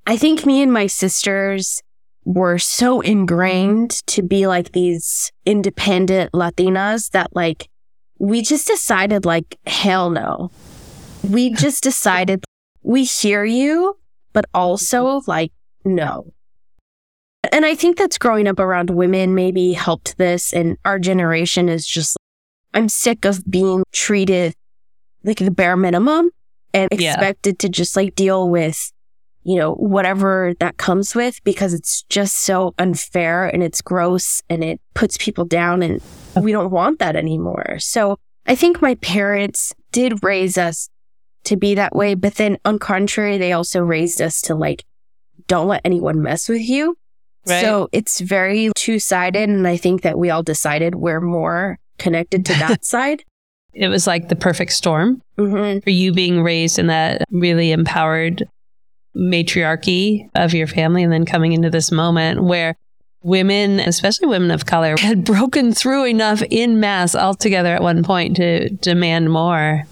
I 0.06 0.16
think 0.16 0.44
me 0.44 0.62
and 0.62 0.72
my 0.72 0.86
sisters 0.86 1.82
were 2.24 2.58
so 2.58 3.00
ingrained 3.00 4.06
to 4.06 4.22
be 4.22 4.46
like 4.46 4.72
these 4.72 5.32
independent 5.46 6.32
Latinas 6.32 7.10
that 7.10 7.34
like 7.34 7.68
we 8.18 8.42
just 8.42 8.66
decided 8.66 9.24
like 9.24 9.58
hell 9.66 10.10
no. 10.10 10.50
We 11.28 11.50
just 11.50 11.82
decided 11.82 12.44
we 12.82 13.04
hear 13.04 13.44
you, 13.44 13.98
but 14.32 14.44
also 14.52 15.22
like 15.26 15.52
no. 15.84 16.32
And 17.52 17.64
I 17.64 17.74
think 17.74 17.96
that's 17.96 18.18
growing 18.18 18.46
up 18.46 18.58
around 18.58 18.90
women 18.90 19.34
maybe 19.34 19.72
helped 19.72 20.18
this 20.18 20.52
and 20.52 20.76
our 20.84 20.98
generation 20.98 21.68
is 21.68 21.86
just 21.86 22.16
I'm 22.74 22.88
sick 22.88 23.24
of 23.24 23.42
being 23.50 23.82
treated 23.92 24.54
like 25.24 25.38
the 25.38 25.50
bare 25.50 25.76
minimum 25.76 26.30
and 26.72 26.88
expected 26.92 27.56
yeah. 27.56 27.66
to 27.66 27.68
just 27.68 27.96
like 27.96 28.14
deal 28.14 28.48
with 28.48 28.92
you 29.42 29.56
know, 29.56 29.72
whatever 29.74 30.52
that 30.60 30.76
comes 30.76 31.14
with 31.14 31.42
because 31.44 31.72
it's 31.72 32.02
just 32.04 32.36
so 32.36 32.74
unfair 32.78 33.46
and 33.46 33.62
it's 33.62 33.80
gross 33.80 34.42
and 34.50 34.62
it 34.62 34.80
puts 34.94 35.16
people 35.16 35.44
down 35.44 35.82
and 35.82 36.02
we 36.36 36.52
don't 36.52 36.70
want 36.70 36.98
that 36.98 37.16
anymore. 37.16 37.78
So 37.78 38.18
I 38.46 38.54
think 38.54 38.82
my 38.82 38.96
parents 38.96 39.72
did 39.92 40.22
raise 40.22 40.58
us 40.58 40.88
to 41.44 41.56
be 41.56 41.74
that 41.74 41.96
way. 41.96 42.14
But 42.14 42.34
then 42.34 42.58
on 42.64 42.78
contrary, 42.78 43.38
they 43.38 43.52
also 43.52 43.80
raised 43.80 44.20
us 44.20 44.42
to 44.42 44.54
like, 44.54 44.84
don't 45.46 45.68
let 45.68 45.80
anyone 45.84 46.22
mess 46.22 46.48
with 46.48 46.62
you. 46.62 46.96
Right. 47.46 47.62
So 47.62 47.88
it's 47.92 48.20
very 48.20 48.70
two 48.76 48.98
sided. 48.98 49.48
And 49.48 49.66
I 49.66 49.76
think 49.76 50.02
that 50.02 50.18
we 50.18 50.30
all 50.30 50.42
decided 50.42 50.94
we're 50.94 51.20
more 51.20 51.78
connected 51.98 52.44
to 52.46 52.52
that 52.54 52.84
side. 52.84 53.24
It 53.72 53.88
was 53.88 54.06
like 54.06 54.28
the 54.28 54.36
perfect 54.36 54.72
storm 54.72 55.22
mm-hmm. 55.38 55.80
for 55.80 55.90
you 55.90 56.12
being 56.12 56.42
raised 56.42 56.78
in 56.78 56.88
that 56.88 57.22
really 57.30 57.72
empowered 57.72 58.48
matriarchy 59.14 60.28
of 60.34 60.54
your 60.54 60.66
family 60.66 61.02
and 61.02 61.12
then 61.12 61.24
coming 61.24 61.52
into 61.52 61.70
this 61.70 61.90
moment 61.90 62.42
where 62.42 62.76
women, 63.22 63.80
especially 63.80 64.26
women 64.26 64.50
of 64.50 64.66
color, 64.66 64.96
had 64.98 65.24
broken 65.24 65.72
through 65.72 66.06
enough 66.06 66.42
in 66.50 66.80
mass 66.80 67.14
altogether 67.14 67.74
at 67.74 67.82
one 67.82 68.02
point 68.02 68.36
to 68.36 68.68
demand 68.68 69.30
more. 69.30 69.84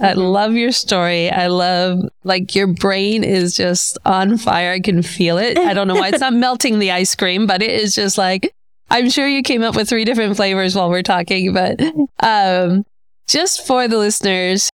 I 0.00 0.12
love 0.14 0.54
your 0.54 0.72
story. 0.72 1.30
I 1.30 1.48
love 1.48 2.00
like 2.24 2.54
your 2.54 2.66
brain 2.66 3.24
is 3.24 3.54
just 3.54 3.98
on 4.04 4.38
fire. 4.38 4.72
I 4.72 4.80
can 4.80 5.02
feel 5.02 5.38
it. 5.38 5.58
I 5.58 5.74
don't 5.74 5.88
know 5.88 5.94
why 5.94 6.08
it's 6.08 6.20
not 6.20 6.32
melting 6.34 6.78
the 6.78 6.90
ice 6.90 7.14
cream, 7.14 7.46
but 7.46 7.62
it 7.62 7.70
is 7.70 7.94
just 7.94 8.18
like 8.18 8.52
I'm 8.90 9.10
sure 9.10 9.28
you 9.28 9.42
came 9.42 9.62
up 9.62 9.76
with 9.76 9.88
three 9.88 10.04
different 10.04 10.36
flavors 10.36 10.74
while 10.74 10.88
we're 10.88 11.02
talking, 11.02 11.52
but 11.52 11.80
um 12.20 12.84
just 13.26 13.66
for 13.66 13.86
the 13.88 13.98
listeners, 13.98 14.70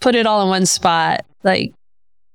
put 0.00 0.14
it 0.14 0.26
all 0.26 0.42
in 0.42 0.48
one 0.48 0.66
spot. 0.66 1.24
Like 1.44 1.72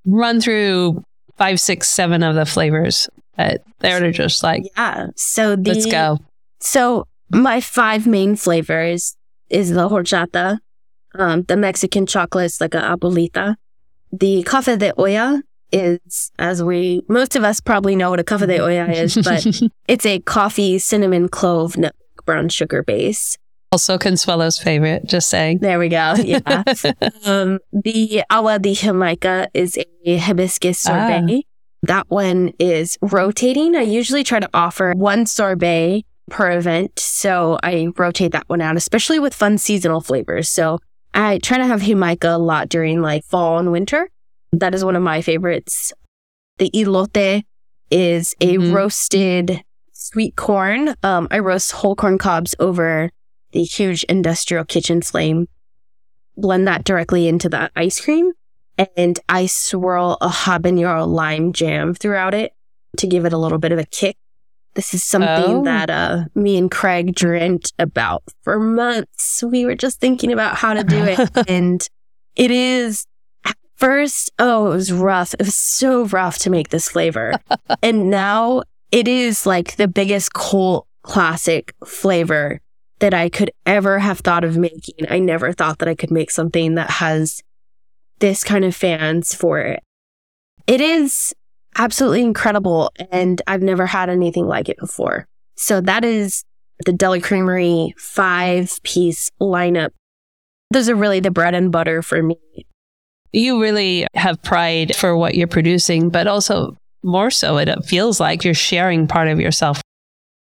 run 0.06 0.40
through 0.40 1.02
five, 1.36 1.60
six, 1.60 1.88
seven 1.88 2.22
of 2.22 2.34
the 2.34 2.46
flavors 2.46 3.08
But 3.36 3.62
they're 3.80 4.12
just 4.12 4.42
like, 4.42 4.64
yeah. 4.76 5.08
So 5.16 5.56
the, 5.56 5.74
let's 5.74 5.86
go. 5.86 6.20
So 6.60 7.06
my 7.30 7.60
five 7.60 8.06
main 8.06 8.36
flavors 8.36 9.16
is 9.50 9.70
the 9.70 9.88
horchata, 9.88 10.58
um, 11.14 11.42
the 11.44 11.56
Mexican 11.56 12.06
chocolate, 12.06 12.24
chocolates 12.24 12.60
like 12.60 12.74
a 12.74 12.80
abuelita. 12.80 13.56
The 14.12 14.42
cafe 14.44 14.76
de 14.76 14.92
olla 14.96 15.42
is, 15.72 16.30
as 16.38 16.62
we, 16.62 17.02
most 17.08 17.36
of 17.36 17.44
us 17.44 17.60
probably 17.60 17.96
know 17.96 18.10
what 18.10 18.20
a 18.20 18.24
cafe 18.24 18.46
de 18.46 18.58
olla 18.58 18.90
is, 18.90 19.14
but 19.16 19.46
it's 19.88 20.06
a 20.06 20.20
coffee, 20.20 20.78
cinnamon, 20.78 21.28
clove, 21.28 21.76
nut, 21.76 21.94
brown 22.24 22.48
sugar 22.48 22.82
base. 22.82 23.36
Also 23.72 23.98
Consuelo's 23.98 24.58
favorite, 24.58 25.04
just 25.04 25.28
saying. 25.28 25.58
There 25.58 25.80
we 25.80 25.88
go. 25.88 26.14
Yeah. 26.14 26.62
um, 27.24 27.58
the 27.72 28.22
agua 28.30 28.60
de 28.60 28.72
Jamaica 28.72 29.48
is 29.52 29.76
a 30.06 30.16
hibiscus 30.16 30.78
sorbet. 30.78 31.24
Ah. 31.28 31.40
That 31.82 32.08
one 32.08 32.52
is 32.60 32.96
rotating. 33.02 33.74
I 33.74 33.82
usually 33.82 34.22
try 34.22 34.38
to 34.38 34.48
offer 34.54 34.92
one 34.96 35.26
sorbet 35.26 36.04
per 36.30 36.52
event. 36.52 36.98
So 36.98 37.58
I 37.62 37.88
rotate 37.98 38.32
that 38.32 38.48
one 38.48 38.60
out, 38.60 38.76
especially 38.76 39.18
with 39.18 39.34
fun 39.34 39.58
seasonal 39.58 40.00
flavors. 40.00 40.48
So 40.48 40.78
I 41.14 41.38
try 41.38 41.58
to 41.58 41.66
have 41.66 41.82
Jamaica 41.82 42.28
a 42.28 42.38
lot 42.38 42.68
during 42.68 43.00
like 43.00 43.24
fall 43.24 43.58
and 43.58 43.70
winter. 43.70 44.10
That 44.52 44.74
is 44.74 44.84
one 44.84 44.96
of 44.96 45.02
my 45.02 45.22
favorites. 45.22 45.92
The 46.58 46.70
elote 46.70 47.44
is 47.90 48.34
a 48.40 48.56
mm-hmm. 48.56 48.72
roasted 48.72 49.62
sweet 49.92 50.36
corn. 50.36 50.94
Um, 51.02 51.28
I 51.30 51.38
roast 51.38 51.72
whole 51.72 51.94
corn 51.94 52.18
cobs 52.18 52.54
over 52.58 53.10
the 53.52 53.62
huge 53.62 54.02
industrial 54.04 54.64
kitchen 54.64 55.00
flame, 55.00 55.46
blend 56.36 56.66
that 56.66 56.84
directly 56.84 57.28
into 57.28 57.48
the 57.48 57.70
ice 57.76 58.00
cream, 58.00 58.32
and 58.96 59.18
I 59.28 59.46
swirl 59.46 60.18
a 60.20 60.28
habanero 60.28 61.06
lime 61.06 61.52
jam 61.52 61.94
throughout 61.94 62.34
it 62.34 62.52
to 62.98 63.06
give 63.06 63.24
it 63.24 63.32
a 63.32 63.38
little 63.38 63.58
bit 63.58 63.72
of 63.72 63.78
a 63.78 63.84
kick. 63.84 64.16
This 64.74 64.92
is 64.92 65.04
something 65.04 65.58
oh. 65.58 65.64
that 65.64 65.88
uh, 65.88 66.24
me 66.34 66.56
and 66.56 66.70
Craig 66.70 67.14
dreamt 67.14 67.72
about 67.78 68.24
for 68.42 68.58
months. 68.58 69.42
We 69.42 69.64
were 69.64 69.76
just 69.76 70.00
thinking 70.00 70.32
about 70.32 70.56
how 70.56 70.74
to 70.74 70.82
do 70.82 71.04
it. 71.04 71.30
and 71.48 71.86
it 72.34 72.50
is 72.50 73.06
at 73.44 73.56
first, 73.76 74.32
oh, 74.38 74.66
it 74.66 74.70
was 74.70 74.92
rough. 74.92 75.34
It 75.34 75.46
was 75.46 75.54
so 75.54 76.06
rough 76.06 76.38
to 76.38 76.50
make 76.50 76.70
this 76.70 76.88
flavor. 76.88 77.34
and 77.82 78.10
now 78.10 78.62
it 78.90 79.06
is 79.06 79.46
like 79.46 79.76
the 79.76 79.88
biggest 79.88 80.32
cult 80.34 80.88
classic 81.02 81.74
flavor 81.86 82.60
that 82.98 83.14
I 83.14 83.28
could 83.28 83.52
ever 83.66 84.00
have 84.00 84.20
thought 84.20 84.44
of 84.44 84.56
making. 84.56 85.06
I 85.08 85.18
never 85.20 85.52
thought 85.52 85.78
that 85.78 85.88
I 85.88 85.94
could 85.94 86.10
make 86.10 86.30
something 86.30 86.74
that 86.74 86.90
has 86.90 87.42
this 88.18 88.42
kind 88.42 88.64
of 88.64 88.74
fans 88.74 89.34
for 89.34 89.60
it. 89.60 89.82
It 90.66 90.80
is 90.80 91.34
absolutely 91.76 92.22
incredible. 92.22 92.92
And 93.10 93.40
I've 93.46 93.62
never 93.62 93.86
had 93.86 94.08
anything 94.08 94.46
like 94.46 94.68
it 94.68 94.78
before. 94.78 95.26
So 95.56 95.80
that 95.80 96.04
is 96.04 96.44
the 96.84 96.92
De 96.92 97.08
La 97.08 97.18
Creamery 97.20 97.94
five 97.96 98.82
piece 98.82 99.30
lineup. 99.40 99.90
Those 100.70 100.88
are 100.88 100.94
really 100.94 101.20
the 101.20 101.30
bread 101.30 101.54
and 101.54 101.70
butter 101.70 102.02
for 102.02 102.22
me. 102.22 102.38
You 103.32 103.60
really 103.60 104.06
have 104.14 104.42
pride 104.42 104.94
for 104.96 105.16
what 105.16 105.34
you're 105.34 105.48
producing, 105.48 106.08
but 106.08 106.26
also 106.26 106.76
more 107.02 107.30
so, 107.30 107.58
it 107.58 107.68
feels 107.84 108.18
like 108.18 108.44
you're 108.44 108.54
sharing 108.54 109.06
part 109.06 109.28
of 109.28 109.38
yourself. 109.38 109.80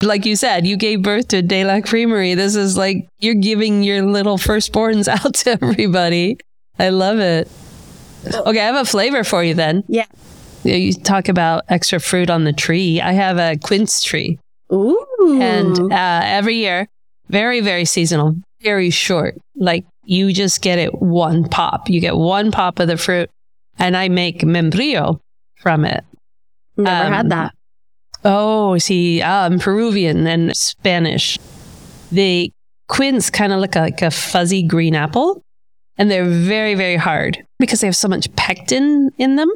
Like 0.01 0.25
you 0.25 0.36
said, 0.36 0.65
you 0.65 0.78
gave 0.78 1.01
birth 1.01 1.30
to 1.30 1.41
De 1.41 1.63
La 1.65 1.82
Creamery. 1.82 2.34
This 2.36 2.55
is 2.55 2.78
like 2.78 3.07
you're 3.19 3.36
giving 3.36 3.84
your 3.84 4.03
little 4.03 4.38
firstborns 4.38 5.07
out 5.25 5.36
to 5.36 5.51
everybody. 5.51 6.38
I 6.80 6.89
love 6.89 7.19
it. 7.19 7.49
Okay, 8.34 8.59
I 8.59 8.65
have 8.65 8.75
a 8.75 8.86
flavor 8.86 9.23
for 9.23 9.43
you 9.43 9.53
then. 9.53 9.84
Yeah. 9.88 10.05
You 10.68 10.93
talk 10.93 11.30
about 11.30 11.63
extra 11.70 11.99
fruit 11.99 12.30
on 12.30 12.43
the 12.43 12.53
tree. 12.53 12.99
I 12.99 13.13
have 13.13 13.38
a 13.38 13.57
quince 13.57 14.03
tree. 14.03 14.38
Ooh. 14.72 15.39
And 15.41 15.93
uh, 15.93 16.22
every 16.24 16.55
year, 16.55 16.88
very, 17.30 17.61
very 17.61 17.86
seasonal, 17.86 18.36
very 18.61 18.89
short. 18.89 19.38
Like 19.55 19.86
you 20.03 20.34
just 20.34 20.61
get 20.61 20.78
it 20.78 21.01
one 21.01 21.47
pop. 21.47 21.89
You 21.89 22.01
get 22.01 22.15
one 22.15 22.51
pop 22.51 22.80
of 22.80 22.88
the 22.88 22.97
fruit. 22.97 23.30
And 23.80 23.95
I 23.95 24.09
make 24.09 24.39
membrillo 24.41 25.20
from 25.57 25.86
it. 25.86 26.03
Never 26.76 27.07
um, 27.07 27.13
had 27.13 27.30
that. 27.30 27.53
Oh, 28.26 28.78
see, 28.78 29.22
I'm 29.22 29.59
Peruvian 29.59 30.28
and 30.28 30.55
Spanish. 30.57 31.38
The 32.11 32.51
quince 32.88 33.30
kind 33.30 33.53
of 33.53 33.59
look 33.59 33.76
like 33.76 34.01
a 34.01 34.11
fuzzy 34.11 34.63
green 34.63 34.95
apple. 34.95 35.41
And 35.97 36.11
they're 36.11 36.26
very, 36.26 36.76
very 36.76 36.95
hard 36.95 37.43
because 37.59 37.82
they 37.82 37.88
have 37.88 37.95
so 37.95 38.07
much 38.07 38.34
pectin 38.36 39.11
in 39.18 39.36
them. 39.36 39.49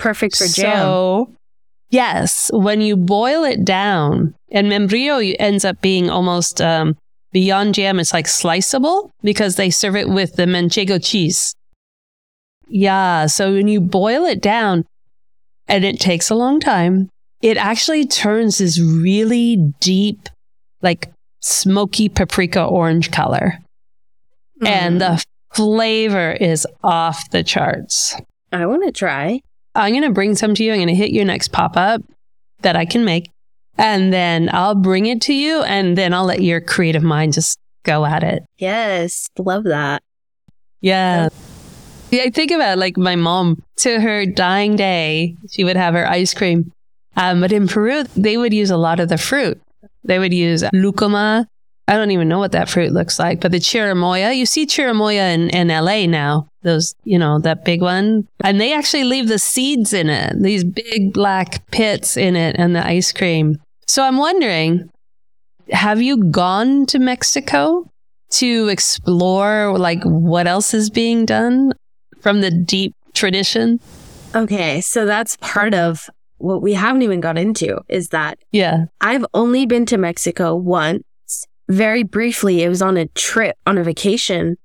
Perfect 0.00 0.36
for 0.36 0.46
jam. 0.46 0.76
So, 0.76 1.32
yes, 1.90 2.50
when 2.52 2.80
you 2.80 2.96
boil 2.96 3.44
it 3.44 3.64
down, 3.64 4.34
and 4.50 4.66
membrillo 4.66 5.34
ends 5.38 5.64
up 5.64 5.80
being 5.80 6.10
almost 6.10 6.60
um, 6.60 6.96
beyond 7.32 7.74
jam, 7.74 8.00
it's 8.00 8.12
like 8.12 8.26
sliceable 8.26 9.12
because 9.22 9.56
they 9.56 9.70
serve 9.70 9.96
it 9.96 10.08
with 10.08 10.36
the 10.36 10.46
manchego 10.46 11.02
cheese. 11.02 11.54
Yeah, 12.68 13.26
so 13.26 13.52
when 13.52 13.68
you 13.68 13.80
boil 13.80 14.24
it 14.24 14.40
down, 14.40 14.84
and 15.68 15.84
it 15.84 16.00
takes 16.00 16.30
a 16.30 16.34
long 16.34 16.58
time, 16.58 17.08
it 17.42 17.56
actually 17.56 18.06
turns 18.06 18.58
this 18.58 18.80
really 18.80 19.56
deep, 19.80 20.28
like 20.82 21.10
smoky 21.40 22.08
paprika 22.08 22.64
orange 22.64 23.10
color. 23.10 23.58
Mm. 24.60 24.68
And 24.68 25.00
the 25.00 25.24
flavor 25.52 26.32
is 26.32 26.66
off 26.82 27.30
the 27.30 27.42
charts. 27.42 28.16
I 28.52 28.66
want 28.66 28.84
to 28.84 28.92
try. 28.92 29.40
I'm 29.74 29.92
going 29.92 30.02
to 30.02 30.10
bring 30.10 30.34
some 30.34 30.54
to 30.54 30.64
you. 30.64 30.72
I'm 30.72 30.78
going 30.78 30.88
to 30.88 30.94
hit 30.94 31.12
your 31.12 31.24
next 31.24 31.48
pop 31.48 31.76
up 31.76 32.02
that 32.62 32.76
I 32.76 32.84
can 32.84 33.04
make. 33.04 33.30
And 33.78 34.12
then 34.12 34.50
I'll 34.52 34.74
bring 34.74 35.06
it 35.06 35.20
to 35.22 35.34
you. 35.34 35.62
And 35.62 35.96
then 35.96 36.12
I'll 36.12 36.24
let 36.24 36.42
your 36.42 36.60
creative 36.60 37.02
mind 37.02 37.32
just 37.32 37.58
go 37.84 38.04
at 38.04 38.22
it. 38.22 38.42
Yes. 38.58 39.26
Love 39.38 39.64
that. 39.64 40.02
Yeah. 40.80 41.28
yeah. 42.10 42.22
I 42.24 42.30
think 42.30 42.50
about 42.50 42.78
like 42.78 42.96
my 42.96 43.16
mom 43.16 43.62
to 43.78 44.00
her 44.00 44.26
dying 44.26 44.76
day, 44.76 45.36
she 45.50 45.64
would 45.64 45.76
have 45.76 45.94
her 45.94 46.08
ice 46.08 46.34
cream. 46.34 46.72
Um, 47.16 47.40
but 47.40 47.52
in 47.52 47.68
Peru, 47.68 48.04
they 48.16 48.36
would 48.36 48.52
use 48.54 48.70
a 48.70 48.76
lot 48.76 49.00
of 49.00 49.08
the 49.08 49.18
fruit. 49.18 49.60
They 50.04 50.18
would 50.18 50.32
use 50.32 50.64
lucuma, 50.72 51.46
I 51.90 51.96
don't 51.96 52.12
even 52.12 52.28
know 52.28 52.38
what 52.38 52.52
that 52.52 52.68
fruit 52.68 52.92
looks 52.92 53.18
like, 53.18 53.40
but 53.40 53.50
the 53.50 53.58
chirimoya, 53.58 54.36
you 54.36 54.46
see 54.46 54.64
chirimoya 54.64 55.34
in, 55.34 55.50
in 55.50 55.66
LA 55.66 56.06
now, 56.06 56.46
those, 56.62 56.94
you 57.02 57.18
know, 57.18 57.40
that 57.40 57.64
big 57.64 57.82
one. 57.82 58.28
And 58.44 58.60
they 58.60 58.72
actually 58.72 59.02
leave 59.02 59.26
the 59.26 59.40
seeds 59.40 59.92
in 59.92 60.08
it, 60.08 60.40
these 60.40 60.62
big 60.62 61.12
black 61.12 61.68
pits 61.72 62.16
in 62.16 62.36
it 62.36 62.54
and 62.60 62.76
the 62.76 62.86
ice 62.86 63.10
cream. 63.10 63.58
So 63.88 64.04
I'm 64.04 64.18
wondering, 64.18 64.88
have 65.72 66.00
you 66.00 66.30
gone 66.30 66.86
to 66.86 67.00
Mexico 67.00 67.90
to 68.34 68.68
explore 68.68 69.76
like 69.76 70.04
what 70.04 70.46
else 70.46 70.72
is 70.72 70.90
being 70.90 71.26
done 71.26 71.72
from 72.20 72.40
the 72.40 72.52
deep 72.52 72.94
tradition? 73.14 73.80
Okay, 74.32 74.80
so 74.80 75.06
that's 75.06 75.36
part 75.38 75.74
of 75.74 76.08
what 76.38 76.62
we 76.62 76.72
haven't 76.72 77.02
even 77.02 77.20
got 77.20 77.36
into 77.36 77.80
is 77.88 78.10
that 78.10 78.38
yeah. 78.52 78.84
I've 79.00 79.26
only 79.34 79.66
been 79.66 79.86
to 79.86 79.98
Mexico 79.98 80.54
once 80.54 81.02
very 81.70 82.02
briefly, 82.02 82.62
it 82.62 82.68
was 82.68 82.82
on 82.82 82.96
a 82.96 83.06
trip, 83.06 83.56
on 83.64 83.78
a 83.78 83.84
vacation. 83.84 84.56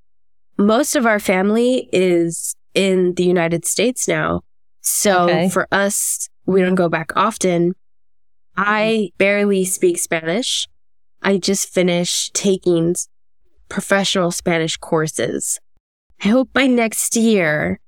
Most 0.58 0.96
of 0.96 1.06
our 1.06 1.20
family 1.20 1.88
is 1.94 2.56
in 2.74 3.14
the 3.14 3.24
United 3.24 3.64
States 3.64 4.08
now. 4.08 4.42
So 4.82 5.26
okay. 5.26 5.50
for 5.50 5.68
us, 5.72 6.30
we 6.46 6.62
don't 6.62 6.76
go 6.76 6.90
back 6.90 7.12
often. 7.16 7.74
I 8.58 9.12
barely 9.18 9.66
speak 9.66 10.00
Spanish. 10.00 10.68
I 11.22 11.38
just 11.38 11.70
finished 11.70 12.34
taking 12.34 12.96
professional 13.70 14.32
Spanish 14.32 14.78
courses. 14.78 15.60
I 16.24 16.30
hope 16.30 16.54
by 16.54 16.66
next 16.66 17.16
year, 17.16 17.80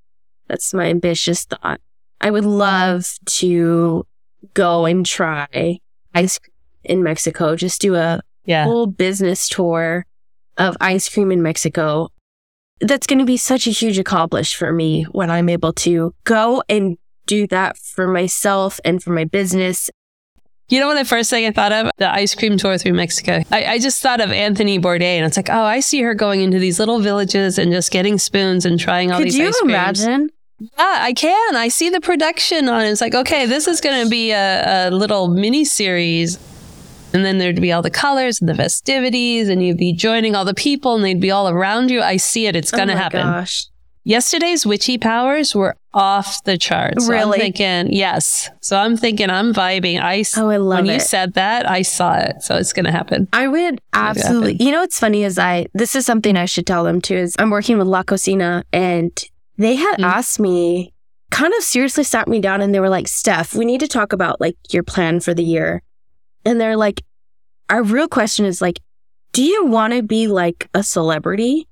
that's 0.47 0.73
my 0.73 0.85
ambitious 0.85 1.45
thought. 1.45 1.81
I 2.21 2.29
would 2.29 2.45
love 2.45 3.07
to 3.25 4.05
go 4.53 4.85
and 4.85 5.05
try 5.05 5.79
ice 6.13 6.37
cream 6.37 6.53
in 6.83 7.03
Mexico, 7.03 7.55
just 7.55 7.81
do 7.81 7.95
a 7.95 8.21
yeah. 8.47 8.65
full 8.65 8.87
business 8.87 9.47
tour 9.47 10.05
of 10.57 10.75
ice 10.81 11.07
cream 11.07 11.31
in 11.31 11.43
Mexico. 11.43 12.09
That's 12.79 13.05
going 13.05 13.19
to 13.19 13.25
be 13.25 13.37
such 13.37 13.67
a 13.67 13.71
huge 13.71 13.99
accomplishment 13.99 14.57
for 14.57 14.71
me 14.71 15.03
when 15.11 15.29
I'm 15.29 15.49
able 15.49 15.73
to 15.73 16.13
go 16.23 16.63
and 16.67 16.97
do 17.25 17.45
that 17.47 17.77
for 17.77 18.07
myself 18.07 18.79
and 18.83 19.03
for 19.03 19.11
my 19.11 19.25
business. 19.25 19.89
You 20.69 20.79
know 20.79 20.87
what 20.87 20.95
the 20.95 21.05
first 21.05 21.29
thing 21.29 21.45
I 21.45 21.51
thought 21.51 21.71
of? 21.71 21.91
The 21.97 22.11
ice 22.11 22.35
cream 22.35 22.57
tour 22.57 22.77
through 22.77 22.93
Mexico. 22.93 23.41
I, 23.51 23.65
I, 23.65 23.79
just 23.79 24.01
thought 24.01 24.19
of 24.19 24.31
Anthony 24.31 24.79
Bourdain. 24.79 25.17
And 25.17 25.25
it's 25.25 25.37
like, 25.37 25.49
oh, 25.49 25.63
I 25.63 25.79
see 25.79 26.01
her 26.01 26.13
going 26.13 26.41
into 26.41 26.59
these 26.59 26.77
little 26.77 26.99
villages 26.99 27.57
and 27.57 27.71
just 27.71 27.89
getting 27.89 28.17
spoons 28.17 28.65
and 28.65 28.77
trying 28.77 29.11
all 29.11 29.19
Could 29.19 29.27
these 29.27 29.37
you 29.37 29.47
ice 29.47 29.59
creams. 29.61 30.03
imagine? 30.03 30.29
Yeah, 30.59 30.69
I 30.77 31.13
can. 31.13 31.55
I 31.55 31.69
see 31.69 31.89
the 31.89 32.01
production 32.01 32.67
on 32.67 32.81
it. 32.81 32.89
It's 32.89 32.99
like, 32.99 33.15
okay, 33.15 33.45
this 33.45 33.67
is 33.67 33.79
going 33.79 34.03
to 34.03 34.09
be 34.09 34.31
a, 34.31 34.89
a 34.89 34.91
little 34.91 35.29
mini 35.29 35.63
series 35.63 36.37
and 37.13 37.23
then 37.25 37.37
there'd 37.37 37.61
be 37.61 37.71
all 37.71 37.81
the 37.81 37.89
colors 37.89 38.39
and 38.41 38.49
the 38.49 38.55
festivities, 38.55 39.49
and 39.49 39.63
you'd 39.63 39.77
be 39.77 39.93
joining 39.93 40.35
all 40.35 40.45
the 40.45 40.53
people, 40.53 40.95
and 40.95 41.03
they'd 41.03 41.19
be 41.21 41.31
all 41.31 41.49
around 41.49 41.89
you. 41.91 42.01
I 42.01 42.17
see 42.17 42.47
it. 42.47 42.55
It's 42.55 42.71
going 42.71 42.87
to 42.89 42.93
oh 42.93 42.97
happen. 42.97 43.21
Gosh. 43.21 43.67
Yesterday's 44.03 44.65
witchy 44.65 44.97
powers 44.97 45.53
were 45.53 45.75
off 45.93 46.41
the 46.45 46.57
charts. 46.57 47.05
So 47.07 47.11
Really? 47.11 47.39
I'm 47.39 47.41
thinking, 47.41 47.91
yes. 47.91 48.49
So 48.61 48.77
I'm 48.77 48.95
thinking 48.95 49.29
I'm 49.29 49.53
vibing. 49.53 49.99
I 50.01 50.23
Oh, 50.37 50.49
I 50.49 50.55
love 50.57 50.77
when 50.77 50.85
you 50.85 50.99
said 51.01 51.33
that, 51.33 51.69
I 51.69 51.81
saw 51.81 52.13
it. 52.15 52.41
So 52.41 52.55
it's 52.55 52.71
going 52.71 52.85
to 52.85 52.91
happen. 52.91 53.27
I 53.33 53.49
would 53.49 53.81
absolutely. 53.91 54.63
You 54.63 54.71
know 54.71 54.79
what's 54.79 54.97
funny 54.97 55.23
is 55.25 55.37
I 55.37 55.65
this 55.73 55.93
is 55.93 56.05
something 56.05 56.37
I 56.37 56.45
should 56.45 56.65
tell 56.65 56.85
them 56.85 57.01
too 57.01 57.15
is 57.15 57.35
I'm 57.37 57.49
working 57.49 57.77
with 57.77 57.87
La 57.87 58.03
Cocina 58.03 58.63
and 58.71 59.11
they 59.57 59.75
had 59.75 59.97
Mm. 59.97 60.05
asked 60.05 60.39
me 60.39 60.93
kind 61.31 61.53
of 61.57 61.63
seriously 61.63 62.05
sat 62.05 62.29
me 62.29 62.39
down 62.39 62.61
and 62.61 62.73
they 62.73 62.79
were 62.79 62.87
like, 62.89 63.09
"Steph, 63.09 63.53
we 63.55 63.65
need 63.65 63.81
to 63.81 63.87
talk 63.89 64.13
about 64.13 64.39
like 64.39 64.55
your 64.71 64.83
plan 64.83 65.19
for 65.19 65.33
the 65.33 65.43
year." 65.43 65.81
And 66.47 66.59
they're 66.61 66.77
like, 66.77 67.03
"Our 67.69 67.83
real 67.83 68.07
question 68.07 68.45
is 68.45 68.61
like, 68.61 68.79
do 69.33 69.43
you 69.43 69.65
want 69.65 69.93
to 69.93 70.01
be 70.01 70.27
like 70.27 70.69
a 70.73 70.81
celebrity?" 70.81 71.67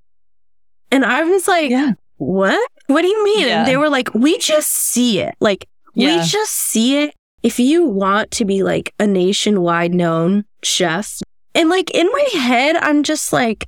And 0.91 1.05
I 1.05 1.23
was 1.23 1.47
like, 1.47 1.69
Yeah. 1.71 1.93
"What? 2.17 2.59
What 2.87 3.01
do 3.01 3.07
you 3.07 3.23
mean?" 3.23 3.47
Yeah. 3.47 3.59
And 3.59 3.67
they 3.67 3.77
were 3.77 3.89
like, 3.89 4.13
"We 4.13 4.37
just 4.37 4.69
see 4.71 5.19
it. 5.19 5.33
Like 5.39 5.67
Yeah. 5.93 6.17
we 6.17 6.23
just 6.27 6.51
see 6.53 6.97
it. 7.03 7.15
If 7.41 7.59
you 7.59 7.85
want 7.85 8.31
to 8.31 8.45
be 8.45 8.63
like 8.63 8.93
a 8.99 9.07
nationwide 9.07 9.93
known 9.93 10.45
chef, 10.63 11.21
and 11.53 11.69
like 11.69 11.89
in 11.91 12.07
my 12.11 12.27
head, 12.33 12.75
I'm 12.75 13.03
just 13.03 13.31
like, 13.31 13.67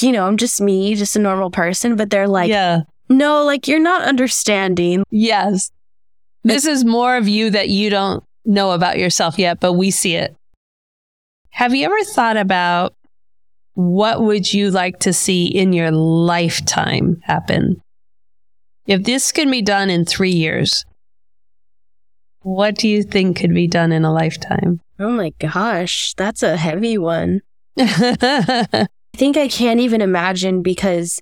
you 0.00 0.12
know, 0.12 0.26
I'm 0.26 0.36
just 0.36 0.60
me, 0.60 0.94
just 0.94 1.16
a 1.16 1.18
normal 1.18 1.50
person. 1.50 1.96
But 1.96 2.10
they're 2.10 2.28
like, 2.28 2.48
yeah. 2.48 2.82
no, 3.08 3.44
like 3.44 3.68
you're 3.68 3.80
not 3.80 4.02
understanding. 4.02 5.04
Yes. 5.10 5.70
This 6.44 6.64
is 6.64 6.84
more 6.84 7.16
of 7.16 7.28
you 7.28 7.50
that 7.50 7.68
you 7.68 7.90
don't 7.90 8.24
know 8.44 8.70
about 8.70 8.98
yourself 8.98 9.38
yet, 9.38 9.60
but 9.60 9.74
we 9.74 9.90
see 9.90 10.14
it. 10.14 10.34
Have 11.58 11.74
you 11.74 11.86
ever 11.86 12.04
thought 12.04 12.36
about 12.36 12.94
what 13.74 14.22
would 14.22 14.54
you 14.54 14.70
like 14.70 15.00
to 15.00 15.12
see 15.12 15.46
in 15.46 15.72
your 15.72 15.90
lifetime 15.90 17.20
happen? 17.24 17.82
If 18.86 19.02
this 19.02 19.32
can 19.32 19.50
be 19.50 19.60
done 19.60 19.90
in 19.90 20.04
3 20.04 20.30
years, 20.30 20.84
what 22.42 22.76
do 22.76 22.86
you 22.86 23.02
think 23.02 23.40
could 23.40 23.52
be 23.52 23.66
done 23.66 23.90
in 23.90 24.04
a 24.04 24.12
lifetime? 24.12 24.80
Oh 25.00 25.10
my 25.10 25.32
gosh, 25.40 26.14
that's 26.16 26.44
a 26.44 26.56
heavy 26.56 26.96
one. 26.96 27.40
I 27.76 28.86
think 29.16 29.36
I 29.36 29.48
can't 29.48 29.80
even 29.80 30.00
imagine 30.00 30.62
because 30.62 31.20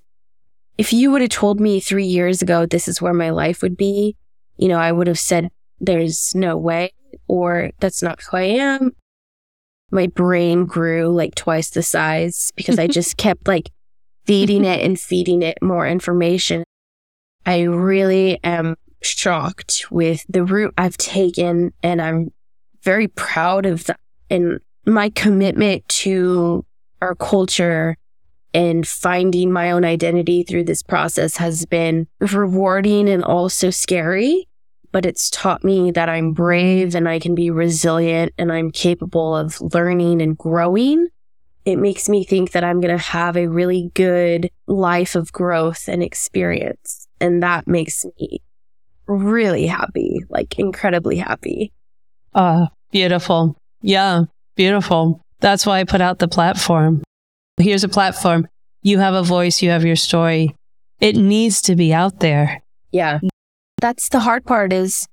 if 0.77 0.93
you 0.93 1.09
would 1.09 1.21
have 1.21 1.31
told 1.31 1.59
me 1.59 1.79
three 1.79 2.05
years 2.05 2.43
ago 2.43 2.67
this 2.67 2.87
is 2.87 3.01
where 3.01 3.11
my 3.11 3.31
life 3.31 3.63
would 3.63 3.75
be, 3.75 4.15
you 4.57 4.67
know, 4.67 4.77
I 4.77 4.91
would 4.91 5.07
have 5.07 5.17
said 5.17 5.49
there's 5.79 6.35
no 6.35 6.55
way 6.55 6.91
or 7.27 7.71
that's 7.79 8.03
not 8.03 8.21
who 8.21 8.37
I 8.37 8.43
am. 8.43 8.91
My 9.91 10.07
brain 10.07 10.65
grew 10.65 11.09
like 11.09 11.35
twice 11.35 11.69
the 11.69 11.83
size 11.83 12.51
because 12.55 12.77
I 12.79 12.87
just 12.87 13.17
kept 13.17 13.47
like 13.47 13.71
feeding 14.25 14.65
it 14.65 14.83
and 14.83 14.99
feeding 14.99 15.41
it 15.41 15.57
more 15.61 15.87
information. 15.87 16.63
I 17.45 17.61
really 17.61 18.39
am 18.43 18.75
shocked 19.01 19.85
with 19.89 20.25
the 20.27 20.43
route 20.43 20.73
I've 20.77 20.97
taken 20.97 21.71
and 21.81 22.01
I'm 22.01 22.31
very 22.83 23.07
proud 23.07 23.65
of 23.65 23.85
that 23.85 23.99
and 24.29 24.59
my 24.85 25.09
commitment 25.09 25.87
to 25.89 26.65
our 27.01 27.15
culture 27.15 27.95
and 28.53 28.87
finding 28.87 29.51
my 29.51 29.71
own 29.71 29.85
identity 29.85 30.43
through 30.43 30.63
this 30.63 30.81
process 30.81 31.37
has 31.37 31.65
been 31.65 32.07
rewarding 32.19 33.09
and 33.09 33.23
also 33.23 33.69
scary. 33.69 34.47
But 34.97 35.05
it's 35.05 35.29
taught 35.29 35.63
me 35.63 35.91
that 35.91 36.09
I'm 36.09 36.31
brave 36.31 36.95
and 36.95 37.07
I 37.07 37.19
can 37.19 37.35
be 37.35 37.51
resilient 37.51 38.33
and 38.39 38.51
I'm 38.51 38.71
capable 38.71 39.35
of 39.35 39.61
learning 39.61 40.23
and 40.23 40.35
growing. 40.35 41.09
It 41.65 41.75
makes 41.75 42.09
me 42.09 42.23
think 42.23 42.53
that 42.53 42.63
I'm 42.63 42.81
going 42.81 42.97
to 42.97 43.03
have 43.03 43.37
a 43.37 43.45
really 43.45 43.91
good 43.93 44.49
life 44.65 45.13
of 45.13 45.31
growth 45.31 45.87
and 45.87 46.01
experience. 46.01 47.07
And 47.21 47.43
that 47.43 47.67
makes 47.67 48.05
me 48.19 48.41
really 49.05 49.67
happy, 49.67 50.23
like 50.29 50.57
incredibly 50.57 51.17
happy. 51.17 51.71
Oh, 52.33 52.67
beautiful. 52.89 53.55
Yeah, 53.83 54.23
beautiful. 54.55 55.21
That's 55.41 55.63
why 55.63 55.79
I 55.79 55.83
put 55.83 56.01
out 56.01 56.17
the 56.17 56.27
platform. 56.27 57.03
Here's 57.57 57.83
a 57.83 57.87
platform. 57.87 58.47
You 58.81 58.97
have 58.97 59.13
a 59.13 59.21
voice, 59.21 59.61
you 59.61 59.69
have 59.69 59.85
your 59.85 59.95
story. 59.95 60.55
It 60.99 61.15
needs 61.15 61.61
to 61.61 61.75
be 61.75 61.93
out 61.93 62.19
there. 62.19 62.63
Yeah. 62.91 63.19
That's 63.79 64.09
the 64.09 64.21
hard 64.21 64.43
part 64.43 64.73
is 64.73 65.07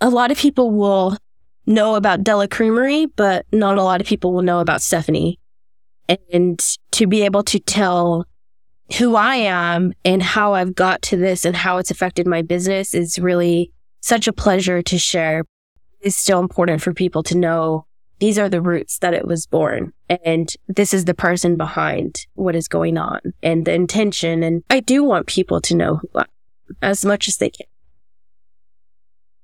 a 0.00 0.08
lot 0.08 0.30
of 0.30 0.38
people 0.38 0.70
will 0.70 1.18
know 1.66 1.94
about 1.94 2.24
De 2.24 2.34
La 2.34 2.46
Creamery, 2.46 3.06
but 3.06 3.44
not 3.52 3.76
a 3.76 3.82
lot 3.82 4.00
of 4.00 4.06
people 4.06 4.32
will 4.32 4.42
know 4.42 4.60
about 4.60 4.80
Stephanie. 4.80 5.38
And 6.08 6.58
to 6.92 7.06
be 7.06 7.22
able 7.22 7.42
to 7.44 7.58
tell 7.58 8.26
who 8.98 9.14
I 9.16 9.36
am 9.36 9.92
and 10.06 10.22
how 10.22 10.54
I've 10.54 10.74
got 10.74 11.02
to 11.02 11.16
this 11.16 11.44
and 11.44 11.54
how 11.54 11.76
it's 11.76 11.90
affected 11.90 12.26
my 12.26 12.40
business 12.40 12.94
is 12.94 13.18
really 13.18 13.72
such 14.00 14.26
a 14.26 14.32
pleasure 14.32 14.80
to 14.82 14.98
share. 14.98 15.44
It's 16.00 16.16
still 16.16 16.40
important 16.40 16.80
for 16.80 16.94
people 16.94 17.22
to 17.24 17.36
know 17.36 17.86
these 18.20 18.38
are 18.38 18.48
the 18.48 18.62
roots 18.62 18.98
that 19.00 19.12
it 19.12 19.26
was 19.26 19.46
born 19.46 19.92
and 20.08 20.54
this 20.68 20.94
is 20.94 21.04
the 21.04 21.14
person 21.14 21.56
behind 21.56 22.26
what 22.34 22.54
is 22.54 22.68
going 22.68 22.96
on 22.96 23.20
and 23.42 23.66
the 23.66 23.72
intention. 23.72 24.42
And 24.42 24.62
I 24.70 24.80
do 24.80 25.04
want 25.04 25.26
people 25.26 25.60
to 25.62 25.76
know 25.76 25.96
who 25.96 26.08
I 26.14 26.24
as 26.82 27.04
much 27.04 27.28
as 27.28 27.36
they 27.36 27.50
can. 27.50 27.66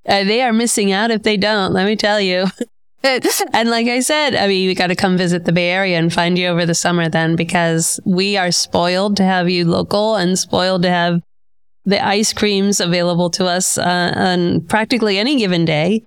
Uh, 0.06 0.24
they 0.24 0.42
are 0.42 0.52
missing 0.52 0.92
out 0.92 1.10
if 1.10 1.22
they 1.22 1.36
don't, 1.36 1.72
let 1.72 1.86
me 1.86 1.96
tell 1.96 2.20
you. 2.20 2.46
and 3.02 3.70
like 3.70 3.86
I 3.86 4.00
said, 4.00 4.34
I 4.34 4.46
mean, 4.46 4.66
we 4.66 4.74
got 4.74 4.88
to 4.88 4.96
come 4.96 5.16
visit 5.16 5.44
the 5.44 5.52
Bay 5.52 5.70
Area 5.70 5.98
and 5.98 6.12
find 6.12 6.38
you 6.38 6.48
over 6.48 6.66
the 6.66 6.74
summer 6.74 7.08
then 7.08 7.36
because 7.36 8.00
we 8.04 8.36
are 8.36 8.50
spoiled 8.50 9.16
to 9.16 9.22
have 9.22 9.48
you 9.48 9.64
local 9.64 10.16
and 10.16 10.38
spoiled 10.38 10.82
to 10.82 10.90
have 10.90 11.20
the 11.84 12.04
ice 12.04 12.32
creams 12.32 12.80
available 12.80 13.30
to 13.30 13.46
us 13.46 13.78
uh, 13.78 14.12
on 14.14 14.60
practically 14.62 15.18
any 15.18 15.36
given 15.36 15.64
day. 15.64 16.04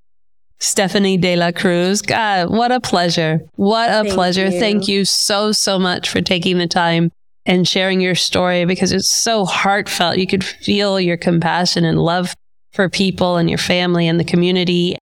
Stephanie 0.60 1.18
De 1.18 1.36
La 1.36 1.52
Cruz. 1.52 2.02
God, 2.02 2.50
what 2.50 2.72
a 2.72 2.80
pleasure. 2.80 3.42
What 3.56 3.90
a 3.90 4.04
Thank 4.04 4.14
pleasure. 4.14 4.46
you. 4.46 4.60
Thank 4.60 4.88
you 4.88 5.04
so, 5.04 5.52
so 5.52 5.78
much 5.78 6.10
for 6.10 6.22
taking 6.22 6.58
the 6.58 6.68
time 6.68 7.12
and 7.46 7.68
sharing 7.68 8.02
your 8.02 8.16
story 8.16 8.66
because 8.66 8.92
it's 8.92 9.10
so 9.10 9.46
heartfelt. 9.46 10.18
You 10.18 10.28
could 10.28 10.44
feel 10.44 11.00
your 11.00 11.18
compassion 11.18 11.86
and 11.86 12.00
love 12.00 12.34
for 12.72 12.90
people 12.90 13.38
and 13.38 13.50
your 13.50 13.58
family 13.58 14.08
and 14.08 14.20
the 14.20 14.24
community. 14.24 14.98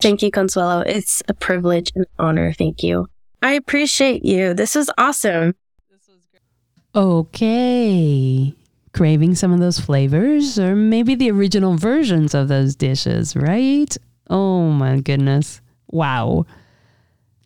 Thank 0.00 0.22
you, 0.22 0.30
Consuelo. 0.30 0.80
It's 0.80 1.22
a 1.28 1.34
privilege 1.34 1.92
and 1.94 2.06
honor. 2.18 2.52
Thank 2.52 2.82
you. 2.82 3.06
I 3.42 3.52
appreciate 3.52 4.24
you. 4.24 4.54
This 4.54 4.74
is 4.74 4.90
awesome. 4.98 5.54
This 5.90 6.08
was 6.08 6.26
great. 6.30 7.00
Okay. 7.00 8.54
Craving 8.92 9.34
some 9.34 9.52
of 9.52 9.60
those 9.60 9.78
flavors 9.78 10.58
or 10.58 10.74
maybe 10.74 11.14
the 11.14 11.30
original 11.30 11.76
versions 11.76 12.34
of 12.34 12.48
those 12.48 12.74
dishes, 12.74 13.36
right? 13.36 13.96
Oh 14.28 14.70
my 14.70 15.00
goodness. 15.00 15.60
Wow. 15.88 16.46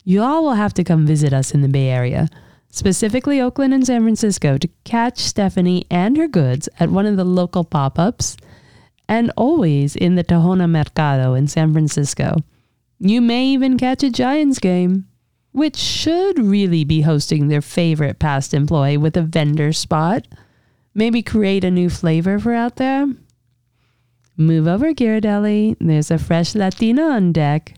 You 0.03 0.23
all 0.23 0.43
will 0.43 0.53
have 0.53 0.73
to 0.75 0.83
come 0.83 1.05
visit 1.05 1.33
us 1.33 1.51
in 1.51 1.61
the 1.61 1.67
Bay 1.67 1.89
Area, 1.89 2.29
specifically 2.77 3.41
Oakland 3.41 3.73
and 3.73 3.85
San 3.85 4.03
Francisco, 4.03 4.57
to 4.57 4.69
catch 4.83 5.19
Stephanie 5.19 5.85
and 5.89 6.17
her 6.17 6.27
goods 6.27 6.69
at 6.79 6.89
one 6.89 7.05
of 7.05 7.17
the 7.17 7.25
local 7.25 7.63
pop 7.63 7.99
ups 7.99 8.37
and 9.09 9.31
always 9.37 9.95
in 9.95 10.15
the 10.15 10.23
Tohono 10.23 10.69
Mercado 10.69 11.33
in 11.33 11.47
San 11.47 11.71
Francisco. 11.73 12.35
You 12.99 13.21
may 13.21 13.45
even 13.47 13.77
catch 13.77 14.03
a 14.03 14.09
Giants 14.09 14.59
game, 14.59 15.07
which 15.51 15.77
should 15.77 16.39
really 16.39 16.83
be 16.83 17.01
hosting 17.01 17.47
their 17.47 17.61
favorite 17.61 18.19
past 18.19 18.53
employee 18.53 18.97
with 18.97 19.15
a 19.17 19.21
vendor 19.21 19.73
spot. 19.73 20.27
Maybe 20.93 21.21
create 21.21 21.63
a 21.63 21.71
new 21.71 21.89
flavor 21.89 22.39
for 22.39 22.53
out 22.53 22.77
there. 22.77 23.07
Move 24.35 24.67
over, 24.67 24.93
Ghirardelli. 24.93 25.77
There's 25.79 26.11
a 26.11 26.17
fresh 26.17 26.53
Latina 26.53 27.03
on 27.03 27.31
deck. 27.31 27.76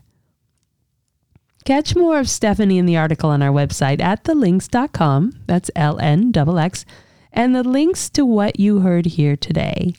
Catch 1.64 1.94
more 1.94 2.18
of 2.18 2.28
Stephanie 2.28 2.78
in 2.78 2.86
the 2.86 2.96
article 2.96 3.30
on 3.30 3.42
our 3.42 3.52
website 3.52 4.00
at 4.00 4.24
TheLnxx.com. 4.24 5.32
That's 5.46 5.70
L 5.76 5.98
N 5.98 6.32
X. 6.34 6.84
And 7.32 7.54
the 7.54 7.62
links 7.62 8.08
to 8.10 8.24
what 8.24 8.58
you 8.58 8.80
heard 8.80 9.06
here 9.06 9.36
today. 9.36 9.94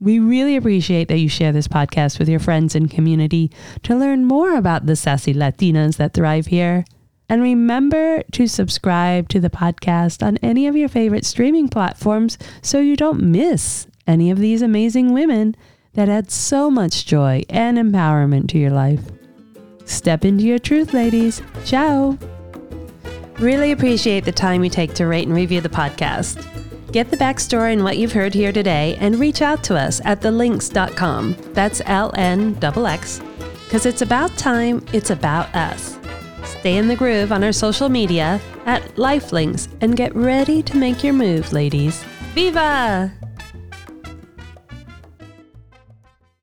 We 0.00 0.18
really 0.18 0.56
appreciate 0.56 1.06
that 1.08 1.18
you 1.18 1.28
share 1.28 1.52
this 1.52 1.68
podcast 1.68 2.18
with 2.18 2.28
your 2.28 2.40
friends 2.40 2.74
and 2.74 2.90
community 2.90 3.52
to 3.84 3.94
learn 3.94 4.24
more 4.24 4.56
about 4.56 4.86
the 4.86 4.96
sassy 4.96 5.32
Latinas 5.32 5.98
that 5.98 6.14
thrive 6.14 6.46
here. 6.46 6.84
And 7.28 7.40
remember 7.40 8.24
to 8.32 8.48
subscribe 8.48 9.28
to 9.28 9.38
the 9.38 9.50
podcast 9.50 10.26
on 10.26 10.38
any 10.38 10.66
of 10.66 10.74
your 10.74 10.88
favorite 10.88 11.24
streaming 11.24 11.68
platforms 11.68 12.36
so 12.62 12.80
you 12.80 12.96
don't 12.96 13.22
miss 13.22 13.86
any 14.06 14.30
of 14.30 14.38
these 14.38 14.62
amazing 14.62 15.12
women 15.12 15.54
that 15.92 16.08
add 16.08 16.30
so 16.30 16.70
much 16.70 17.06
joy 17.06 17.42
and 17.48 17.78
empowerment 17.78 18.48
to 18.48 18.58
your 18.58 18.70
life. 18.70 19.02
Step 19.84 20.24
into 20.24 20.44
your 20.44 20.58
truth, 20.58 20.92
ladies. 20.92 21.42
Ciao. 21.64 22.18
Really 23.38 23.72
appreciate 23.72 24.24
the 24.24 24.32
time 24.32 24.62
you 24.62 24.70
take 24.70 24.94
to 24.94 25.06
rate 25.06 25.26
and 25.26 25.34
review 25.34 25.60
the 25.60 25.68
podcast. 25.68 26.46
Get 26.92 27.10
the 27.10 27.16
backstory 27.16 27.72
and 27.72 27.82
what 27.82 27.96
you've 27.96 28.12
heard 28.12 28.34
here 28.34 28.52
today 28.52 28.96
and 29.00 29.18
reach 29.18 29.40
out 29.40 29.64
to 29.64 29.76
us 29.76 30.00
at 30.04 30.20
TheLnxx.com. 30.20 31.36
That's 31.52 31.80
L 31.86 32.12
N 32.16 32.58
X. 32.62 33.20
Because 33.64 33.86
it's 33.86 34.02
about 34.02 34.36
time, 34.36 34.84
it's 34.92 35.10
about 35.10 35.54
us. 35.54 35.98
Stay 36.44 36.76
in 36.76 36.88
the 36.88 36.96
groove 36.96 37.32
on 37.32 37.42
our 37.42 37.52
social 37.52 37.88
media 37.88 38.40
at 38.66 38.82
LifeLnxx 38.96 39.68
and 39.80 39.96
get 39.96 40.14
ready 40.14 40.62
to 40.62 40.76
make 40.76 41.02
your 41.02 41.14
move, 41.14 41.52
ladies. 41.52 42.04
Viva! 42.34 43.21